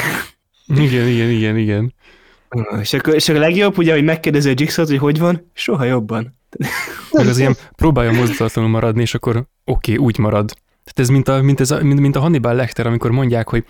[0.68, 1.94] Igen, igen, igen, igen.
[2.82, 5.84] és akkor, és akkor a legjobb, ugye, hogy megkérdezi a Jigsaw-t, hogy hogy van, soha
[5.84, 6.40] jobban.
[7.12, 9.36] Meg az ilyen próbálja mozdulatlanul maradni, és akkor
[9.66, 10.54] oké, okay, úgy marad.
[10.84, 13.66] Tehát ez mint a, mint, ez a, mint, mint a Hannibal Lecter, amikor mondják, hogy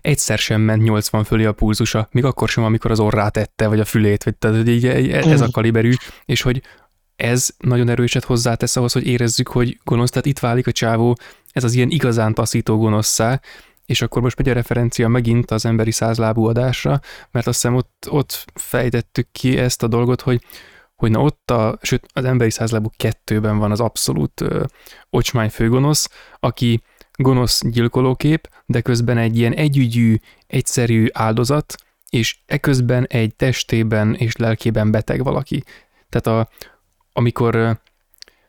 [0.00, 3.80] egyszer sem ment 80 fölé a pulzusa, még akkor sem, amikor az orrát ette, vagy
[3.80, 5.92] a fülét, vagy tehát hogy így, ez a kaliberű,
[6.24, 6.60] és hogy
[7.16, 11.16] ez nagyon erőset hozzátesz ahhoz, hogy érezzük, hogy gonosz, tehát itt válik a csávó,
[11.52, 13.40] ez az ilyen igazán taszító gonoszszá,
[13.86, 17.00] és akkor most megy a referencia megint az emberi százlábú adásra,
[17.30, 20.42] mert azt hiszem ott, ott fejtettük ki ezt a dolgot, hogy
[20.96, 24.64] hogy na ott a, sőt az emberi százlábú kettőben van az abszolút ö,
[25.10, 26.08] ocsmány főgonosz,
[26.40, 31.74] aki gonosz gyilkolókép, de közben egy ilyen együgyű, egyszerű áldozat,
[32.10, 35.64] és eközben egy testében és lelkében beteg valaki.
[36.08, 36.48] Tehát a,
[37.16, 37.52] amikor,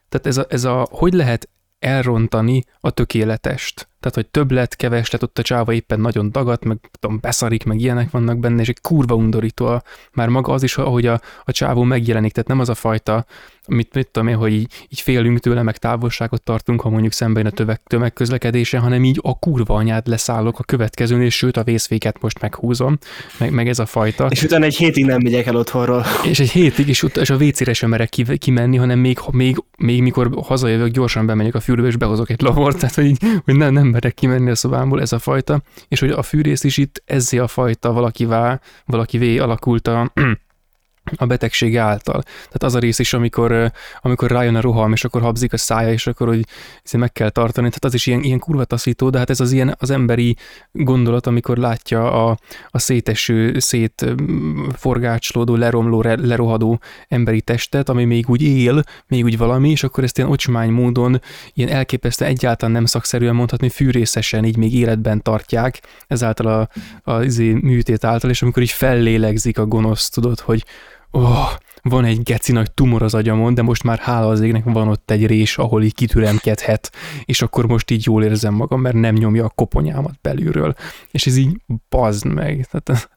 [0.10, 1.50] tehát ez a, ez a, hogy lehet
[1.80, 3.90] elrontani a tökéletest.
[4.00, 7.64] Tehát, hogy több lett, keves lett, ott a csáva éppen nagyon dagat, meg tudom, beszarik,
[7.64, 9.82] meg ilyenek vannak benne, és egy kurva undorító a,
[10.14, 13.26] már maga az is, ahogy a, a csávó megjelenik, tehát nem az a fajta,
[13.68, 17.46] amit mit tudom én, hogy így, így félünk tőle, meg távolságot tartunk, ha mondjuk szemben
[17.46, 22.22] a töveg, tömegközlekedése, hanem így a kurva anyád leszállok a következőn, és sőt a vészféket
[22.22, 22.98] most meghúzom,
[23.40, 24.28] meg, meg ez a fajta.
[24.30, 26.06] És utána egy hétig nem megyek el otthonról.
[26.24, 29.64] És egy hétig, és, ut- és a WC-re sem merek ki- kimenni, hanem még, még,
[29.78, 33.56] még mikor hazajövök, gyorsan bemegyek a fürdőbe, és behozok egy lavort, tehát hogy, így, hogy
[33.56, 37.04] nem, nem merek kimenni a szobámból, ez a fajta, és hogy a fűrész is itt
[37.06, 40.12] ezzé a fajta valakivá, valakivé alakult a,
[41.16, 42.22] a betegsége által.
[42.22, 45.92] Tehát az a rész is, amikor, amikor rájön a roham, és akkor habzik a szája,
[45.92, 46.46] és akkor hogy
[46.98, 47.68] meg kell tartani.
[47.68, 50.36] Tehát az is ilyen, ilyen kurva taszító, de hát ez az ilyen az emberi
[50.72, 52.38] gondolat, amikor látja a,
[52.68, 54.06] a széteső, szét
[54.74, 60.18] forgácsolódó, leromló, lerohadó emberi testet, ami még úgy él, még úgy valami, és akkor ezt
[60.18, 61.22] ilyen ocsmány módon,
[61.54, 66.70] ilyen elképesztő, egyáltalán nem szakszerűen mondhatni, fűrészesen így még életben tartják, ezáltal a,
[67.12, 70.66] a izé, műtét által, és amikor így fellélegzik a gonosz, tudod, hogy
[71.12, 71.50] oh,
[71.82, 75.12] van egy geci nagy tumor az agyamon, de most már hála az égnek van ott
[75.12, 76.92] egy rés, ahol így kitüremkedhet,
[77.26, 80.74] és akkor most így jól érzem magam, mert nem nyomja a koponyámat belülről.
[81.12, 82.68] És ez így bazd meg.
[82.72, 83.10] Tehát,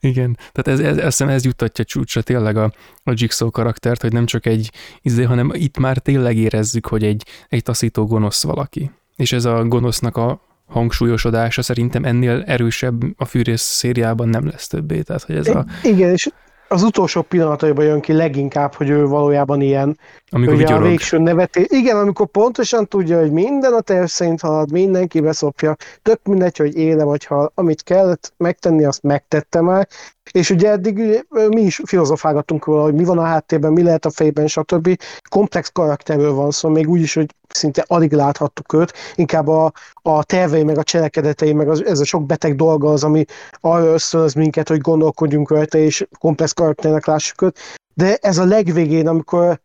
[0.00, 2.72] igen, tehát ez, ez, ez, ez juttatja csúcsra tényleg a,
[3.04, 4.70] a Jigsaw karaktert, hogy nem csak egy
[5.02, 8.90] izé, hanem itt már tényleg érezzük, hogy egy, egy taszító gonosz valaki.
[9.16, 15.02] És ez a gonosznak a hangsúlyosodása szerintem ennél erősebb a fűrész szériában nem lesz többé.
[15.02, 16.28] Tehát, hogy ez a, Igen, és
[16.68, 19.98] az utolsó pillanataiban jön ki leginkább, hogy ő valójában ilyen.
[20.30, 21.66] amikor Ugye a végső nevetés.
[21.68, 26.76] Igen, amikor pontosan tudja, hogy minden a terv szerint halad, mindenki beszopja, tök mindegy, hogy
[26.76, 29.88] éle vagy hal, amit kellett megtenni, azt megtette már,
[30.30, 34.10] És ugye eddig mi is filozofálgattunk róla, hogy mi van a háttérben, mi lehet a
[34.10, 34.98] fejben, stb.
[35.28, 40.24] Komplex karakterről van szó, még úgy is, hogy szinte alig láthattuk őt, inkább a, a
[40.24, 43.24] tervei, meg a cselekedetei, meg az, ez a sok beteg dolga az, ami
[43.60, 47.58] arra ösztönöz minket, hogy gondolkodjunk rajta, és komplex karakternek lássuk őt.
[47.94, 49.60] De ez a legvégén, amikor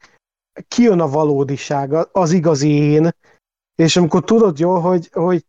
[0.67, 3.09] kijön a valódiság, az igazi én,
[3.75, 5.45] és amikor tudod jól, hogy, hogy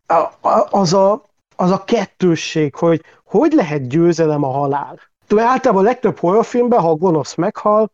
[0.69, 1.23] az, a,
[1.55, 3.01] az a kettősség, hogy
[3.37, 4.99] hogy lehet győzelem a halál.
[5.27, 7.91] Tudom, általában a legtöbb horrorfilmben, ha a gonosz meghal,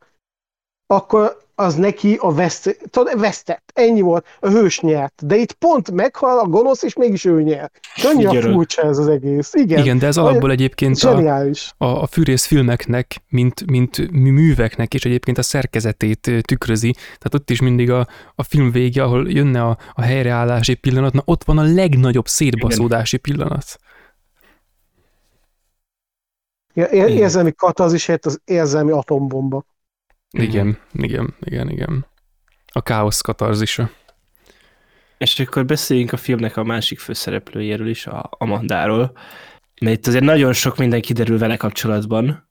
[0.88, 3.72] akkor az neki a veszt, tudod, vesztett.
[3.74, 5.26] Ennyi volt, a hős nyert.
[5.26, 7.72] De itt pont meghal a gonosz, és mégis ő nyer.
[8.04, 9.54] Annyira furcsa ez az egész.
[9.54, 11.46] Igen, Igen de ez alapból egyébként a,
[11.78, 16.92] a, a fűrész filmeknek, mint, mint műveknek, és egyébként a szerkezetét tükrözi.
[16.92, 21.22] Tehát ott is mindig a, a film vége, ahol jönne a, a helyreállási pillanat, na
[21.26, 23.36] ott van a legnagyobb szétbaszódási Igen.
[23.36, 23.80] pillanat.
[26.80, 29.66] Ja, érzelmi katazis helyett az érzelmi atombomba.
[30.32, 32.06] Igen, igen, igen, igen.
[32.72, 33.90] A káosz katarzisa.
[35.18, 39.12] És akkor beszéljünk a filmnek a másik főszereplőjéről is, a Amandáról,
[39.82, 42.50] mert itt azért nagyon sok minden kiderül vele kapcsolatban,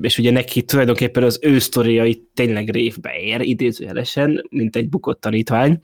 [0.00, 5.20] és ugye neki tulajdonképpen az ő sztoria itt tényleg révbe ér, idézőjelesen, mint egy bukott
[5.20, 5.80] tanítvány,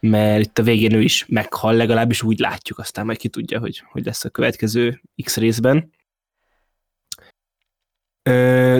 [0.00, 3.82] mert itt a végén ő is meghal, legalábbis úgy látjuk, aztán majd ki tudja, hogy,
[3.90, 5.90] hogy lesz a következő X részben.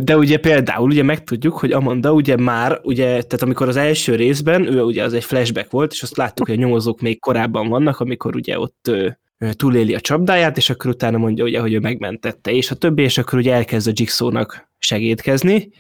[0.03, 4.67] De ugye például ugye megtudjuk, hogy Amanda ugye már, ugye, tehát amikor az első részben,
[4.67, 8.01] ő ugye az egy flashback volt, és azt láttuk, hogy a nyomozók még korábban vannak,
[8.01, 8.91] amikor ugye ott
[9.53, 13.19] túléli a csapdáját, és akkor utána mondja ugye, hogy ő megmentette, és a többi, és
[13.19, 15.71] akkor ugye elkezd a Jigsaw-nak segítkezni,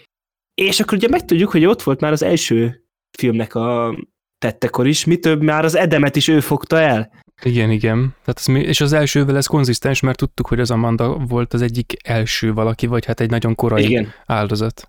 [0.55, 2.85] és akkor ugye megtudjuk, hogy ott volt már az első
[3.19, 3.99] filmnek a
[4.39, 7.11] tettekor is, mi több, már az edemet is ő fogta el.
[7.43, 8.15] Igen, igen.
[8.25, 11.97] Tehát az, és az elsővel ez konzisztens, mert tudtuk, hogy az Amanda volt az egyik
[12.05, 14.13] első valaki, vagy hát egy nagyon korai igen.
[14.27, 14.89] áldozat.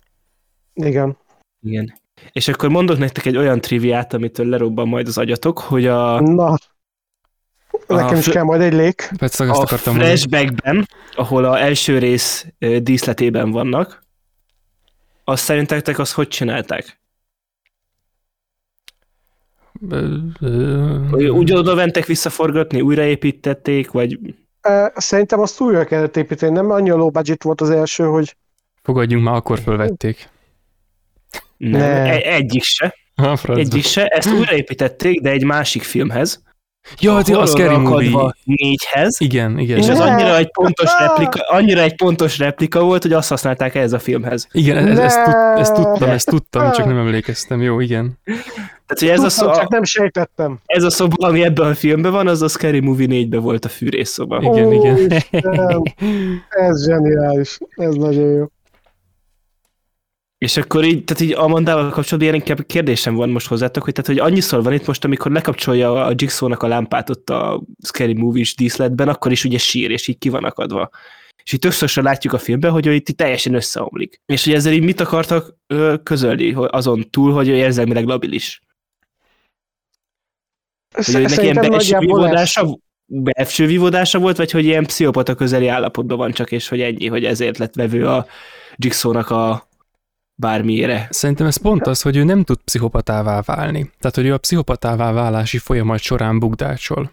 [0.74, 1.16] Igen.
[1.62, 1.98] Igen.
[2.32, 6.20] És akkor mondok nektek egy olyan triviát, amitől lerobban majd az agyatok, hogy a...
[6.20, 6.56] Na,
[7.86, 9.10] nekem is kell majd egy lék.
[9.18, 12.46] Persze, a flashbackben, ahol a első rész
[12.82, 14.04] díszletében vannak,
[15.24, 16.99] azt szerintetek azt hogy csinálták?
[21.30, 24.18] Úgy oda mentek visszaforgatni, újraépítették, vagy...
[24.94, 28.36] Szerintem azt újra kellett építeni, nem annyi low budget volt az első, hogy...
[28.82, 30.28] Fogadjunk már, akkor fölvették.
[31.56, 31.86] Nem, ne.
[31.86, 32.94] E- egyik se.
[33.14, 36.42] Ha, egyik se, ezt újraépítették, de egy másik filmhez.
[36.98, 38.34] Ja, a az Scary Movie.
[38.44, 39.16] négyhez.
[39.20, 39.78] Igen, igen.
[39.78, 43.92] És ez annyira egy pontos replika, annyira egy pontos replika volt, hogy azt használták ehhez
[43.92, 44.48] a filmhez.
[44.52, 47.62] Igen, ez, ezt, tud, ezt tudtam, ezt tudtam, csak nem emlékeztem.
[47.62, 48.18] Jó, igen.
[48.90, 50.58] Tehát, hogy ez a szoba, csak nem sejtettem.
[50.66, 53.68] Ez a szoba, ami ebben a filmben van, az a Scary Movie 4-ben volt a
[53.68, 54.40] fűrészszoba.
[54.40, 54.96] Igen, Ó, igen.
[54.96, 55.82] Isten,
[56.48, 58.46] ez zseniális, ez nagyon jó.
[60.38, 64.10] És akkor így, tehát így Amandával kapcsolatban ilyen inkább kérdésem van most hozzátok, hogy, tehát,
[64.10, 68.54] hogy annyiszor van itt most, amikor lekapcsolja a Jigsaw-nak a lámpát ott a Scary Movie-s
[68.54, 70.90] díszletben, akkor is ugye sír, és így ki van akadva.
[71.44, 74.20] És itt többször látjuk a filmben, hogy ő itt teljesen összeomlik.
[74.26, 78.62] És hogy ezzel így mit akartak ö, közölni azon túl, hogy ő érzelmileg labilis.
[80.94, 86.32] Hogy neki ilyen belső vívódása, belső vívódása volt, vagy hogy ilyen pszichopata közeli állapotban van
[86.32, 88.26] csak, és hogy ennyi, hogy ezért lett vevő a
[88.76, 89.68] Jigsaw-nak a
[90.34, 91.06] bármiére.
[91.10, 93.90] Szerintem ez pont az, hogy ő nem tud pszichopatává válni.
[94.00, 97.10] Tehát, hogy ő a pszichopatává válási folyamat során bugdácsol.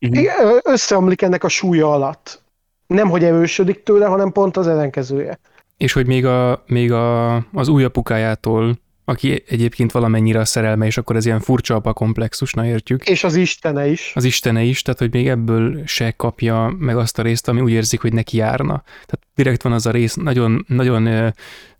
[0.00, 0.58] Uh-huh.
[0.62, 2.42] Összeomlik ennek a súlya alatt.
[2.86, 5.38] Nem, hogy erősödik tőle, hanem pont az ellenkezője.
[5.76, 8.78] És hogy még, a, még a, az új apukájától
[9.08, 13.08] aki egyébként valamennyire a szerelme, és akkor ez ilyen furcsa apa komplexus, na értjük.
[13.08, 14.12] És az istene is.
[14.14, 17.72] Az istene is, tehát hogy még ebből se kapja meg azt a részt, ami úgy
[17.72, 18.82] érzik, hogy neki járna.
[18.84, 21.32] Tehát direkt van az a rész, nagyon, nagyon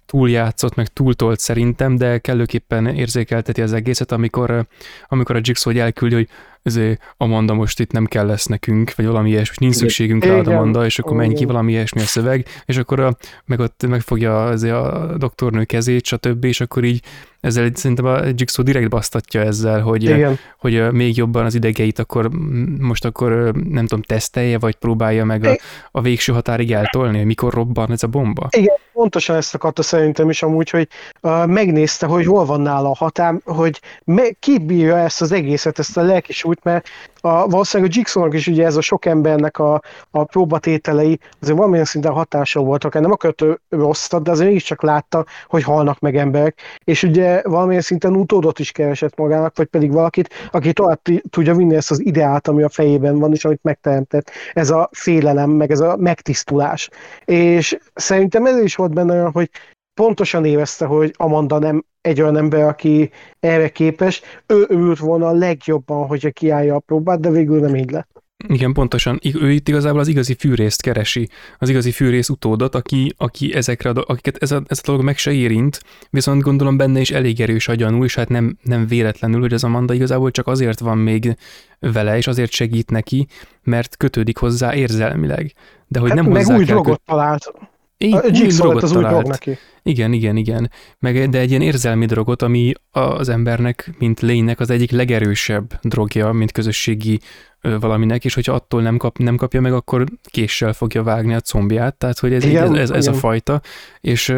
[0.07, 4.67] túljátszott, meg túltolt szerintem, de kellőképpen érzékelteti az egészet, amikor,
[5.09, 6.29] amikor a Jigsaw elküldi, hogy
[6.67, 10.85] ezért Amanda most itt nem kell lesz nekünk, vagy valami ilyesmi, nincs szükségünk rá Amanda,
[10.85, 14.75] és akkor menj ki valami ilyesmi a szöveg, és akkor a, meg ott megfogja azért
[14.75, 17.03] a doktornő kezét, stb., és akkor így
[17.47, 20.39] ezzel szerintem a Jigsaw direkt basztatja ezzel, hogy, Igen.
[20.59, 22.31] hogy még jobban az idegeit akkor
[22.79, 25.57] most akkor nem tudom, tesztelje, vagy próbálja meg a,
[25.91, 28.49] a végső határig eltolni, hogy mikor robban ez a bomba.
[28.57, 30.89] Igen, pontosan ezt akarta szerintem is amúgy, hogy
[31.23, 35.97] uh, megnézte, hogy hol van nála a hatám, hogy me- kibírja ezt az egészet, ezt
[35.97, 36.89] a lelki bonyolult, mert
[37.21, 41.85] a, valószínűleg a Jigsaw-nak is ugye ez a sok embernek a, a próbatételei azért valamilyen
[41.85, 42.95] szinten hatással voltak.
[42.95, 48.17] Nem akart rosszat, de azért mégiscsak látta, hogy halnak meg emberek, és ugye valamilyen szinten
[48.17, 51.01] utódot is keresett magának, vagy pedig valakit, aki tovább
[51.31, 54.31] tudja vinni ezt az ideát, ami a fejében van, és amit megteremtett.
[54.53, 56.89] Ez a félelem, meg ez a megtisztulás.
[57.25, 59.51] És szerintem ez is volt benne hogy
[59.95, 64.23] pontosan érezte, hogy Amanda nem egy olyan ember, aki erre képes.
[64.47, 68.09] Ő ült volna a legjobban, hogyha kiállja a próbát, de végül nem így lett.
[68.49, 69.21] Igen, pontosan.
[69.41, 71.29] Ő itt igazából az igazi fűrészt keresi,
[71.59, 75.33] az igazi fűrész utódot, aki, aki ezekre, akiket ez a, ez a dolog meg se
[75.33, 75.81] érint,
[76.11, 79.95] viszont gondolom benne is elég erős agyanul, és hát nem, nem véletlenül, hogy az Amanda
[79.95, 81.37] igazából csak azért van még
[81.79, 83.27] vele, és azért segít neki,
[83.63, 85.53] mert kötődik hozzá érzelmileg.
[85.87, 87.53] De hogy hát nem meg hozzá új kell drogot talált.
[87.99, 89.59] Így, A Jigsaw lett az új drog neki.
[89.83, 90.71] Igen, igen, igen.
[90.99, 96.33] Meg, de egy ilyen érzelmi drogot, ami az embernek, mint lénynek az egyik legerősebb drogja,
[96.33, 97.21] mint közösségi
[97.61, 101.95] valaminek, és hogyha attól nem, kap, nem kapja meg, akkor késsel fogja vágni a combját,
[101.95, 103.61] tehát hogy ez, Igen, ez, ez, ez a fajta,
[104.01, 104.35] és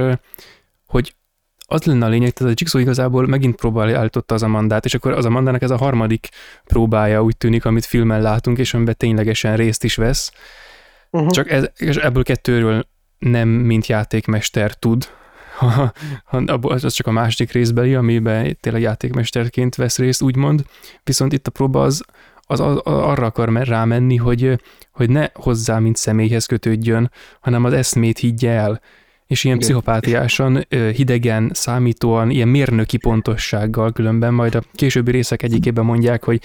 [0.86, 1.14] hogy
[1.66, 5.12] az lenne a lényeg, tehát a Jigsaw igazából megint próbál állította az Amandát, és akkor
[5.12, 6.28] az Amandának ez a harmadik
[6.64, 10.32] próbája úgy tűnik, amit filmen látunk, és amiben ténylegesen részt is vesz,
[11.10, 11.30] Uh-huh.
[11.30, 12.86] csak ez, és ebből kettőről
[13.18, 15.08] nem mint játékmester tud,
[15.58, 15.92] ha,
[16.24, 20.64] ha, az csak a második részbeli, amiben tényleg játékmesterként vesz részt, úgymond,
[21.04, 22.04] viszont itt a próba az,
[22.40, 24.60] az, az arra akar me- rámenni, hogy,
[24.90, 27.10] hogy ne hozzá, mint személyhez kötődjön,
[27.40, 28.80] hanem az eszmét higgye el,
[29.26, 36.24] és ilyen pszichopátiásan, hidegen, számítóan, ilyen mérnöki pontossággal különben, majd a későbbi részek egyikében mondják,
[36.24, 36.40] hogy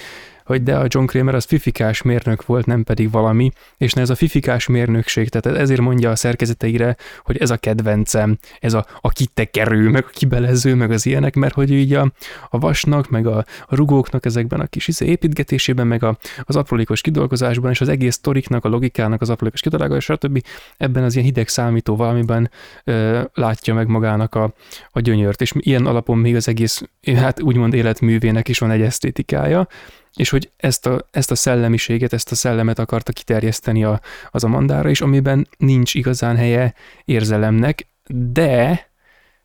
[0.46, 4.10] hogy de a John Kramer az fifikás mérnök volt, nem pedig valami, és ne ez
[4.10, 9.10] a fifikás mérnökség, tehát ezért mondja a szerkezeteire, hogy ez a kedvencem, ez a, a
[9.10, 12.12] kitekerő, meg a kibelező, meg az ilyenek, mert hogy így a,
[12.50, 17.02] a vasnak, meg a, a rugóknak ezekben a kis izé építgetésében, meg a, az aprólékos
[17.02, 20.44] kidolgozásban, és az egész sztoriknak, a logikának az aprólékos kidolgozásban, stb.
[20.78, 22.52] ebben az ilyen hideg számító valamiben
[22.84, 24.54] ö, látja meg magának a,
[24.90, 26.82] a gyönyört, és ilyen alapon még az egész,
[27.16, 29.68] hát úgymond életművének is van egy esztétikája,
[30.16, 34.02] és hogy ezt a, ezt a szellemiséget, ezt a szellemet akarta kiterjeszteni a,
[34.32, 36.74] az Amandára is, amiben nincs igazán helye
[37.06, 38.88] érzelemnek, de,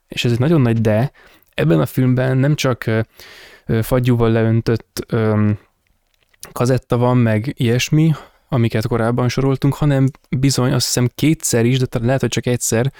[0.07, 1.11] és ez egy nagyon nagy de,
[1.53, 2.85] ebben a filmben nem csak
[3.81, 5.49] fagyúval leöntött ö,
[6.51, 8.13] kazetta van, meg ilyesmi,
[8.49, 12.91] amiket korábban soroltunk, hanem bizony azt hiszem kétszer is, de talán lehet, hogy csak egyszer,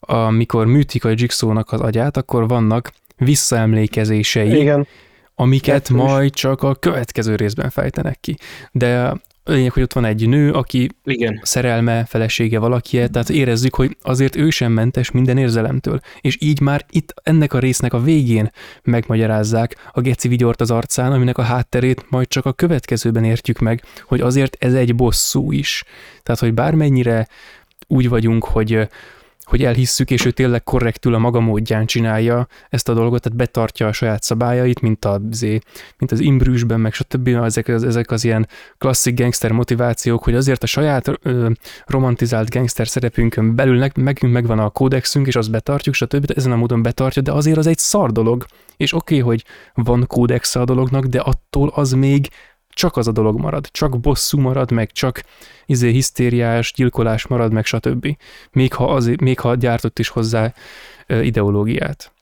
[0.00, 4.86] amikor műtik a Jigsaw-nak az agyát, akkor vannak visszaemlékezései, Igen.
[5.34, 5.96] Amiket Kettős.
[5.96, 8.36] majd csak a következő részben fejtenek ki.
[8.72, 9.14] De
[9.46, 11.40] a lényeg, hogy ott van egy nő, aki Igen.
[11.42, 16.00] szerelme, felesége valaki, tehát érezzük, hogy azért ő sem mentes minden érzelemtől.
[16.20, 18.50] És így már itt ennek a résznek a végén
[18.82, 23.82] megmagyarázzák a geci vigyort az arcán, aminek a hátterét majd csak a következőben értjük meg,
[24.04, 25.84] hogy azért ez egy bosszú is.
[26.22, 27.28] Tehát, hogy bármennyire
[27.86, 28.88] úgy vagyunk, hogy
[29.44, 33.86] hogy elhisszük, és ő tényleg korrektül a maga módján csinálja ezt a dolgot, tehát betartja
[33.86, 35.20] a saját szabályait, mint, a,
[35.98, 37.28] mint az imbrűsben, meg stb.
[37.28, 41.50] Ezek, ezek az ilyen klasszik gangster motivációk, hogy azért a saját ö,
[41.86, 46.32] romantizált gangster szerepünkön belül megünk megvan a kódexünk, és azt betartjuk, stb.
[46.36, 48.44] Ezen a módon betartja, de azért az egy szar dolog.
[48.76, 52.28] És oké, okay, hogy van kódexa a dolognak, de attól az még
[52.74, 55.22] csak az a dolog marad, csak bosszú marad, meg csak
[55.66, 58.16] izé hisztériás, gyilkolás marad, meg stb.
[58.52, 60.52] Még ha, az, még ha gyártott is hozzá
[61.06, 62.12] ideológiát.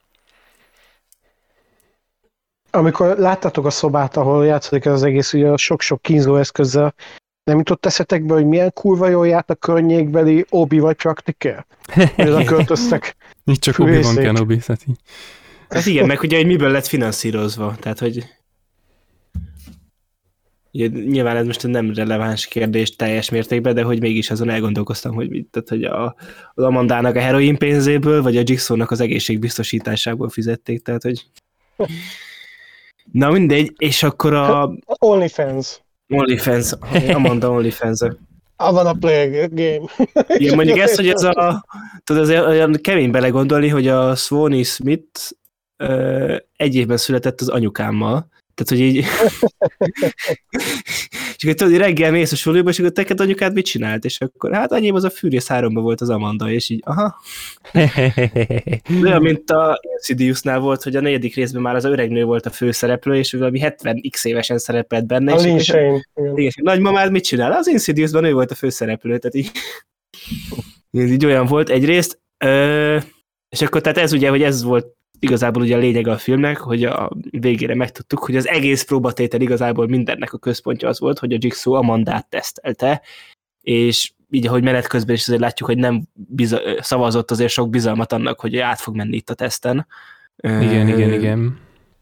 [2.71, 6.95] Amikor láttátok a szobát, ahol játszódik ez az egész, ugye a sok-sok kínzó eszközzel,
[7.45, 11.67] nem jutott eszetekbe, hogy milyen kurva jól járt a környékbeli obi vagy praktiker?
[12.15, 13.17] Hogy oda költöztek.
[13.45, 14.25] Így csak Obi-Wan Fűrészék.
[14.25, 14.99] Kenobi, tehát így.
[15.69, 17.77] Hát igen, meg ugye, hogy miből lett finanszírozva.
[17.81, 18.25] Tehát, hogy
[20.73, 25.29] ugye, nyilván ez most nem releváns kérdés teljes mértékben, de hogy mégis azon elgondolkoztam, hogy,
[25.29, 26.15] mit, tehát, hogy a,
[26.55, 31.27] az Amandának a heroin pénzéből, vagy a Jigsaw-nak az egészségbiztosításából fizették, tehát, hogy
[33.13, 35.81] Na mindegy, és akkor a OnlyFans.
[36.09, 36.73] OnlyFans,
[37.15, 38.01] Amanda OnlyFans.
[38.01, 39.89] I wanna play a game.
[40.27, 41.65] Igen, mondjuk ezt, hogy ez a,
[42.05, 45.33] tudod, azért olyan kemény belegondolni, hogy a Swanee Smith
[45.77, 48.97] ö, egy évben született az anyukámmal, tehát, hogy így...
[51.37, 54.05] és akkor tudod, reggel mész a suliba, és akkor teked anyukád mit csinált?
[54.05, 57.21] És akkor hát anyém az a Fűrész 3 volt az Amanda, és így, aha.
[59.03, 62.51] Olyan, mint a Insidiousnál volt, hogy a negyedik részben már az öreg nő volt a
[62.51, 65.33] főszereplő, és valami 70 x évesen szerepelt benne.
[65.33, 66.05] A és igen,
[66.35, 67.53] és nagymamád mit csinál?
[67.53, 69.51] Az Insidiousban ő volt a főszereplő, tehát így,
[71.03, 72.21] ez így olyan volt egyrészt.
[72.45, 72.99] Ö,
[73.49, 74.87] és akkor tehát ez ugye, hogy ez volt
[75.23, 79.89] igazából ugye a lényeg a filmnek, hogy a végére megtudtuk, hogy az egész próbatétel igazából
[79.89, 83.03] mindennek a központja az volt, hogy a Jigsaw a mandát tesztelte,
[83.61, 88.13] és így ahogy menet közben is azért látjuk, hogy nem biza- szavazott azért sok bizalmat
[88.13, 89.87] annak, hogy át fog menni itt a teszten.
[90.37, 91.59] Igen, igen, igen.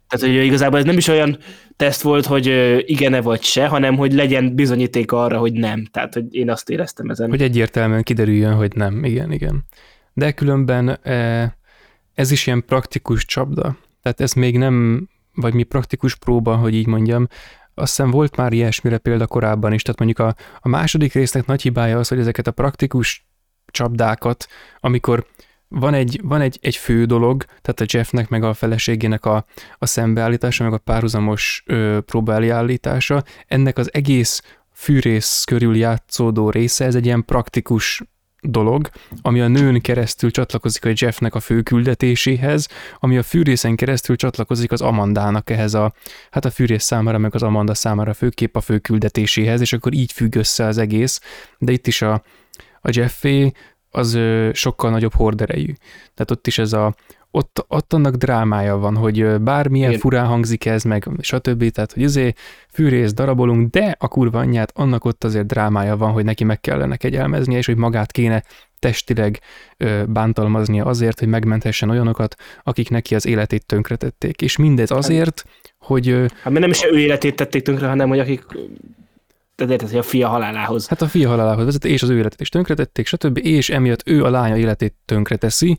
[0.08, 1.38] Tehát, hogy igazából ez nem is olyan
[1.76, 2.46] teszt volt, hogy
[2.86, 5.84] igen-e vagy se, hanem hogy legyen bizonyíték arra, hogy nem.
[5.84, 7.28] Tehát, hogy én azt éreztem ezen.
[7.28, 9.04] Hogy egyértelműen kiderüljön, hogy nem.
[9.04, 9.64] Igen, igen.
[10.12, 10.98] De különben
[12.20, 13.76] ez is ilyen praktikus csapda.
[14.02, 17.26] Tehát ez még nem, vagy mi praktikus próba, hogy így mondjam,
[17.74, 21.62] azt hiszem volt már ilyesmire példa korábban is, tehát mondjuk a, a második résznek nagy
[21.62, 23.26] hibája az, hogy ezeket a praktikus
[23.66, 24.46] csapdákat,
[24.80, 25.26] amikor
[25.68, 29.44] van egy, van egy, egy fő dolog, tehát a Jeffnek meg a feleségének a,
[29.78, 34.42] a szembeállítása, meg a párhuzamos ö, próbáliállítása, ennek az egész
[34.72, 38.02] fűrész körül játszódó része, ez egy ilyen praktikus
[38.42, 38.90] dolog,
[39.22, 42.68] ami a nőn keresztül csatlakozik a Jeffnek a fő küldetéséhez,
[42.98, 45.92] ami a fűrészen keresztül csatlakozik az Amandának ehhez a,
[46.30, 50.12] hát a fűrész számára, meg az Amanda számára főképp a fő küldetéséhez, és akkor így
[50.12, 51.20] függ össze az egész,
[51.58, 52.22] de itt is a,
[52.80, 53.52] a Jeffé
[53.90, 54.18] az
[54.52, 55.72] sokkal nagyobb horderejű.
[56.14, 56.94] Tehát ott is ez a,
[57.30, 60.00] ott, ott annak drámája van, hogy bármilyen Igen.
[60.00, 61.70] furán hangzik ez, meg stb.
[61.70, 62.38] Tehát, hogy azért
[62.72, 66.96] fűrész darabolunk, de a kurva anyját, annak ott azért drámája van, hogy neki meg kellene
[66.96, 68.42] kegyelmeznie, és hogy magát kéne
[68.78, 69.40] testileg
[70.06, 74.42] bántalmaznia azért, hogy megmenthessen olyanokat, akik neki az életét tönkretették.
[74.42, 75.44] És mindez azért,
[75.78, 76.06] hogy...
[76.42, 78.44] Hát mert nem is ő életét tették tönkre, hanem hogy akik
[79.54, 80.88] tehát érted, hogy a fia halálához.
[80.88, 83.38] Hát a fia halálához vezet, és az ő életét is tönkretették, stb.
[83.42, 85.78] És emiatt ő a lánya életét tönkreteszi,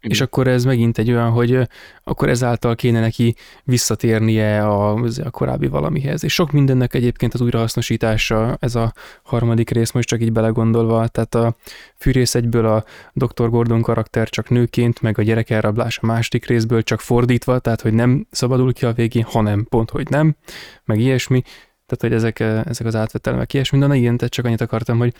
[0.00, 0.16] igen.
[0.16, 1.68] És akkor ez megint egy olyan, hogy
[2.04, 4.94] akkor ezáltal kéne neki visszatérnie a,
[5.24, 6.24] a korábbi valamihez.
[6.24, 11.34] És sok mindennek egyébként az újrahasznosítása, ez a harmadik rész most csak így belegondolva, tehát
[11.34, 11.56] a
[11.96, 13.48] fűrész egyből a Dr.
[13.50, 17.92] Gordon karakter csak nőként, meg a gyerek elrablás a második részből csak fordítva, tehát hogy
[17.92, 20.36] nem szabadul ki a végén, hanem pont, hogy nem,
[20.84, 21.42] meg ilyesmi.
[21.86, 25.14] Tehát, hogy ezek, ezek az átvetelmek ilyesmi, de igen, tehát csak annyit akartam, hogy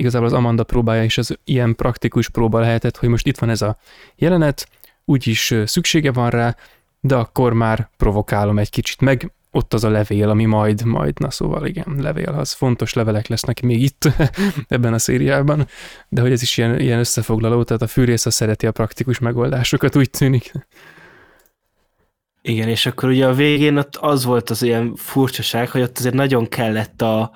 [0.00, 3.62] igazából az Amanda próbája is az ilyen praktikus próba lehetett, hogy most itt van ez
[3.62, 3.76] a
[4.16, 4.68] jelenet,
[5.04, 6.56] úgyis szüksége van rá,
[7.00, 11.30] de akkor már provokálom egy kicsit, meg ott az a levél, ami majd, majd, na
[11.30, 14.08] szóval igen, levél, az fontos levelek lesznek még itt
[14.68, 15.66] ebben a szériában,
[16.08, 19.96] de hogy ez is ilyen, ilyen összefoglaló, tehát a fűrész a szereti a praktikus megoldásokat,
[19.96, 20.52] úgy tűnik.
[22.42, 26.14] Igen, és akkor ugye a végén ott az volt az ilyen furcsaság, hogy ott azért
[26.14, 27.30] nagyon kellett a,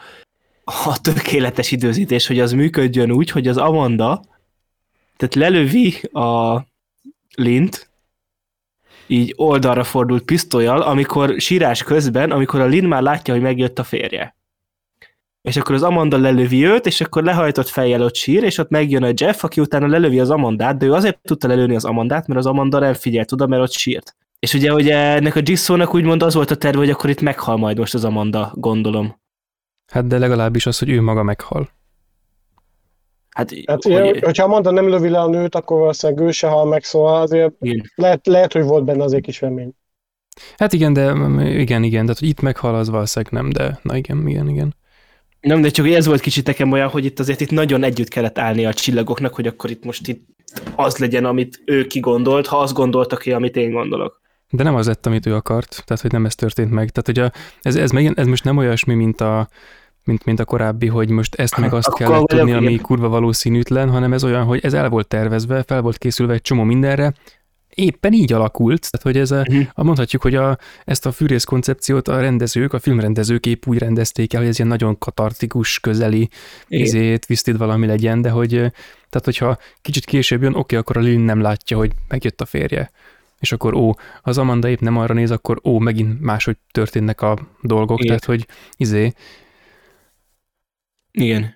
[0.64, 4.22] a tökéletes időzítés, hogy az működjön úgy, hogy az Amanda,
[5.16, 6.60] tehát lelövi a
[7.34, 7.90] Lint,
[9.06, 13.84] így oldalra fordult pisztolyal, amikor sírás közben, amikor a Lin már látja, hogy megjött a
[13.84, 14.36] férje.
[15.42, 19.02] És akkor az Amanda lelövi őt, és akkor lehajtott fejjel ott sír, és ott megjön
[19.02, 22.40] a Jeff, aki utána lelövi az Amandát, de ő azért tudta lelőni az Amandát, mert
[22.40, 24.16] az Amanda nem figyelt oda, mert ott sírt.
[24.38, 27.56] És ugye, ugye ennek a Jigsaw-nak úgymond az volt a terve, hogy akkor itt meghal
[27.56, 29.22] majd most az Amanda, gondolom.
[29.86, 31.68] Hát de legalábbis az, hogy ő maga meghal.
[33.30, 33.92] Hát, hát hogy...
[33.92, 37.22] Ilyen, hogyha Amanda nem lövi le a nőt, akkor valószínűleg ő se hal meg, szóval
[37.22, 37.54] azért
[37.94, 39.74] lehet, lehet, hogy volt benne azért kis remény.
[40.56, 41.12] Hát igen, de
[41.50, 44.74] igen, igen, de hogy itt meghal, az valószínűleg nem, de na igen, igen, igen.
[45.40, 48.38] Nem, de csak ez volt kicsit nekem olyan, hogy itt azért itt nagyon együtt kellett
[48.38, 50.26] állni a csillagoknak, hogy akkor itt most itt
[50.76, 54.20] az legyen, amit ő kigondolt, ha azt gondoltak ki, amit én gondolok.
[54.54, 56.90] De nem az lett, amit ő akart, tehát hogy nem ez történt meg.
[56.90, 59.48] Tehát hogy a, ez, ez, meg, ez most nem olyasmi, mint a,
[60.04, 64.12] mint, mint a korábbi, hogy most ezt meg azt kell tudni, ami kurva valószínűtlen, hanem
[64.12, 67.14] ez olyan, hogy ez el volt tervezve, fel volt készülve egy csomó mindenre,
[67.68, 69.84] éppen így alakult, tehát hogy ez a, uh-huh.
[69.84, 74.40] mondhatjuk, hogy a, ezt a fűrész koncepciót a rendezők, a filmrendezők épp úgy rendezték el,
[74.40, 76.28] hogy ez ilyen nagyon katartikus, közeli,
[76.68, 78.50] izét, visztid valami legyen, de hogy,
[79.08, 82.90] tehát hogyha kicsit később jön, oké, akkor a Lynn nem látja, hogy megjött a férje
[83.38, 87.38] és akkor ó, az Amanda épp nem arra néz, akkor ó, megint máshogy történnek a
[87.62, 88.06] dolgok, Igen.
[88.06, 88.46] tehát hogy
[88.76, 89.12] izé.
[91.10, 91.54] Igen.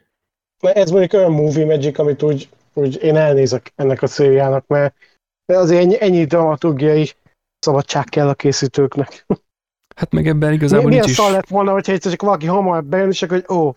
[0.60, 4.94] Ez mondjuk olyan movie magic, amit úgy, úgy én elnézek ennek a szériának, mert
[5.46, 7.10] azért ennyi, ennyi dramaturgiai
[7.58, 9.26] szabadság kell a készítőknek.
[9.96, 11.16] Hát meg ebben igazából mi, nincs is...
[11.16, 13.74] Milyen lett volna, hogyha egyszer csak valaki hamar bejön, és akkor, hogy ó,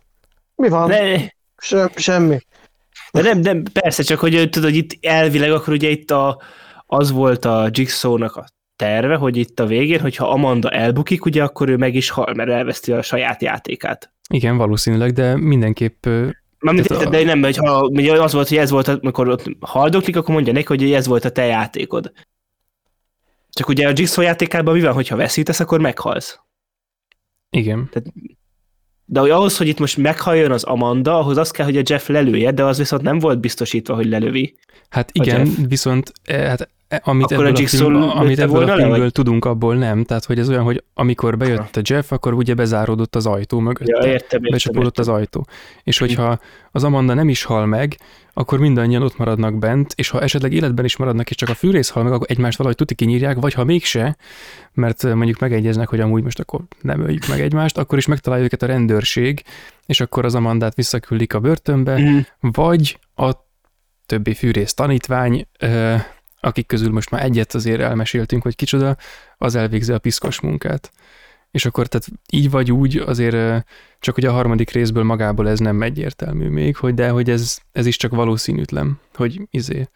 [0.56, 0.88] mi van?
[0.88, 1.36] De...
[1.58, 2.38] Sem, semmi.
[3.12, 6.42] De nem, nem, persze, csak hogy tudod, hogy itt elvileg akkor ugye itt a,
[6.94, 8.46] az volt a Jigsaw-nak a
[8.76, 12.50] terve, hogy itt a végén, hogyha Amanda elbukik, ugye akkor ő meg is hal, mert
[12.50, 14.14] elveszti a saját játékát.
[14.30, 16.06] Igen, valószínűleg, de mindenképp
[16.60, 17.10] Mármint, a...
[17.10, 20.66] de nem, hogy ha az volt, hogy ez volt, amikor ott haldoklik, akkor mondja neki,
[20.66, 22.12] hogy ez volt a te játékod.
[23.50, 26.40] Csak ugye a Jigsaw játékában mi van, hogyha veszítesz, akkor meghalsz.
[27.50, 27.90] Igen.
[27.92, 28.14] Tehát,
[29.06, 32.08] de hogy ahhoz, hogy itt most meghalljon az Amanda, ahhoz az kell, hogy a Jeff
[32.08, 34.56] lelője, de az viszont nem volt biztosítva, hogy lelövi.
[34.90, 36.70] Hát igen, viszont eh, hát
[37.04, 39.12] amit Akkor ebből a a, film, amit ebből a filmből vagy?
[39.12, 40.04] tudunk, abból nem.
[40.04, 43.88] Tehát, hogy ez olyan, hogy amikor bejött a Jeff, akkor ugye bezáródott az ajtó mögött.
[43.88, 45.46] Ja, értem, becsapódott az ajtó.
[45.84, 46.40] És hogyha
[46.72, 47.98] az Amanda nem is hal meg,
[48.34, 51.90] akkor mindannyian ott maradnak bent, és ha esetleg életben is maradnak, és csak a fűrész
[51.90, 54.18] hal meg, akkor egymást valahogy tuti kinyírják, vagy ha mégse,
[54.74, 58.62] mert mondjuk megegyeznek, hogy amúgy most akkor nem öljük meg egymást, akkor is megtalálja őket
[58.64, 59.44] a rendőrség,
[59.86, 62.18] és akkor az Amandát visszaküldik a börtönbe, Mhm.
[62.40, 63.32] vagy a
[64.06, 65.48] többi fűrész tanítvány,
[66.42, 68.96] akik közül most már egyet azért elmeséltünk, hogy kicsoda,
[69.38, 70.92] az elvégzi a piszkos munkát.
[71.52, 73.66] És akkor tehát így vagy úgy, azért
[74.00, 77.86] csak hogy a harmadik részből magából ez nem egyértelmű még, hogy de hogy ez, ez
[77.86, 79.88] is csak valószínűtlen, hogy izé.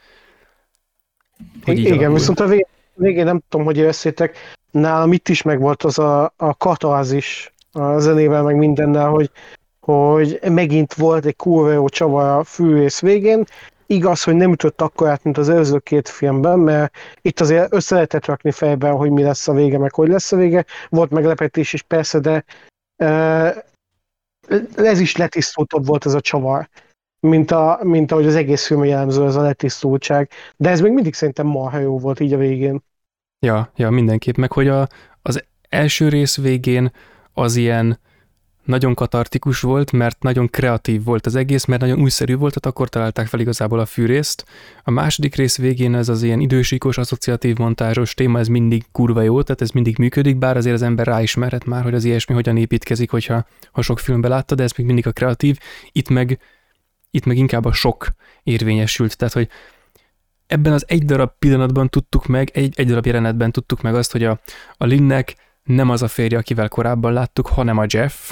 [1.63, 2.13] Hogy Igen, alakul.
[2.13, 4.37] viszont a vég- végén nem tudom, hogy éreztétek,
[4.71, 9.29] nálam itt is megvolt az a, a katázis a zenével, meg mindennel, hogy,
[9.79, 13.43] hogy megint volt egy kurva jó csavar a fűrész végén.
[13.87, 18.25] Igaz, hogy nem ütött akkorát, mint az előző két filmben, mert itt azért össze lehetett
[18.25, 20.65] rakni fejben, hogy mi lesz a vége, meg hogy lesz a vége.
[20.89, 22.45] Volt meglepetés is persze, de
[24.75, 26.69] ez is letisztultabb volt ez a csavar,
[27.19, 30.29] mint, a, mint ahogy az egész film jellemző ez a letisztultság.
[30.57, 32.83] De ez még mindig szerintem marha jó volt így a végén.
[33.39, 34.35] Ja, ja, mindenképp.
[34.35, 34.87] Meg hogy a,
[35.21, 36.91] az első rész végén
[37.33, 37.99] az ilyen
[38.65, 42.89] nagyon katartikus volt, mert nagyon kreatív volt az egész, mert nagyon újszerű volt, tehát akkor
[42.89, 44.45] találták fel igazából a fűrészt.
[44.83, 49.41] A második rész végén ez az ilyen idősíkos, asszociatív montázsos téma, ez mindig kurva jó,
[49.41, 53.11] tehát ez mindig működik, bár azért az ember ráismerhet már, hogy az ilyesmi hogyan építkezik,
[53.11, 55.57] hogyha ha sok filmbe látta, de ez még mindig a kreatív.
[55.91, 56.39] Itt meg,
[57.11, 58.07] itt meg inkább a sok
[58.43, 59.49] érvényesült, tehát hogy
[60.47, 64.23] ebben az egy darab pillanatban tudtuk meg, egy, egy darab jelenetben tudtuk meg azt, hogy
[64.23, 64.39] a,
[64.77, 65.35] a Linnek
[65.65, 68.31] nem az a férje, akivel korábban láttuk, hanem a Jeff,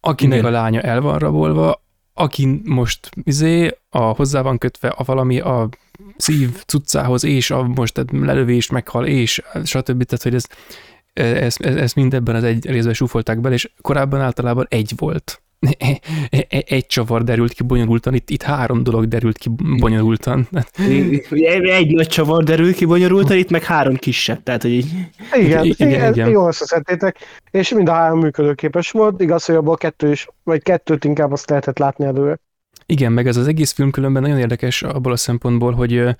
[0.00, 0.50] akinek Igen.
[0.50, 1.82] a lánya el van rabolva,
[2.14, 5.68] aki most izé, a hozzá van kötve a valami a
[6.16, 10.02] szív cuccához, és a most a lelövés meghal, és stb.
[10.04, 10.46] Tehát, hogy ez,
[11.12, 15.42] ez, ez, ez mind ebben az egy részben súfolták bele, és korábban általában egy volt.
[16.48, 20.48] Egy csavar derült ki bonyolultan, itt, itt három dolog derült ki bonyolultan.
[20.76, 24.92] Egy nagy csavar derül ki bonyolultan, itt meg három kisebb, tehát hogy így...
[25.32, 26.28] Igen, Igen, igen, igen.
[26.28, 27.16] jól összeszedtétek,
[27.50, 31.48] és mind a három működőképes volt, igaz, hogy abból kettő is, vagy kettőt inkább azt
[31.48, 32.38] lehetett látni előre.
[32.86, 36.16] Igen, meg ez az egész film különben nagyon érdekes abból a szempontból, hogy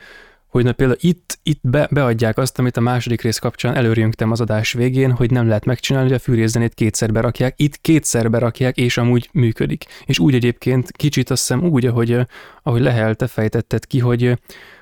[0.55, 4.41] hogy na például itt, itt be, beadják azt, amit a második rész kapcsán előrjöngtem az
[4.41, 8.97] adás végén, hogy nem lehet megcsinálni, hogy a fűrészzenét kétszer berakják, itt kétszer berakják, és
[8.97, 9.85] amúgy működik.
[10.07, 12.21] És úgy egyébként kicsit azt hiszem úgy, ahogy, ö,
[12.63, 14.33] ahogy Lehel, te fejtetted ki, hogy, ö,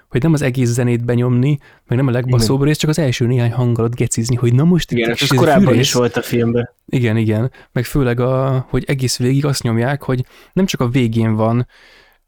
[0.08, 3.52] hogy nem az egész zenét benyomni, meg nem a legbaszóbb rész, csak az első néhány
[3.52, 6.70] hanggalat gecizni, hogy na most Igen, itt ez a korábban fűrész- is volt a filmben.
[6.86, 7.50] igen, igen.
[7.72, 11.66] Meg főleg, a, hogy egész végig azt nyomják, hogy nem csak a végén van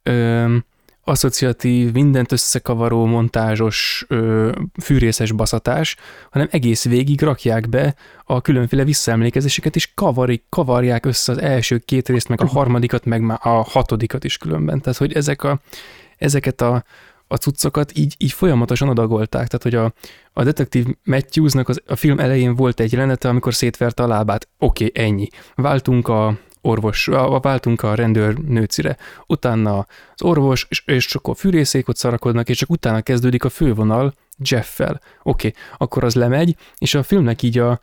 [0.03, 0.57] ö,
[1.05, 4.53] asszociatív, mindent összekavaró, montázsos, ö,
[4.83, 5.97] fűrészes baszatás,
[6.31, 7.95] hanem egész végig rakják be
[8.25, 13.21] a különféle visszaemlékezéseket, és kavarik, kavarják össze az első két részt, meg a harmadikat, meg
[13.21, 14.81] már a hatodikat is különben.
[14.81, 15.61] Tehát, hogy ezek a,
[16.17, 16.85] ezeket a,
[17.29, 19.47] a cuccokat így, így folyamatosan adagolták.
[19.47, 19.93] Tehát, hogy a,
[20.33, 24.49] a detektív Matthewsnak az, a film elején volt egy jelenete, amikor szétverte a lábát.
[24.59, 25.29] Oké, okay, ennyi.
[25.55, 27.07] Váltunk a orvos,
[27.41, 28.97] váltunk a rendőr nőcire.
[29.27, 35.01] Utána az orvos, és, és a fűrészékot szarakodnak, és csak utána kezdődik a fővonal Jeffel.
[35.23, 37.81] Oké, okay, akkor az lemegy, és a filmnek így a,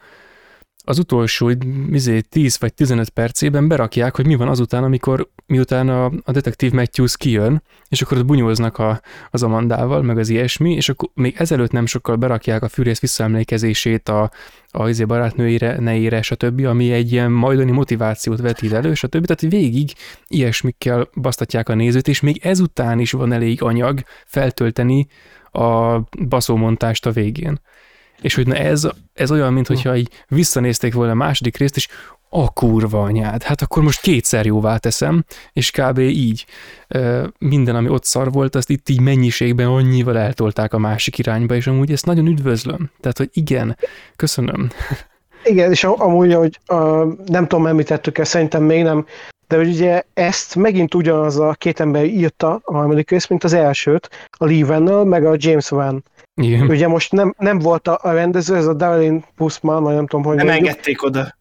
[0.83, 1.51] az utolsó
[1.91, 6.71] izé, 10 vagy 15 percében berakják, hogy mi van azután, amikor miután a, a detektív
[6.71, 11.35] Matthews kijön, és akkor ott bunyóznak a, az Amandával, meg az ilyesmi, és akkor még
[11.37, 14.31] ezelőtt nem sokkal berakják a fűrész visszaemlékezését a,
[14.67, 19.25] a izé barátnőire, neére, stb., ami egy ilyen majdani motivációt vetít elő, stb.
[19.25, 19.91] Tehát végig
[20.27, 25.07] ilyesmikkel basztatják a nézőt, és még ezután is van elég anyag feltölteni
[25.51, 27.59] a baszómontást a végén.
[28.21, 31.87] És hogy na ez, ez olyan, mintha így visszanézték volna a második részt, és
[32.33, 35.23] a kurva anyád, hát akkor most kétszer jóvá teszem,
[35.53, 35.97] és kb.
[35.99, 36.45] így
[37.37, 41.67] minden, ami ott szar volt, azt itt így mennyiségben annyival eltolták a másik irányba, és
[41.67, 42.91] amúgy ezt nagyon üdvözlöm.
[42.99, 43.77] Tehát, hogy igen,
[44.15, 44.69] köszönöm.
[45.43, 49.05] Igen, és am- amúgy, hogy uh, nem tudom, említettük ezt, szerintem még nem,
[49.47, 53.53] de hogy ugye ezt megint ugyanaz a két ember írta a harmadik rész, mint az
[53.53, 56.03] elsőt, a Lee Vennel, meg a James Van.
[56.41, 56.67] Igen.
[56.69, 60.25] Ugye most nem, nem volt a, a rendező, ez a Darlene Puszman, vagy nem tudom,
[60.25, 60.67] hogy Nem mondjuk.
[60.67, 61.35] engedték oda.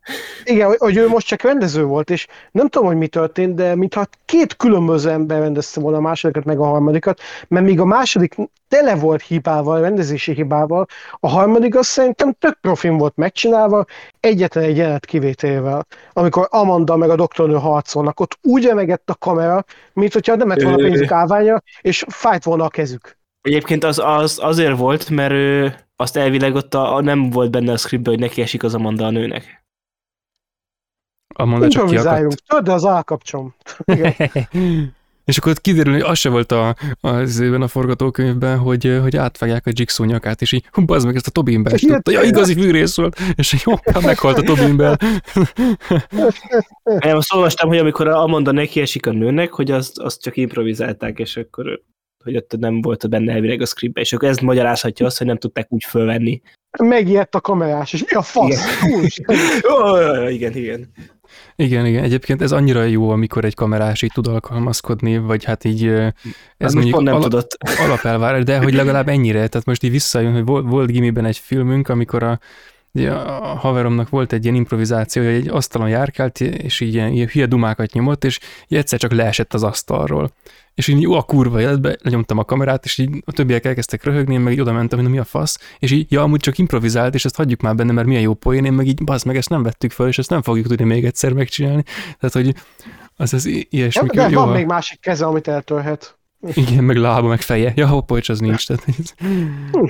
[0.44, 3.74] Igen, hogy, hogy ő most csak rendező volt, és nem tudom, hogy mi történt, de
[3.74, 8.34] mintha két különböző ember rendezte volna a másodikat, meg a harmadikat, mert míg a második
[8.68, 10.86] tele volt hibával, rendezési hibával,
[11.20, 13.84] a harmadik azt szerintem tök profin volt megcsinálva,
[14.20, 15.86] egyetlen egy jelenet kivételével.
[16.12, 20.62] Amikor Amanda meg a doktornő harcolnak, ott úgy remegett a kamera, mint hogyha nem lett
[20.62, 23.18] volna pénzük állványa, és fájt volna a kezük.
[23.40, 27.72] Egyébként az, az azért volt, mert ő azt elvileg ott a, a nem volt benne
[27.72, 29.64] a scriptben, hogy neki esik az Amanda a nőnek.
[31.34, 32.34] Amanda csak Improvizáljunk.
[32.34, 33.54] Tudod, de az állkapcsom.
[35.24, 39.66] És akkor ott kiderül, hogy az se volt a, az a forgatókönyvben, hogy, hogy átvágják
[39.66, 42.10] a Jigsaw nyakát, és így, hú, bazd meg, ezt a Tobin Bell tudta.
[42.10, 44.96] Ja, igazi fűrész volt, és így hoppá, meghalt a Tobin Bell.
[47.06, 51.18] Én azt olvastam, hogy amikor Amanda neki esik a nőnek, hogy azt, azt csak improvizálták,
[51.18, 51.82] és akkor
[52.24, 55.38] hogy ott nem volt benne elvileg a scriptben, és akkor ez magyarázhatja azt, hogy nem
[55.38, 56.40] tudták úgy fölvenni.
[56.78, 58.82] Megijedt a kamerás, és mi a fasz?
[58.84, 60.30] Igen.
[60.36, 60.92] igen, igen.
[61.56, 62.04] Igen, igen.
[62.04, 66.12] Egyébként ez annyira jó, amikor egy kamerás így tud alkalmazkodni, vagy hát így ez
[66.58, 67.56] Hát mondjuk pont nem ala- tudott.
[67.86, 69.46] alapelvárás, de hogy legalább ennyire.
[69.48, 72.38] Tehát most így visszajön, hogy volt, volt gimiben egy filmünk, amikor a,
[73.08, 77.46] a haveromnak volt egy ilyen improvizáció, hogy egy asztalon járkált, és így ilyen, ilyen hülye
[77.46, 78.38] dumákat nyomott, és
[78.68, 80.30] egyszer csak leesett az asztalról.
[80.80, 84.34] És így jó a kurva életbe, lenyomtam a kamerát, és így a többiek elkezdtek röhögni,
[84.34, 86.58] én meg így oda mentem, hogy na, mi a fasz, és így, ja, amúgy csak
[86.58, 89.36] improvizált, és ezt hagyjuk már benne, mert milyen jó poén, én meg így, bazd meg,
[89.36, 91.82] ezt nem vettük fel, és ezt nem fogjuk tudni még egyszer megcsinálni.
[92.18, 92.54] Tehát, hogy
[93.16, 94.08] az az i- ilyesmi.
[94.08, 96.18] De jó, van még másik keze, amit eltörhet.
[96.54, 97.72] Igen, meg lába, meg feje.
[97.76, 98.66] Ja, hoppolcs, az nincs.
[98.66, 98.86] Tehát,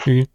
[0.04, 0.28] igen.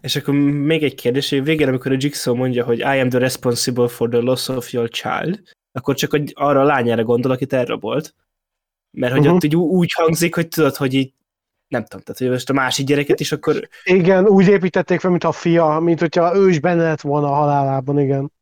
[0.00, 3.18] És akkor még egy kérdés, hogy végén, amikor a Jigsaw mondja, hogy I am the
[3.18, 5.42] responsible for the loss of your child,
[5.72, 8.14] akkor csak arra a lányára gondol, akit elrabolt.
[8.90, 9.34] Mert hogy Uh-huh.
[9.34, 11.12] ott így úgy hangzik, hogy tudod, hogy így
[11.68, 15.24] nem tudom, tehát hogy most a másik gyereket is akkor Igen, úgy építették fel, mint
[15.24, 18.32] a fia, mint hogyha ő is benne lett volna a halálában, igen.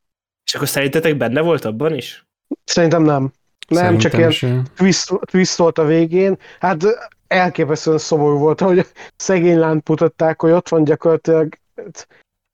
[0.45, 2.27] és akkor szerintetek benne volt abban is?
[2.65, 3.33] Szerintem nem.
[3.69, 6.39] Nem, csak ilyen Szerintem twist, twist volt a végén.
[6.61, 6.85] Hát
[7.27, 11.59] elképesztően szomorú volt, hogy szegény lányt mutatták, hogy ott van gyakorlatilag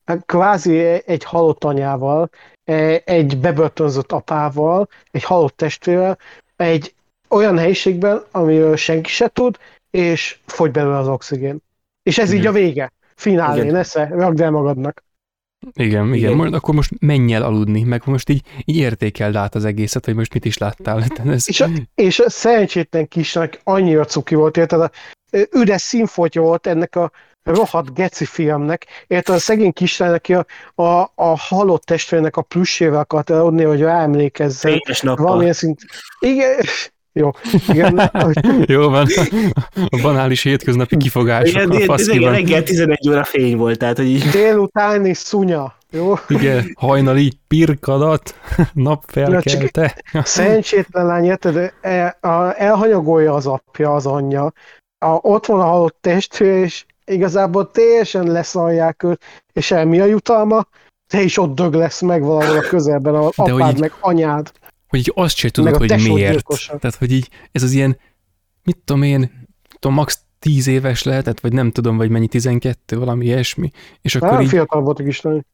[0.05, 2.31] hát kvázi egy halott anyával,
[2.65, 6.19] e- egy bebörtönzött apával, egy halott testvérrel,
[6.57, 6.95] egy
[7.35, 9.59] olyan helyiségben, amiről senki se tud,
[9.91, 11.59] és fogy belőle az oxigén.
[12.03, 12.53] És ez így Igen.
[12.53, 12.93] a vége.
[13.15, 15.05] Finálé, nesze, rakd el magadnak.
[15.73, 16.35] Igen, igen, Igen.
[16.35, 20.15] Most, akkor most menj el aludni, meg most így, így értékeld át az egészet, hogy
[20.15, 21.05] most mit is láttál.
[21.27, 24.81] Ez, És a, és a szerencsétlen kisnek annyira cuki volt, érted?
[24.81, 24.91] A
[25.53, 27.11] üres színfotja volt ennek a
[27.43, 29.35] rohadt geci filmnek, érted?
[29.35, 30.47] A szegény kislánynak aki a,
[30.83, 34.73] a, a halott testvének a plüssével akart eladni, hogy ráemlékezzen.
[34.73, 35.25] Fényes nappal.
[35.25, 35.81] Valamilyen szint...
[36.19, 36.61] Igen,
[37.15, 37.31] jó,
[37.69, 38.11] igen.
[38.67, 39.07] Jó van,
[39.75, 44.07] a banális hétköznapi kifogások, Igen, a fasz igen, reggel 11 óra fény volt, tehát hogy
[44.07, 46.15] így Délutáni szunya, jó?
[46.29, 48.35] Igen, hajnali pirkadat,
[48.73, 49.95] napfelkelte.
[50.25, 51.73] Szerencsétlen lány, érted?
[52.21, 54.53] A, elhanyagolja az apja, az anyja.
[54.99, 59.21] A, ott van a halott testvér, és igazából teljesen leszalják őt,
[59.53, 60.67] és el mi a jutalma?
[61.07, 64.53] Te is ott dög lesz meg valahol a közelben, a apád, így- meg anyád.
[64.95, 66.31] Hogy így azt se tudod, hogy miért.
[66.33, 66.79] gyilkosa.
[66.79, 67.99] Tehát, hogy így ez az ilyen,
[68.63, 69.47] mit tudom én,
[69.79, 70.23] tudom, max.
[70.39, 73.71] 10 éves lehetett, vagy nem tudom, vagy mennyi, 12, valami ilyesmi.
[74.01, 75.45] És akkor így, fiatal volt a kislány.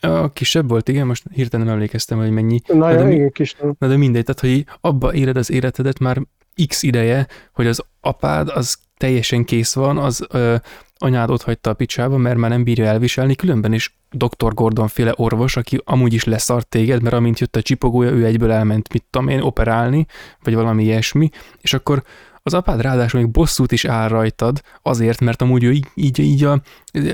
[0.00, 2.60] a kisebb volt, igen, most hirtelen nem emlékeztem, hogy mennyi.
[2.66, 3.74] Na, de ja, mi- igen, kislány.
[3.78, 6.22] Na de mindegy, tehát hogy így abba éred az életedet már
[6.66, 10.54] x ideje, hogy az apád az teljesen kész van, az ö,
[10.98, 14.54] anyád ott hagyta a picsába, mert már nem bírja elviselni, különben is Dr.
[14.54, 18.52] Gordon féle orvos, aki amúgy is leszart téged, mert amint jött a csipogója, ő egyből
[18.52, 20.06] elment, mit tudom én, operálni,
[20.42, 21.30] vagy valami ilyesmi,
[21.60, 22.02] és akkor
[22.46, 26.44] az apád ráadásul még bosszút is áll rajtad, azért, mert amúgy ő így, így, így
[26.44, 26.62] a,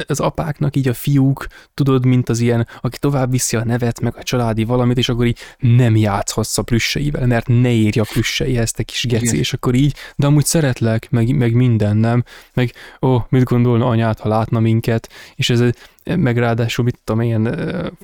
[0.06, 4.14] az apáknak, így a fiúk, tudod, mint az ilyen, aki tovább viszi a nevet, meg
[4.16, 8.72] a családi valamit, és akkor így nem játszhatsz a plüsseivel, mert ne érj a plüsseihez,
[8.72, 9.36] te kis geci, Igen.
[9.36, 12.24] és akkor így, de amúgy szeretlek, meg, meg minden, nem?
[12.54, 15.62] Meg, ó, mit gondolna anyád, ha látna minket, és ez
[16.04, 17.56] meg ráadásul, mit tudom, ilyen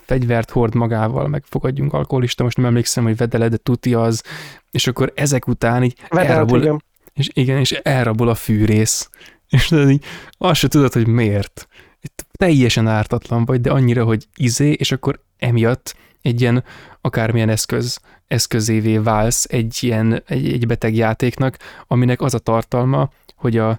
[0.05, 4.23] fegyvert hord magával, meg fogadjunk alkoholista, most nem emlékszem, hogy vedele, de tuti az,
[4.71, 6.83] és akkor ezek után így Vedelt, elrabol, igen.
[7.17, 9.11] És igen, és elrabol a fűrész.
[9.49, 10.05] És tudod, így
[10.39, 11.69] azt se tudod, hogy miért.
[12.01, 16.65] Itt teljesen ártatlan vagy, de annyira, hogy izé, és akkor emiatt egy ilyen
[17.01, 23.57] akármilyen eszköz, eszközévé válsz egy ilyen, egy, egy beteg játéknak, aminek az a tartalma, hogy
[23.57, 23.79] a,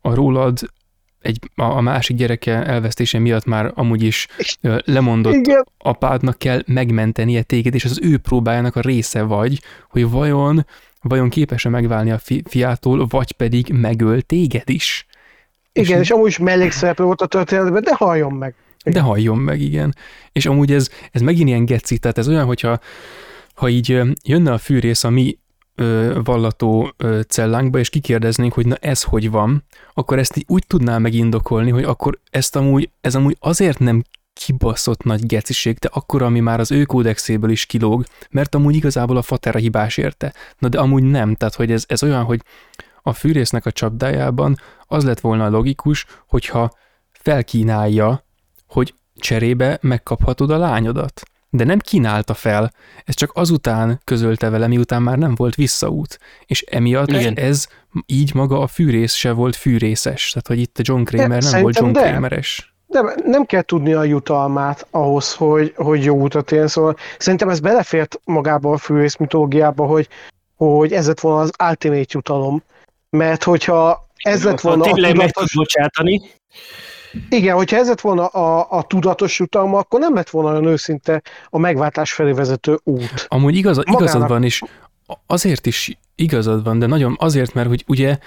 [0.00, 0.58] a rólad
[1.20, 4.26] egy, a, a másik gyereke elvesztése miatt már amúgy is
[4.84, 10.66] lemondott Igen, apádnak kell megmentenie téged, és az ő próbájának a része vagy, hogy vajon,
[11.00, 15.06] vajon képes-e megválni a fi- fiától, vagy pedig megöl téged is.
[15.72, 18.54] igen, És- és amúgy is mellékszereplő volt a történetben, de halljon meg.
[18.84, 19.94] De halljon meg, igen.
[20.32, 22.78] És amúgy ez, ez megint ilyen geci, tehát ez olyan, hogyha
[23.54, 25.38] ha így jönne a fűrész a mi
[25.74, 29.64] ö, vallató ö, cellánkba, és kikérdeznénk, hogy na ez hogy van,
[29.94, 34.02] akkor ezt így úgy tudná megindokolni, hogy akkor ezt amúgy, ez amúgy azért nem
[34.44, 39.16] kibaszott nagy geciség, de akkor, ami már az ő kódexéből is kilóg, mert amúgy igazából
[39.16, 40.32] a fatera hibás érte.
[40.58, 42.42] Na de amúgy nem, tehát hogy ez, ez olyan, hogy
[43.02, 44.56] a fűrésznek a csapdájában
[44.86, 46.70] az lett volna logikus, hogyha
[47.12, 48.24] felkínálja,
[48.66, 51.22] hogy cserébe megkaphatod a lányodat.
[51.50, 52.72] De nem kínálta fel,
[53.04, 56.18] ez csak azután közölte vele, miután már nem volt visszaút.
[56.46, 57.36] És emiatt Igen.
[57.36, 57.66] ez
[58.06, 60.30] így maga a fűrész se volt fűrészes.
[60.30, 62.08] Tehát, hogy itt a John Kramer de, nem volt John de.
[62.08, 62.74] Krameres.
[62.90, 67.60] De nem kell tudni a jutalmát ahhoz, hogy, hogy jó utat éljen, szóval szerintem ez
[67.60, 70.08] belefért magába a fűrész mitológiába, hogy,
[70.56, 72.62] hogy ez lett volna az ultimate jutalom.
[73.10, 75.54] Mert hogyha ez lett volna a tudatos...
[75.54, 76.20] bocsátani.
[77.28, 81.22] Igen, hogyha ez lett volna a, a tudatos jutalma, akkor nem lett volna olyan őszinte
[81.48, 83.26] a megváltás felé vezető út.
[83.28, 84.00] Amúgy igaz, Magának...
[84.00, 84.62] igazad van, és
[85.26, 88.18] azért is igazad van, de nagyon azért, mert hogy ugye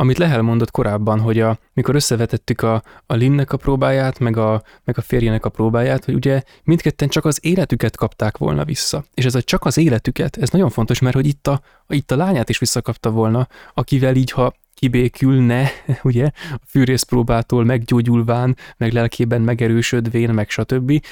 [0.00, 4.62] amit Lehel mondott korábban, hogy a, mikor összevetettük a, a Linnek a próbáját, meg a,
[4.84, 9.04] meg a férjének a próbáját, hogy ugye mindketten csak az életüket kapták volna vissza.
[9.14, 12.16] És ez a csak az életüket, ez nagyon fontos, mert hogy itt a, itt a
[12.16, 15.70] lányát is visszakapta volna, akivel így, ha kibékülne,
[16.02, 21.02] ugye, a fűrészpróbától meggyógyulván, meg lelkében megerősödvén, meg stb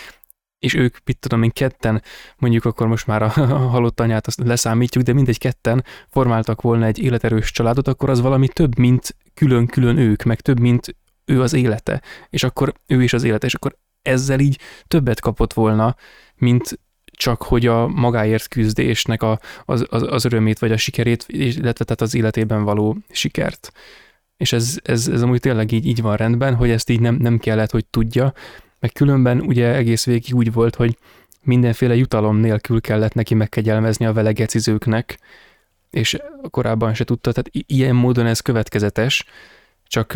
[0.58, 2.02] és ők, mit tudom én, ketten,
[2.36, 3.28] mondjuk akkor most már a,
[3.74, 8.48] halott anyát azt leszámítjuk, de mindegy ketten formáltak volna egy életerős családot, akkor az valami
[8.48, 13.22] több, mint külön-külön ők, meg több, mint ő az élete, és akkor ő is az
[13.22, 15.96] élete, és akkor ezzel így többet kapott volna,
[16.36, 21.84] mint csak hogy a magáért küzdésnek a, az, az, az örömét, vagy a sikerét, illetve
[21.84, 23.72] tehát az életében való sikert.
[24.36, 27.38] És ez, ez, ez amúgy tényleg így, így van rendben, hogy ezt így nem, nem
[27.38, 28.32] kellett, hogy tudja,
[28.80, 30.98] meg különben ugye egész végig úgy volt, hogy
[31.42, 35.18] mindenféle jutalom nélkül kellett neki megkegyelmezni a vele gecizőknek,
[35.90, 36.18] és
[36.50, 39.24] korábban se tudta, tehát ilyen módon ez következetes,
[39.86, 40.12] csak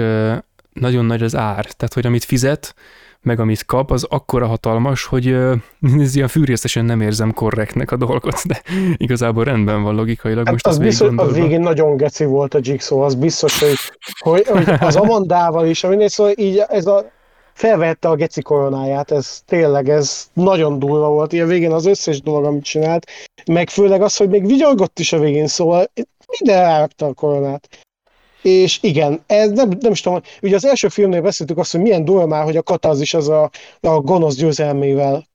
[0.73, 2.75] nagyon nagy az ár, tehát hogy amit fizet,
[3.23, 5.27] meg amit kap, az akkora hatalmas, hogy
[5.99, 8.63] ez ilyen fűrészesen nem érzem korrektnek a dolgot, de
[8.97, 10.45] igazából rendben van logikailag.
[10.45, 13.77] Hát most az biztos, a végén nagyon geci volt a Jigsaw, az biztos, hogy,
[14.19, 17.11] hogy, hogy az Amandával is, aminél szóval így ez a
[17.55, 22.45] felvette a geci koronáját, ez tényleg, ez nagyon durva volt, ilyen végén az összes dolog,
[22.45, 23.07] amit csinált,
[23.47, 25.91] meg főleg az, hogy még vigyorgott is a végén, szóval
[26.39, 27.69] minden elrakta a koronát.
[28.43, 32.05] És igen, ez nem, nem is tudom, ugye az első filmnél beszéltük azt, hogy milyen
[32.05, 33.51] durva már, hogy a katazis az a,
[33.81, 35.31] a gonosz győzelmével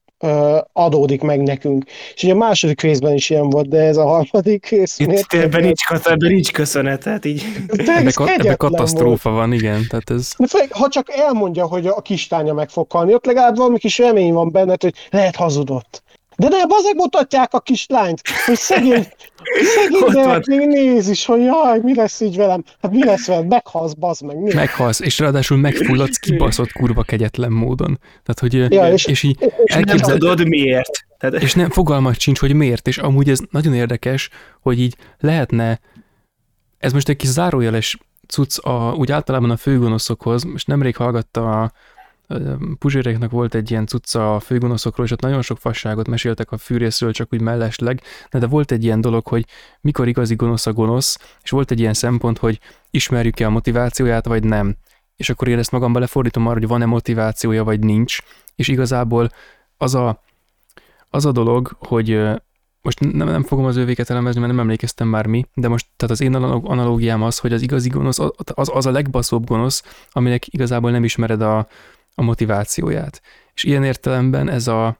[0.73, 1.85] adódik meg nekünk.
[2.13, 4.99] És ugye a második részben is ilyen volt, de ez a harmadik rész...
[4.99, 7.43] Itt ebben nincs, ebben nincs köszönet, tehát így...
[7.67, 9.41] Ebben ebbe katasztrófa volt.
[9.41, 9.85] van, igen.
[9.89, 10.31] Tehát ez...
[10.37, 13.97] De főleg, ha csak elmondja, hogy a kistánya meg fog halni, ott legalább valami kis
[13.97, 16.03] remény van benned, hogy lehet hazudott.
[16.37, 19.07] De nem, azok mutatják a kislányt, hogy szegény,
[19.75, 22.63] szegény gyerek még néz is, hogy jaj, mi lesz így velem?
[22.81, 23.45] Hát mi lesz velem?
[23.45, 24.37] Meghalsz, bazd meg.
[24.37, 24.53] Mi?
[24.53, 27.99] Meghalsz, és ráadásul megfulladsz kibaszott kurva kegyetlen módon.
[27.99, 30.07] Tehát, hogy, ja, és, és így és elképzel...
[30.07, 31.05] nem tudod miért.
[31.17, 31.41] Tehát...
[31.41, 34.29] És nem, fogalmat sincs, hogy miért, és amúgy ez nagyon érdekes,
[34.61, 35.79] hogy így lehetne,
[36.77, 37.97] ez most egy kis zárójeles
[38.27, 41.71] cucc a, úgy általában a főgonoszokhoz, most nemrég hallgatta a,
[42.79, 47.11] Puzséreknek volt egy ilyen cucca a főgonoszokról, és ott nagyon sok fasságot meséltek a fűrészről,
[47.11, 48.01] csak úgy mellesleg,
[48.31, 49.45] de, de volt egy ilyen dolog, hogy
[49.81, 52.59] mikor igazi gonosz a gonosz, és volt egy ilyen szempont, hogy
[52.89, 54.75] ismerjük-e a motivációját, vagy nem.
[55.15, 58.17] És akkor én ezt magamba lefordítom arra, hogy van-e motivációja, vagy nincs,
[58.55, 59.29] és igazából
[59.77, 60.23] az a,
[61.09, 62.19] az a dolog, hogy
[62.81, 66.13] most nem, nem fogom az ővéket elemezni, mert nem emlékeztem már mi, de most tehát
[66.13, 68.19] az én analógiám az, hogy az igazi gonosz
[68.53, 71.67] az, az a legbaszóbb gonosz, aminek igazából nem ismered a,
[72.19, 73.21] a motivációját.
[73.53, 74.99] És ilyen értelemben ez a,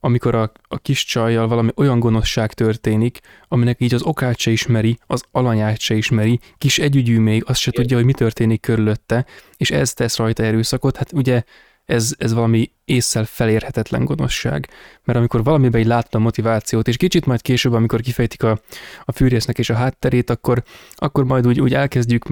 [0.00, 4.98] amikor a, a kis csajjal valami olyan gonoszság történik, aminek így az okát se ismeri,
[5.06, 9.26] az alanyát se ismeri, kis együgyű még, azt se tudja, hogy mi történik körülötte,
[9.56, 11.42] és ez tesz rajta erőszakot, hát ugye
[11.84, 14.68] ez, ez valami észszel felérhetetlen gonoszság.
[15.04, 18.60] Mert amikor valamiben így láttam motivációt, és kicsit majd később, amikor kifejtik a,
[19.04, 20.62] a fűrésznek és a hátterét, akkor,
[20.94, 22.24] akkor majd úgy, úgy elkezdjük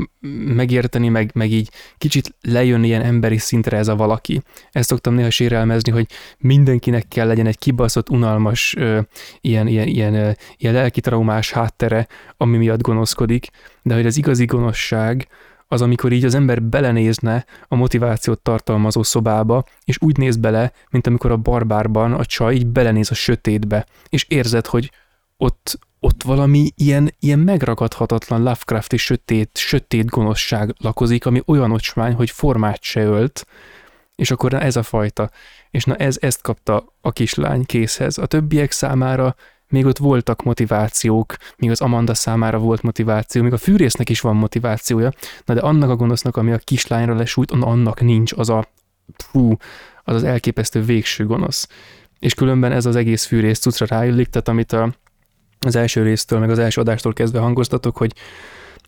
[0.54, 4.42] megérteni, meg, meg így kicsit lejönni ilyen emberi szintre ez a valaki.
[4.70, 6.06] Ezt szoktam néha sérelmezni, hogy
[6.38, 9.00] mindenkinek kell legyen egy kibaszott, unalmas, ö,
[9.40, 12.06] ilyen, ilyen, ilyen, ö, ilyen lelkitraumás háttere,
[12.36, 13.46] ami miatt gonoszkodik,
[13.82, 15.28] de hogy az igazi gonoszság,
[15.72, 21.06] az, amikor így az ember belenézne a motivációt tartalmazó szobába, és úgy néz bele, mint
[21.06, 24.90] amikor a barbárban a csaj így belenéz a sötétbe, és érzed, hogy
[25.36, 32.30] ott, ott valami ilyen, ilyen megragadhatatlan Lovecrafti sötét, sötét gonoszság lakozik, ami olyan ocsmány, hogy
[32.30, 33.46] formát se ölt,
[34.14, 35.30] és akkor na ez a fajta.
[35.70, 38.18] És na ez, ezt kapta a kislány készhez.
[38.18, 39.34] A többiek számára
[39.72, 44.36] még ott voltak motivációk, még az Amanda számára volt motiváció, még a fűrésznek is van
[44.36, 45.12] motivációja,
[45.44, 48.66] na de annak a gonosznak, ami a kislányra lesújt, annak nincs az a
[49.16, 49.56] fú,
[50.04, 51.68] az az elképesztő végső gonosz.
[52.18, 54.94] És különben ez az egész fűrész cuccra ráillik, tehát amit a,
[55.58, 58.12] az első résztől, meg az első adástól kezdve hangoztatok, hogy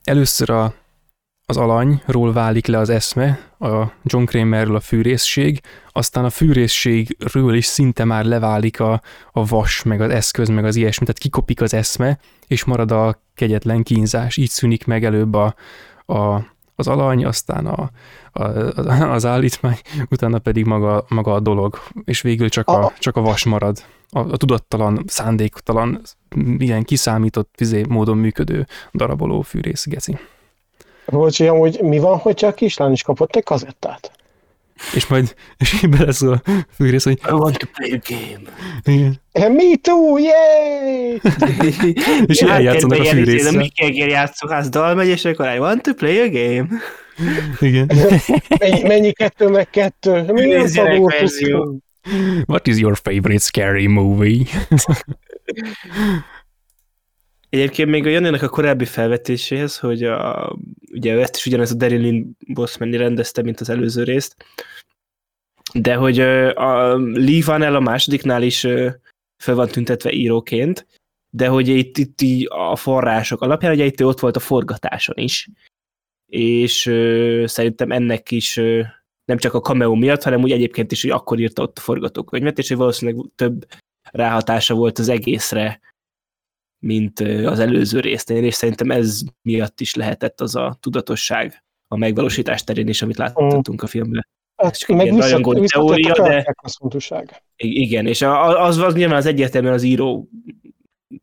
[0.05, 0.75] először a,
[1.47, 5.61] az alanyról válik le az eszme, a John Kramerről a fűrészség,
[5.93, 9.01] aztán a fűrészségről is szinte már leválik a,
[9.33, 13.23] a vas, meg az eszköz, meg az ilyesmi, tehát kikopik az eszme, és marad a
[13.35, 14.37] kegyetlen kínzás.
[14.37, 15.55] Így szűnik meg előbb a,
[16.07, 17.91] a, az alany, aztán a,
[18.33, 18.43] a,
[18.91, 19.79] az állítmány,
[20.11, 23.85] utána pedig maga, maga a dolog, és végül csak a, csak a vas marad.
[24.09, 26.01] A, a tudattalan, szándéktalan,
[26.59, 30.19] ilyen kiszámított vizé módon működő daraboló fűrész geci.
[31.07, 34.11] Bocsi, amúgy mi van, hogyha a kislány is kapott egy kazettát?
[34.95, 38.51] És majd és beleszól a fűrész, hogy I want to play a game.
[38.85, 39.21] igen.
[39.53, 41.21] Me too, yay!
[42.27, 43.53] és így eljátszanak a De fűrészsel.
[43.53, 46.67] mi kell játszok, az dal megy, és akkor I want to play a game.
[47.61, 47.91] Igen.
[48.59, 50.23] Mennyi, mennyi kettő meg kettő?
[50.33, 51.79] Mi a szagú verzió.
[52.47, 54.45] What is your favorite scary movie?
[57.55, 60.57] Egyébként még a Janinak a korábbi felvetéséhez, hogy a,
[60.93, 64.37] ugye ezt is ugyanez a Daryl Lynn Bossmanni rendezte, mint az előző részt,
[65.73, 68.61] de hogy a Lee Van El a másodiknál is
[69.43, 70.87] fel van tüntetve íróként,
[71.31, 75.49] de hogy itt, itt így a források alapján, ugye itt ott volt a forgatáson is,
[76.27, 78.83] és ö, szerintem ennek is ö,
[79.25, 82.59] nem csak a cameo miatt, hanem úgy egyébként is, hogy akkor írta ott a forgatókönyvet,
[82.59, 83.67] és hogy valószínűleg több
[84.03, 85.81] ráhatása volt az egészre,
[86.85, 92.65] mint az előző résznél, és szerintem ez miatt is lehetett az a tudatosság a megvalósítás
[92.65, 94.27] terén is, amit láthattunk a filmben.
[94.57, 97.43] Hát, csak egy meg ilyen vissza, rajongói visszatett teória, a de-.
[97.57, 100.29] I- Igen, és az, az nyilván az egyértelműen az író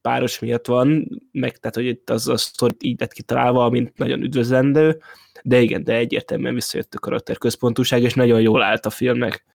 [0.01, 4.21] páros miatt van, meg tehát, hogy itt az a sztori így lett kitalálva, mint nagyon
[4.21, 5.01] üdvözlendő,
[5.43, 9.45] de igen, de egyértelműen visszajött a karakter központúság, és nagyon jól állt a filmnek.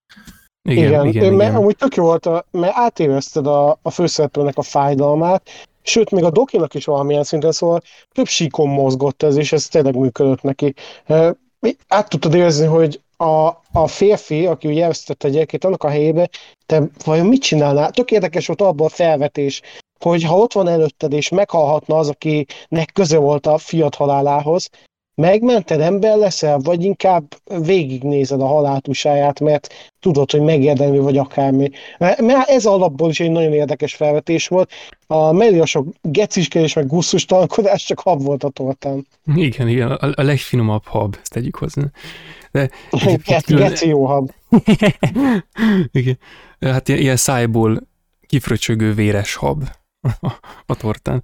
[0.62, 1.24] Igen, igen, igen.
[1.24, 1.60] Én, mert igen.
[1.60, 5.50] amúgy tök jó volt, a, mert átérezted a, a főszereplőnek a fájdalmát,
[5.86, 7.80] sőt, még a dokinak is valamilyen szinten, szóval
[8.12, 10.74] több síkon mozgott ez, és ez tényleg működött neki.
[11.88, 16.28] Át tudtad érezni, hogy a, a férfi, aki ugye elvesztette a gyerekét, annak a helyébe,
[16.66, 17.90] te vajon mit csinálnál?
[17.90, 19.62] Tök érdekes volt abban a felvetés,
[20.00, 24.68] hogy ha ott van előtted, és meghalhatna az, akinek köze volt a fiat halálához,
[25.16, 27.24] megmented, ember leszel, vagy inkább
[27.60, 31.70] végignézed a haláltusáját, mert tudod, hogy megérdemli, vagy akármi.
[31.98, 34.70] Mert ez alapból is egy nagyon érdekes felvetés volt.
[35.06, 39.06] A melliasok geciskedés, meg gusztustalankodás csak hab volt a tortán.
[39.34, 41.82] Igen, igen, a, a legfinomabb hab, ezt tegyük hozzá.
[42.52, 42.70] De
[43.26, 44.30] Ge- külön- Geci jó hab.
[45.92, 46.18] igen.
[46.60, 47.80] Hát ilyen, ilyen szájból
[48.26, 49.62] kifröcsögő véres hab
[50.66, 51.22] a tortán.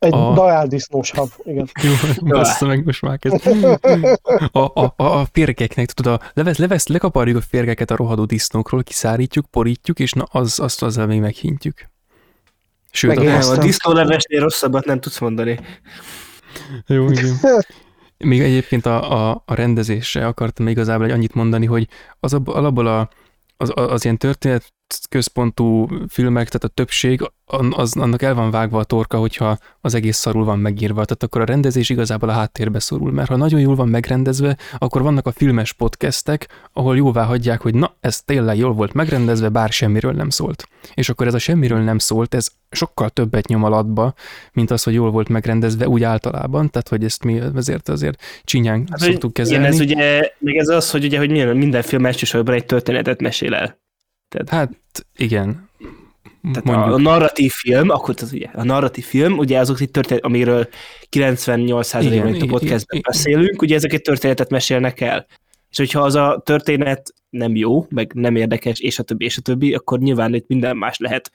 [0.00, 0.34] Egy A- a...
[0.34, 1.68] dajáldisznós hab, igen.
[1.82, 1.92] Jó,
[2.28, 3.46] bassza meg most már kezd.
[4.52, 8.82] A, a, a, a férgeknek, tudod, a, levesz, levesz, lekaparjuk a férgeket a rohadó disznókról,
[8.82, 11.90] kiszárítjuk, porítjuk, és na az, azt azzal még meghintjük.
[12.90, 15.58] Sőt, Meg a, a disznólevesnél rosszabbat nem tudsz mondani.
[16.86, 17.36] jó, igen.
[18.18, 21.88] Még egyébként a, a, a rendezésre akartam még igazából egy annyit mondani, hogy
[22.20, 23.08] az abból, alapból a,
[23.56, 24.72] az, az ilyen történet
[25.08, 27.30] központú filmek, tehát a többség,
[27.70, 31.04] az, annak el van vágva a torka, hogyha az egész szarul van megírva.
[31.04, 35.02] Tehát akkor a rendezés igazából a háttérbe szorul, mert ha nagyon jól van megrendezve, akkor
[35.02, 39.72] vannak a filmes podcastek, ahol jóvá hagyják, hogy na, ez tényleg jól volt megrendezve, bár
[39.72, 40.68] semmiről nem szólt.
[40.94, 44.14] És akkor ez a semmiről nem szólt, ez sokkal többet nyom alatba,
[44.52, 48.86] mint az, hogy jól volt megrendezve úgy általában, tehát hogy ezt mi ezért azért csinyán
[48.90, 49.64] hát, szoktuk kezelni.
[49.64, 53.54] Igen, ez ugye, még ez az, hogy ugye, hogy minden film elsősorban egy történetet mesél
[53.54, 53.78] el.
[54.30, 55.68] Tehát, Hát igen,
[56.42, 56.86] tehát mondjuk.
[56.86, 60.68] a, a narratív film, akkor az ugye, a narratív film, ugye azok itt történet, amiről
[61.16, 63.02] 98%-ban Igen, itt a igen, podcastben igen.
[63.06, 65.26] beszélünk, ugye ezek egy történetet mesélnek el.
[65.70, 69.40] És hogyha az a történet nem jó, meg nem érdekes, és a többi, és a
[69.40, 71.30] többi, akkor nyilván itt minden más lehet.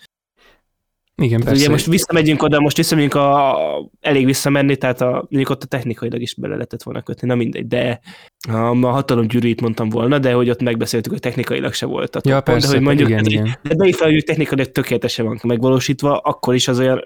[1.21, 1.61] Igen, persze.
[1.61, 5.67] ugye most visszamegyünk oda, most visszamegyünk a, a elég visszamenni, tehát a, mondjuk ott a
[5.67, 7.99] technikailag is bele lehetett volna kötni, na mindegy, de
[8.47, 12.21] a, a hatalom gyűrűit mondtam volna, de hogy ott megbeszéltük, hogy technikailag se volt a
[12.23, 13.57] ja, toppon, persze, de hogy mondjuk, igen, így- igen.
[13.63, 17.03] de beifel, hogy technikailag tökéletesen van megvalósítva, akkor is az olyan,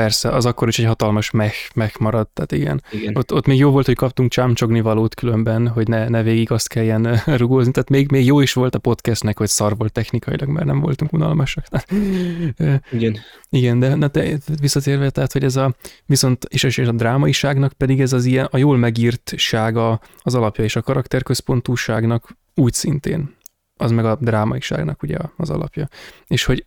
[0.00, 2.82] Persze, az akkor is egy hatalmas meh, meh maradt, tehát igen.
[2.90, 3.16] igen.
[3.16, 6.68] Ott, ott még jó volt, hogy kaptunk csámcsogni valót különben, hogy ne, ne végig azt
[6.68, 10.66] kelljen rugózni, tehát még, még jó is volt a podcastnek, hogy szar volt technikailag, mert
[10.66, 11.64] nem voltunk unalmasak.
[12.92, 13.18] Igen.
[13.50, 15.74] Igen, de na, te, visszatérve, tehát, hogy ez a,
[16.06, 20.76] viszont, és, és a drámaiságnak pedig ez az ilyen, a jól megírtsága az alapja, és
[20.76, 23.36] a karakterközpontúságnak úgy szintén,
[23.76, 25.88] az meg a drámaiságnak ugye az alapja.
[26.26, 26.66] És hogy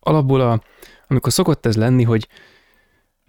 [0.00, 0.62] alapból a,
[1.08, 2.28] amikor szokott ez lenni, hogy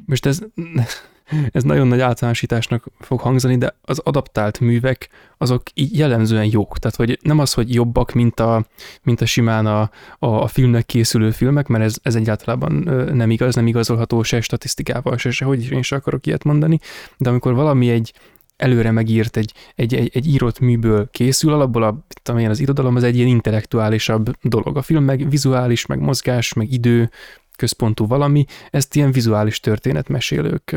[0.05, 0.39] most ez
[1.51, 6.77] ez nagyon nagy általánosításnak fog hangzani, de az adaptált művek azok így jellemzően jók.
[6.77, 8.65] Tehát, hogy nem az, hogy jobbak, mint a,
[9.03, 9.81] mint a simán a,
[10.19, 12.71] a, a filmnek készülő filmek, mert ez, ez egyáltalán
[13.13, 16.79] nem igaz, nem igazolható se statisztikával, se, se hogy én sem akarok ilyet mondani,
[17.17, 18.13] de amikor valami egy,
[18.57, 23.03] előre megírt, egy, egy, egy, egy írott műből készül, alapból a, amilyen az irodalom, az
[23.03, 24.77] egy ilyen intellektuálisabb dolog.
[24.77, 27.09] A film meg vizuális, meg mozgás, meg idő,
[27.57, 30.75] központú valami, ezt ilyen vizuális történetmesélők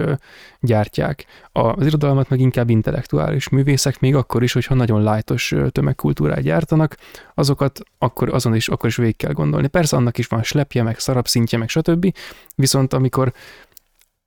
[0.61, 1.27] gyártják.
[1.53, 6.97] Az irodalmat meg inkább intellektuális művészek, még akkor is, hogyha nagyon lájtos tömegkultúrát gyártanak,
[7.35, 9.67] azokat akkor, azon is, akkor is végig kell gondolni.
[9.67, 12.15] Persze annak is van slepje, meg szarabszintje, meg stb.
[12.55, 13.33] Viszont amikor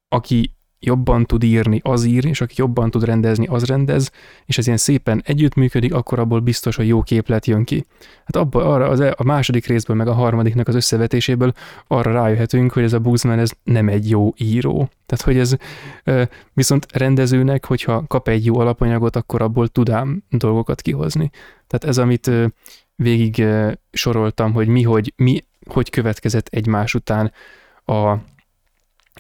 [0.10, 0.54] aki
[0.86, 4.12] jobban tud írni, az ír, és aki jobban tud rendezni, az rendez,
[4.46, 7.86] és ez ilyen szépen együttműködik, akkor abból biztos, hogy jó képlet jön ki.
[8.26, 11.54] Hát abba, arra az, e, a második részből, meg a harmadiknak az összevetéséből
[11.88, 14.90] arra rájöhetünk, hogy ez a Buzman ez nem egy jó író.
[15.06, 15.56] Tehát, hogy ez
[16.54, 21.30] viszont rendezőnek, hogyha kap egy jó alapanyagot, akkor abból tudám dolgokat kihozni.
[21.68, 22.32] Tehát ez, amit
[22.96, 23.46] végig
[23.92, 27.32] soroltam, hogy mi, hogy, mi, hogy következett egymás után
[27.86, 28.16] a,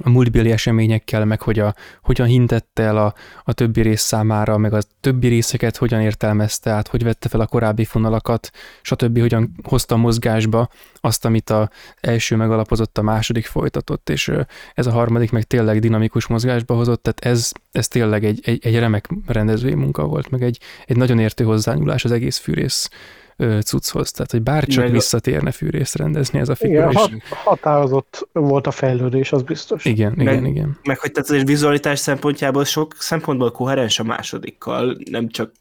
[0.03, 3.14] a múltbéli eseményekkel, meg hogy a, hogyan hintette el a,
[3.44, 7.45] a többi rész számára, meg a többi részeket hogyan értelmezte át, hogy vette fel a
[7.45, 8.49] korábbi fonalakat,
[8.82, 9.20] stb.
[9.20, 11.70] hogyan hozta mozgásba azt, amit a
[12.02, 14.32] első megalapozott, a második folytatott, és
[14.74, 18.80] ez a harmadik meg tényleg dinamikus mozgásba hozott, tehát ez, ez tényleg egy, egy, egy
[18.80, 22.90] remek rendezői munka volt, meg egy, egy nagyon értő hozzányúlás az egész fűrész
[23.38, 26.89] cucchoz, tehát hogy bárcsak Meg visszatérne fűrészt rendezni ez a figura.
[26.89, 27.11] Igen, hat,
[27.43, 29.85] határozott volt a fejlődés, az biztos.
[29.85, 30.77] Igen, meg, igen, igen.
[30.84, 35.51] Meg hogy tehát az vizualitás szempontjából sok szempontból koherens a másodikkal, nem csak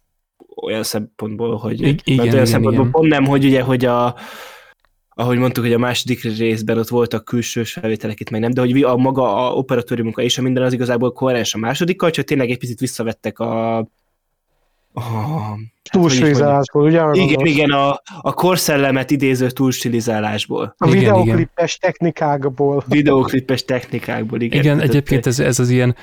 [0.57, 2.91] olyan szempontból, hogy I- igen, olyan igen, szempontból igen.
[2.91, 4.17] pont nem, hogy ugye, hogy a
[5.15, 8.83] ahogy mondtuk, hogy a második részben ott voltak külsős felvételek, itt meg nem, de hogy
[8.83, 12.51] a maga a operatőri munka és a minden az igazából koherens a másodikkal, csak tényleg
[12.51, 13.87] egy picit visszavettek a,
[14.95, 15.59] Oh,
[15.91, 17.01] túlstilizálásból, ugye?
[17.13, 20.75] Igen, igen, igen, a, a korszellemet idéző túlstilizálásból.
[20.79, 22.85] A videoklippes technikákból.
[22.87, 24.61] Videoklippes technikákból, igen.
[24.61, 25.97] Igen, egyébként ez, ez az ilyen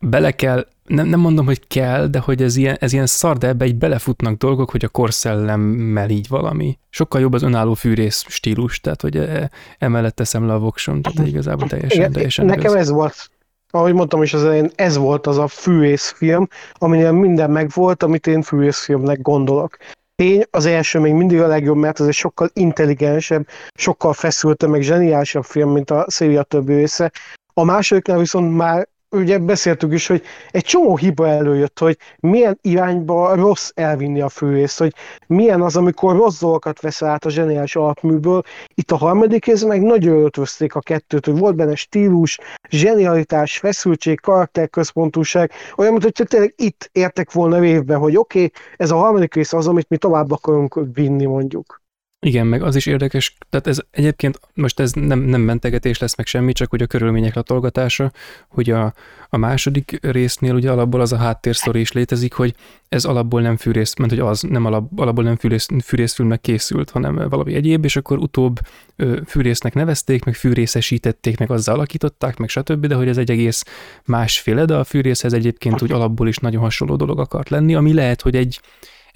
[0.00, 3.46] bele kell, nem, nem mondom, hogy kell, de hogy ez ilyen, ez ilyen szar, de
[3.46, 6.78] ebbe így belefutnak dolgok, hogy a korszellemmel így valami.
[6.90, 11.28] Sokkal jobb az önálló fűrész stílus, tehát hogy e, emellett teszem le a voksom, tehát
[11.28, 12.74] igazából teljesen, Igen, teljesen Nekem köz.
[12.74, 13.30] ez volt
[13.70, 18.42] ahogy mondtam is az elején, ez volt az a fűészfilm, aminél minden megvolt, amit én
[18.42, 19.76] fűészfilmnek gondolok.
[20.16, 24.80] Tény, az első még mindig a legjobb, mert az egy sokkal intelligensebb, sokkal feszültebb, meg
[24.80, 27.12] zseniálisabb film, mint a széria többi része.
[27.54, 33.34] A másodiknál viszont már ugye beszéltük is, hogy egy csomó hiba előjött, hogy milyen irányba
[33.34, 34.94] rossz elvinni a főrészt, hogy
[35.26, 38.42] milyen az, amikor rossz dolgokat vesz át a zseniális alapműből.
[38.74, 44.20] Itt a harmadik rész meg nagyon ötvözték a kettőt, hogy volt benne stílus, zsenialitás, feszültség,
[44.20, 49.34] karakterközpontúság, olyan, mint hogy tényleg itt értek volna évben, hogy oké, okay, ez a harmadik
[49.34, 51.80] rész az, amit mi tovább akarunk vinni mondjuk.
[52.20, 56.26] Igen, meg az is érdekes, tehát ez egyébként most ez nem, nem mentegetés lesz meg
[56.26, 58.12] semmi, csak hogy a körülmények latolgatása,
[58.48, 58.92] hogy a,
[59.28, 62.54] a második résznél ugye alapból az a háttérsztori is létezik, hogy
[62.88, 67.28] ez alapból nem fűrész, mert hogy az nem alap, alapból nem fűrész, fűrészfilmnek készült, hanem
[67.28, 68.58] valami egyéb, és akkor utóbb
[68.96, 73.64] ö, fűrésznek nevezték, meg fűrészesítették, meg azzal alakították, meg stb., de hogy ez egy egész
[74.04, 78.22] másféle, de a fűrészhez egyébként úgy alapból is nagyon hasonló dolog akart lenni, ami lehet,
[78.22, 78.60] hogy egy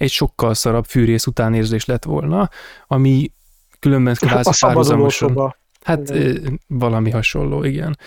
[0.03, 2.49] egy sokkal szarabb fűrész utánérzés lett volna,
[2.87, 3.31] ami
[3.79, 5.55] különben kvázi párhuzamosan.
[5.81, 6.59] Hát igen.
[6.67, 7.97] valami hasonló, igen.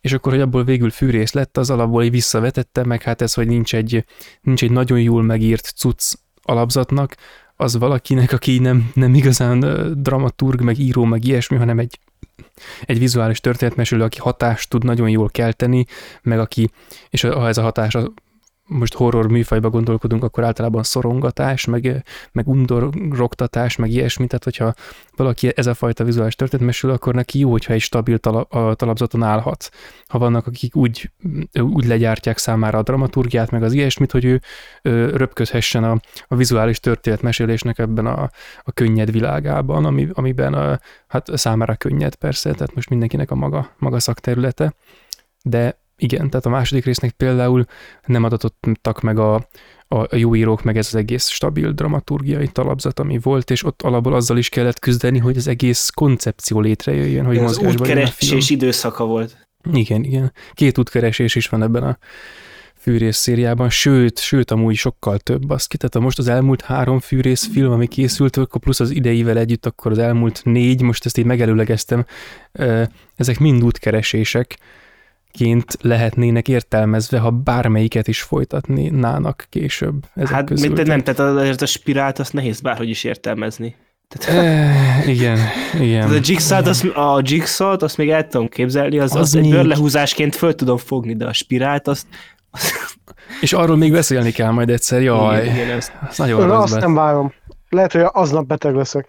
[0.00, 3.46] És akkor, hogy abból végül fűrész lett, az alapból így visszavetette, meg hát ez, hogy
[3.46, 4.04] nincs egy,
[4.40, 6.12] nincs egy nagyon jól megírt cucc
[6.42, 7.14] alapzatnak,
[7.56, 9.60] az valakinek, aki nem, nem igazán
[10.02, 11.98] dramaturg, meg író, meg ilyesmi, hanem egy,
[12.82, 15.84] egy vizuális történetmesélő, aki hatást tud nagyon jól kelteni,
[16.22, 16.70] meg aki,
[17.10, 17.96] és ha ez a hatás
[18.72, 24.74] most horror műfajba gondolkodunk, akkor általában szorongatás, meg, meg undorogtatás, meg ilyesmi, tehát hogyha
[25.16, 29.22] valaki ez a fajta vizuális történet mesél, akkor neki jó, hogyha egy stabil talap, talapzaton
[29.22, 29.70] állhat.
[30.06, 31.10] Ha vannak, akik úgy,
[31.60, 34.40] úgy legyártják számára a dramaturgiát, meg az ilyesmit, hogy ő,
[34.82, 38.30] ő röpködhessen a, a vizuális történetmesélésnek ebben a,
[38.62, 43.70] a könnyed világában, ami, amiben a, hát számára könnyed persze, tehát most mindenkinek a maga,
[43.78, 44.74] maga szakterülete,
[45.42, 47.64] de igen, tehát a második résznek például
[48.06, 49.48] nem adatottak meg a,
[49.88, 54.14] a jó írók, meg ez az egész stabil dramaturgiai talapzat, ami volt, és ott alapból
[54.14, 59.48] azzal is kellett küzdeni, hogy az egész koncepció létrejöjjön, hogy mozgásban Ez útkeresés időszaka volt.
[59.72, 60.32] Igen, igen.
[60.52, 61.98] Két útkeresés is van ebben a
[62.82, 65.76] fűrész szériában, sőt, sőt, amúgy sokkal több az ki.
[65.76, 69.92] Tehát most az elmúlt három fűrész film, ami készült, akkor plusz az ideivel együtt, akkor
[69.92, 72.04] az elmúlt négy, most ezt így megelőlegeztem,
[73.16, 74.58] ezek mind útkeresések,
[75.32, 80.04] ként lehetnének értelmezve, ha bármelyiket is folytatnának később.
[80.14, 80.72] Ezek Hát közül.
[80.72, 83.76] mint, nem, tehát azért a spirált azt nehéz bárhogy is értelmezni.
[84.08, 85.38] Tehát, Eh, igen,
[85.80, 86.10] igen.
[86.10, 89.42] a jigsaw azt, a jigsaw azt még el tudom képzelni, az, Az az, az egy
[89.42, 92.06] még- bőrlehúzásként föl tudom fogni, de a spirált azt...
[93.40, 96.62] És arról még beszélni kell majd egyszer, jaj, Igen, igen, azt, az nagyon Ön rossz
[96.72, 97.32] azt nem várom.
[97.68, 99.06] Lehet, hogy aznap beteg leszek.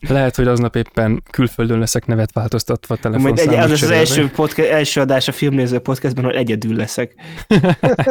[0.00, 4.30] Lehet, hogy aznap éppen külföldön leszek nevet változtatva a majd egy, telefonszámot az az első,
[4.30, 7.14] podcast, első adás a filmnéző podcastben, hogy egyedül leszek.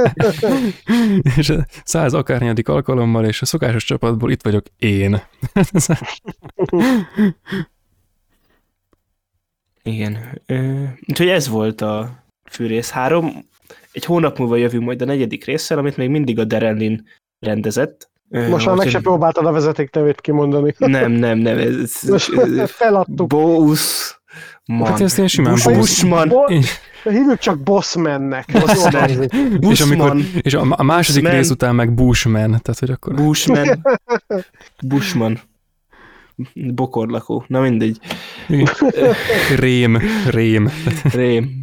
[1.38, 5.22] és a száz akárnyadik alkalommal, és a szokásos csapatból itt vagyok én.
[9.84, 10.42] Igen.
[11.08, 13.46] Úgyhogy ez volt a Fűrész 3.
[13.92, 17.08] Egy hónap múlva jövünk majd a negyedik résszel, amit még mindig a Derelin
[17.40, 18.10] rendezett.
[18.30, 20.74] Most már meg se próbáltad a vezeték nevét kimondani.
[20.78, 21.58] Nem, nem, nem.
[21.58, 22.32] Ez, Most
[22.66, 23.28] feladtuk.
[23.28, 24.20] Bóusz.
[24.66, 24.88] Man.
[24.88, 25.78] Hát ezt én simán Bus- Bóusz.
[25.78, 26.28] Busman.
[26.28, 26.64] Bo- Én-
[27.04, 28.45] Hívjuk csak Bossmannek.
[28.52, 29.10] Bossman.
[29.10, 30.26] És, amikor, Bushman.
[30.41, 31.40] és a, a második Bushman.
[31.41, 33.84] rész után meg Bushman, tehát hogy akkor Bushman.
[34.88, 35.40] Bushman.
[36.54, 37.44] Bokorlakó.
[37.48, 37.99] Na mindegy.
[39.56, 40.70] rém, rém.
[41.14, 41.58] Rém.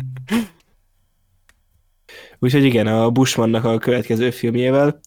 [2.39, 5.01] Úgyhogy igen, a Bushmannak a következő filmjével.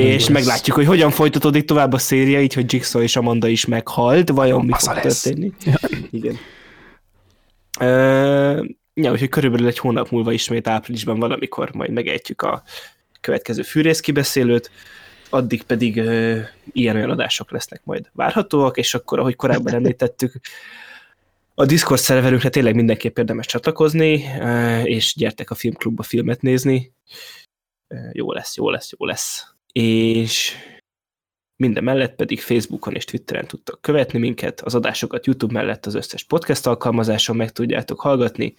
[0.00, 0.28] És lesz.
[0.28, 4.64] meglátjuk, hogy hogyan folytatódik tovább a széria, így, hogy Jigsaw és Amanda is meghalt, vajon
[4.64, 5.22] mi Az fog lesz.
[5.22, 5.52] történni.
[5.64, 5.74] Ja.
[6.10, 6.36] Igen.
[7.80, 12.62] Uh, ja, úgyhogy körülbelül egy hónap múlva ismét áprilisban valamikor majd megejtjük a
[13.20, 14.70] következő fűrész kibeszélőt,
[15.30, 16.38] addig pedig uh,
[16.72, 20.40] ilyen-olyan adások lesznek majd várhatóak, és akkor, ahogy korábban említettük,
[21.54, 24.24] a Discord szerverünkre tényleg mindenképp érdemes csatlakozni,
[24.84, 26.92] és gyertek a filmklubba filmet nézni.
[28.12, 29.53] Jó lesz, jó lesz, jó lesz.
[29.80, 30.56] És
[31.56, 36.24] minden mellett pedig Facebookon és Twitteren tudtok követni minket, az adásokat YouTube mellett az összes
[36.24, 38.54] podcast alkalmazáson meg tudjátok hallgatni,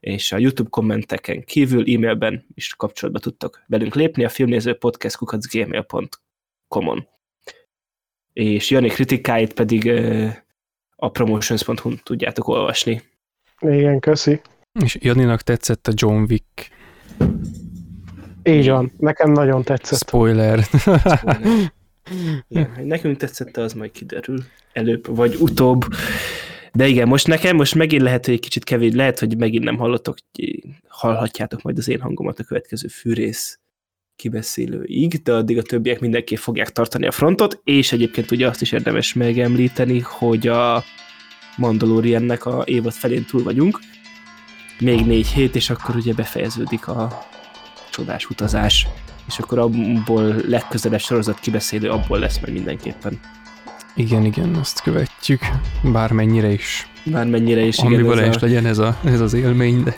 [0.00, 7.08] és a YouTube kommenteken kívül e-mailben is kapcsolatba tudtok velünk lépni a filmnéző podcast.gmail.com-on.
[8.32, 9.90] És Jani kritikáit pedig
[10.96, 13.02] a promotions.hu-n tudjátok olvasni.
[13.60, 14.40] Igen, köszi.
[14.84, 16.70] És Janinak tetszett a John Wick.
[18.48, 18.92] Így van.
[18.98, 19.98] Nekem nagyon tetszett.
[19.98, 20.66] Spoiler.
[22.48, 25.84] Igen, hogy nekünk tetszett, az majd kiderül előbb vagy utóbb.
[26.72, 29.76] De igen, most nekem most megint lehet, hogy egy kicsit kevés, lehet, hogy megint nem
[29.76, 30.16] hallottok,
[30.88, 33.58] hallhatjátok majd az én hangomat a következő fűrész
[34.16, 38.72] kibeszélőig, de addig a többiek mindenképp fogják tartani a frontot, és egyébként ugye azt is
[38.72, 40.84] érdemes megemlíteni, hogy a
[41.56, 43.78] Mandaloriannek a évad felén túl vagyunk,
[44.80, 47.26] még négy hét, és akkor ugye befejeződik a
[47.98, 48.86] csodás utazás,
[49.28, 53.20] és akkor abból legközelebb sorozat kibeszélő abból lesz majd mindenképpen.
[53.94, 55.40] Igen, igen, azt követjük,
[55.82, 56.88] bármennyire is.
[57.04, 59.96] Bármennyire is, igen, Ambivalens a, legyen ez, a, ez az élmény, de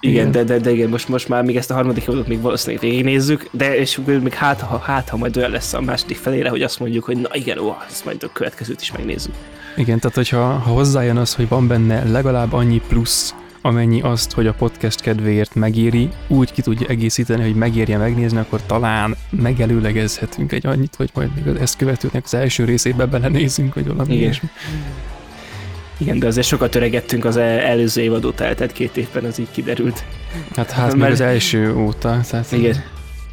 [0.00, 0.30] igen, igen.
[0.30, 3.48] de, de, de, igen, most, most már még ezt a harmadik évadot még valószínűleg végignézzük,
[3.50, 6.80] de és még hát ha, hát, ha majd olyan lesz a második felére, hogy azt
[6.80, 9.34] mondjuk, hogy na igen, ó, ezt majd a következőt is megnézzük.
[9.76, 13.34] Igen, tehát hogyha ha hozzájön az, hogy van benne legalább annyi plusz,
[13.66, 18.62] amennyi azt, hogy a podcast kedvéért megéri, úgy ki tudja egészíteni, hogy megérje megnézni, akkor
[18.66, 24.12] talán megelőlegezhetünk egy annyit, hogy majd még ezt követőnek az első részébe belenézünk, vagy valami
[24.12, 24.22] Igen.
[24.22, 24.48] ilyesmi.
[25.98, 29.50] Igen, de azért sokat öregettünk az el- előző évad óta, eltelt két évben, az így
[29.50, 30.04] kiderült.
[30.56, 32.84] Hát, hát még az első óta, tehát Igen,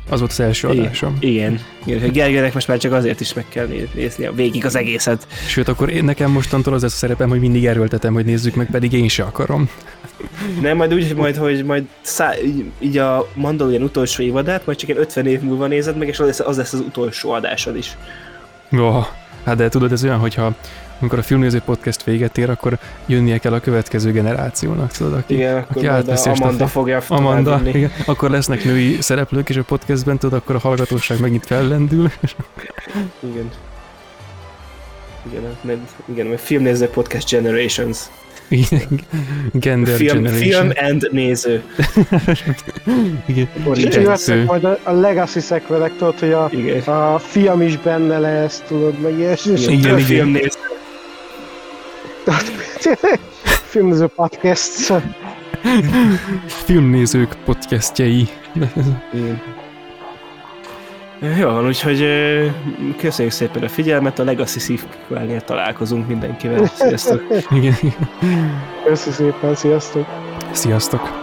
[0.10, 0.86] az volt az első Igen.
[0.86, 1.18] adásom.
[1.20, 1.60] igen.
[1.86, 2.12] igen.
[2.12, 5.28] Gergelynek most már csak azért is meg kell né- nézni a végig az egészet.
[5.48, 8.68] Sőt, akkor én nekem mostantól az lesz a szerepem, hogy mindig erőltetem, hogy nézzük meg,
[8.72, 9.70] pedig én se akarom.
[10.62, 14.78] Nem, majd úgy, hogy majd, hogy majd szá, így, így a Mandalorian utolsó évadát, majd
[14.78, 17.78] csak egy 50 év múlva nézed meg, és az lesz az, lesz az utolsó adásod
[17.78, 17.98] is.
[18.72, 19.06] Oh,
[19.44, 20.56] hát de tudod, ez olyan, hogyha
[21.04, 25.58] amikor a filmnéző podcast véget ér, akkor jönnie kell a következő generációnak, tudod, aki, Igen,
[25.58, 29.56] akkor aki átveszi a a Amanda stafét- fogja Amanda, igen, akkor lesznek női szereplők is
[29.58, 32.12] a podcastben, tudod, akkor a hallgatóság megint fellendül.
[33.32, 33.50] Igen.
[35.32, 37.98] Igen, mert, igen, mert filmnéző podcast Generations.
[38.48, 39.00] Igen,
[39.52, 40.72] Gender Film, Generation.
[40.72, 41.64] film and néző.
[43.26, 43.48] Igen.
[43.74, 43.84] És
[44.28, 44.44] Igen.
[44.46, 46.82] majd a, a legacy szekvelek, tudod, hogy a, Igen.
[46.82, 49.52] a fiam is benne lesz, tudod, meg ilyesmi.
[49.52, 50.40] és Igen, Több igen.
[52.26, 53.20] Filmnéző.
[53.72, 54.94] Filmező podcast.
[56.46, 58.28] Filmnézők podcastjei.
[61.40, 62.08] Jó van, úgyhogy
[62.98, 66.66] köszönjük szépen a figyelmet, a Legacy sequel találkozunk mindenkivel.
[66.66, 67.28] Sziasztok!
[68.86, 70.06] Köszi szépen, sziasztok!
[70.52, 71.23] Sziasztok!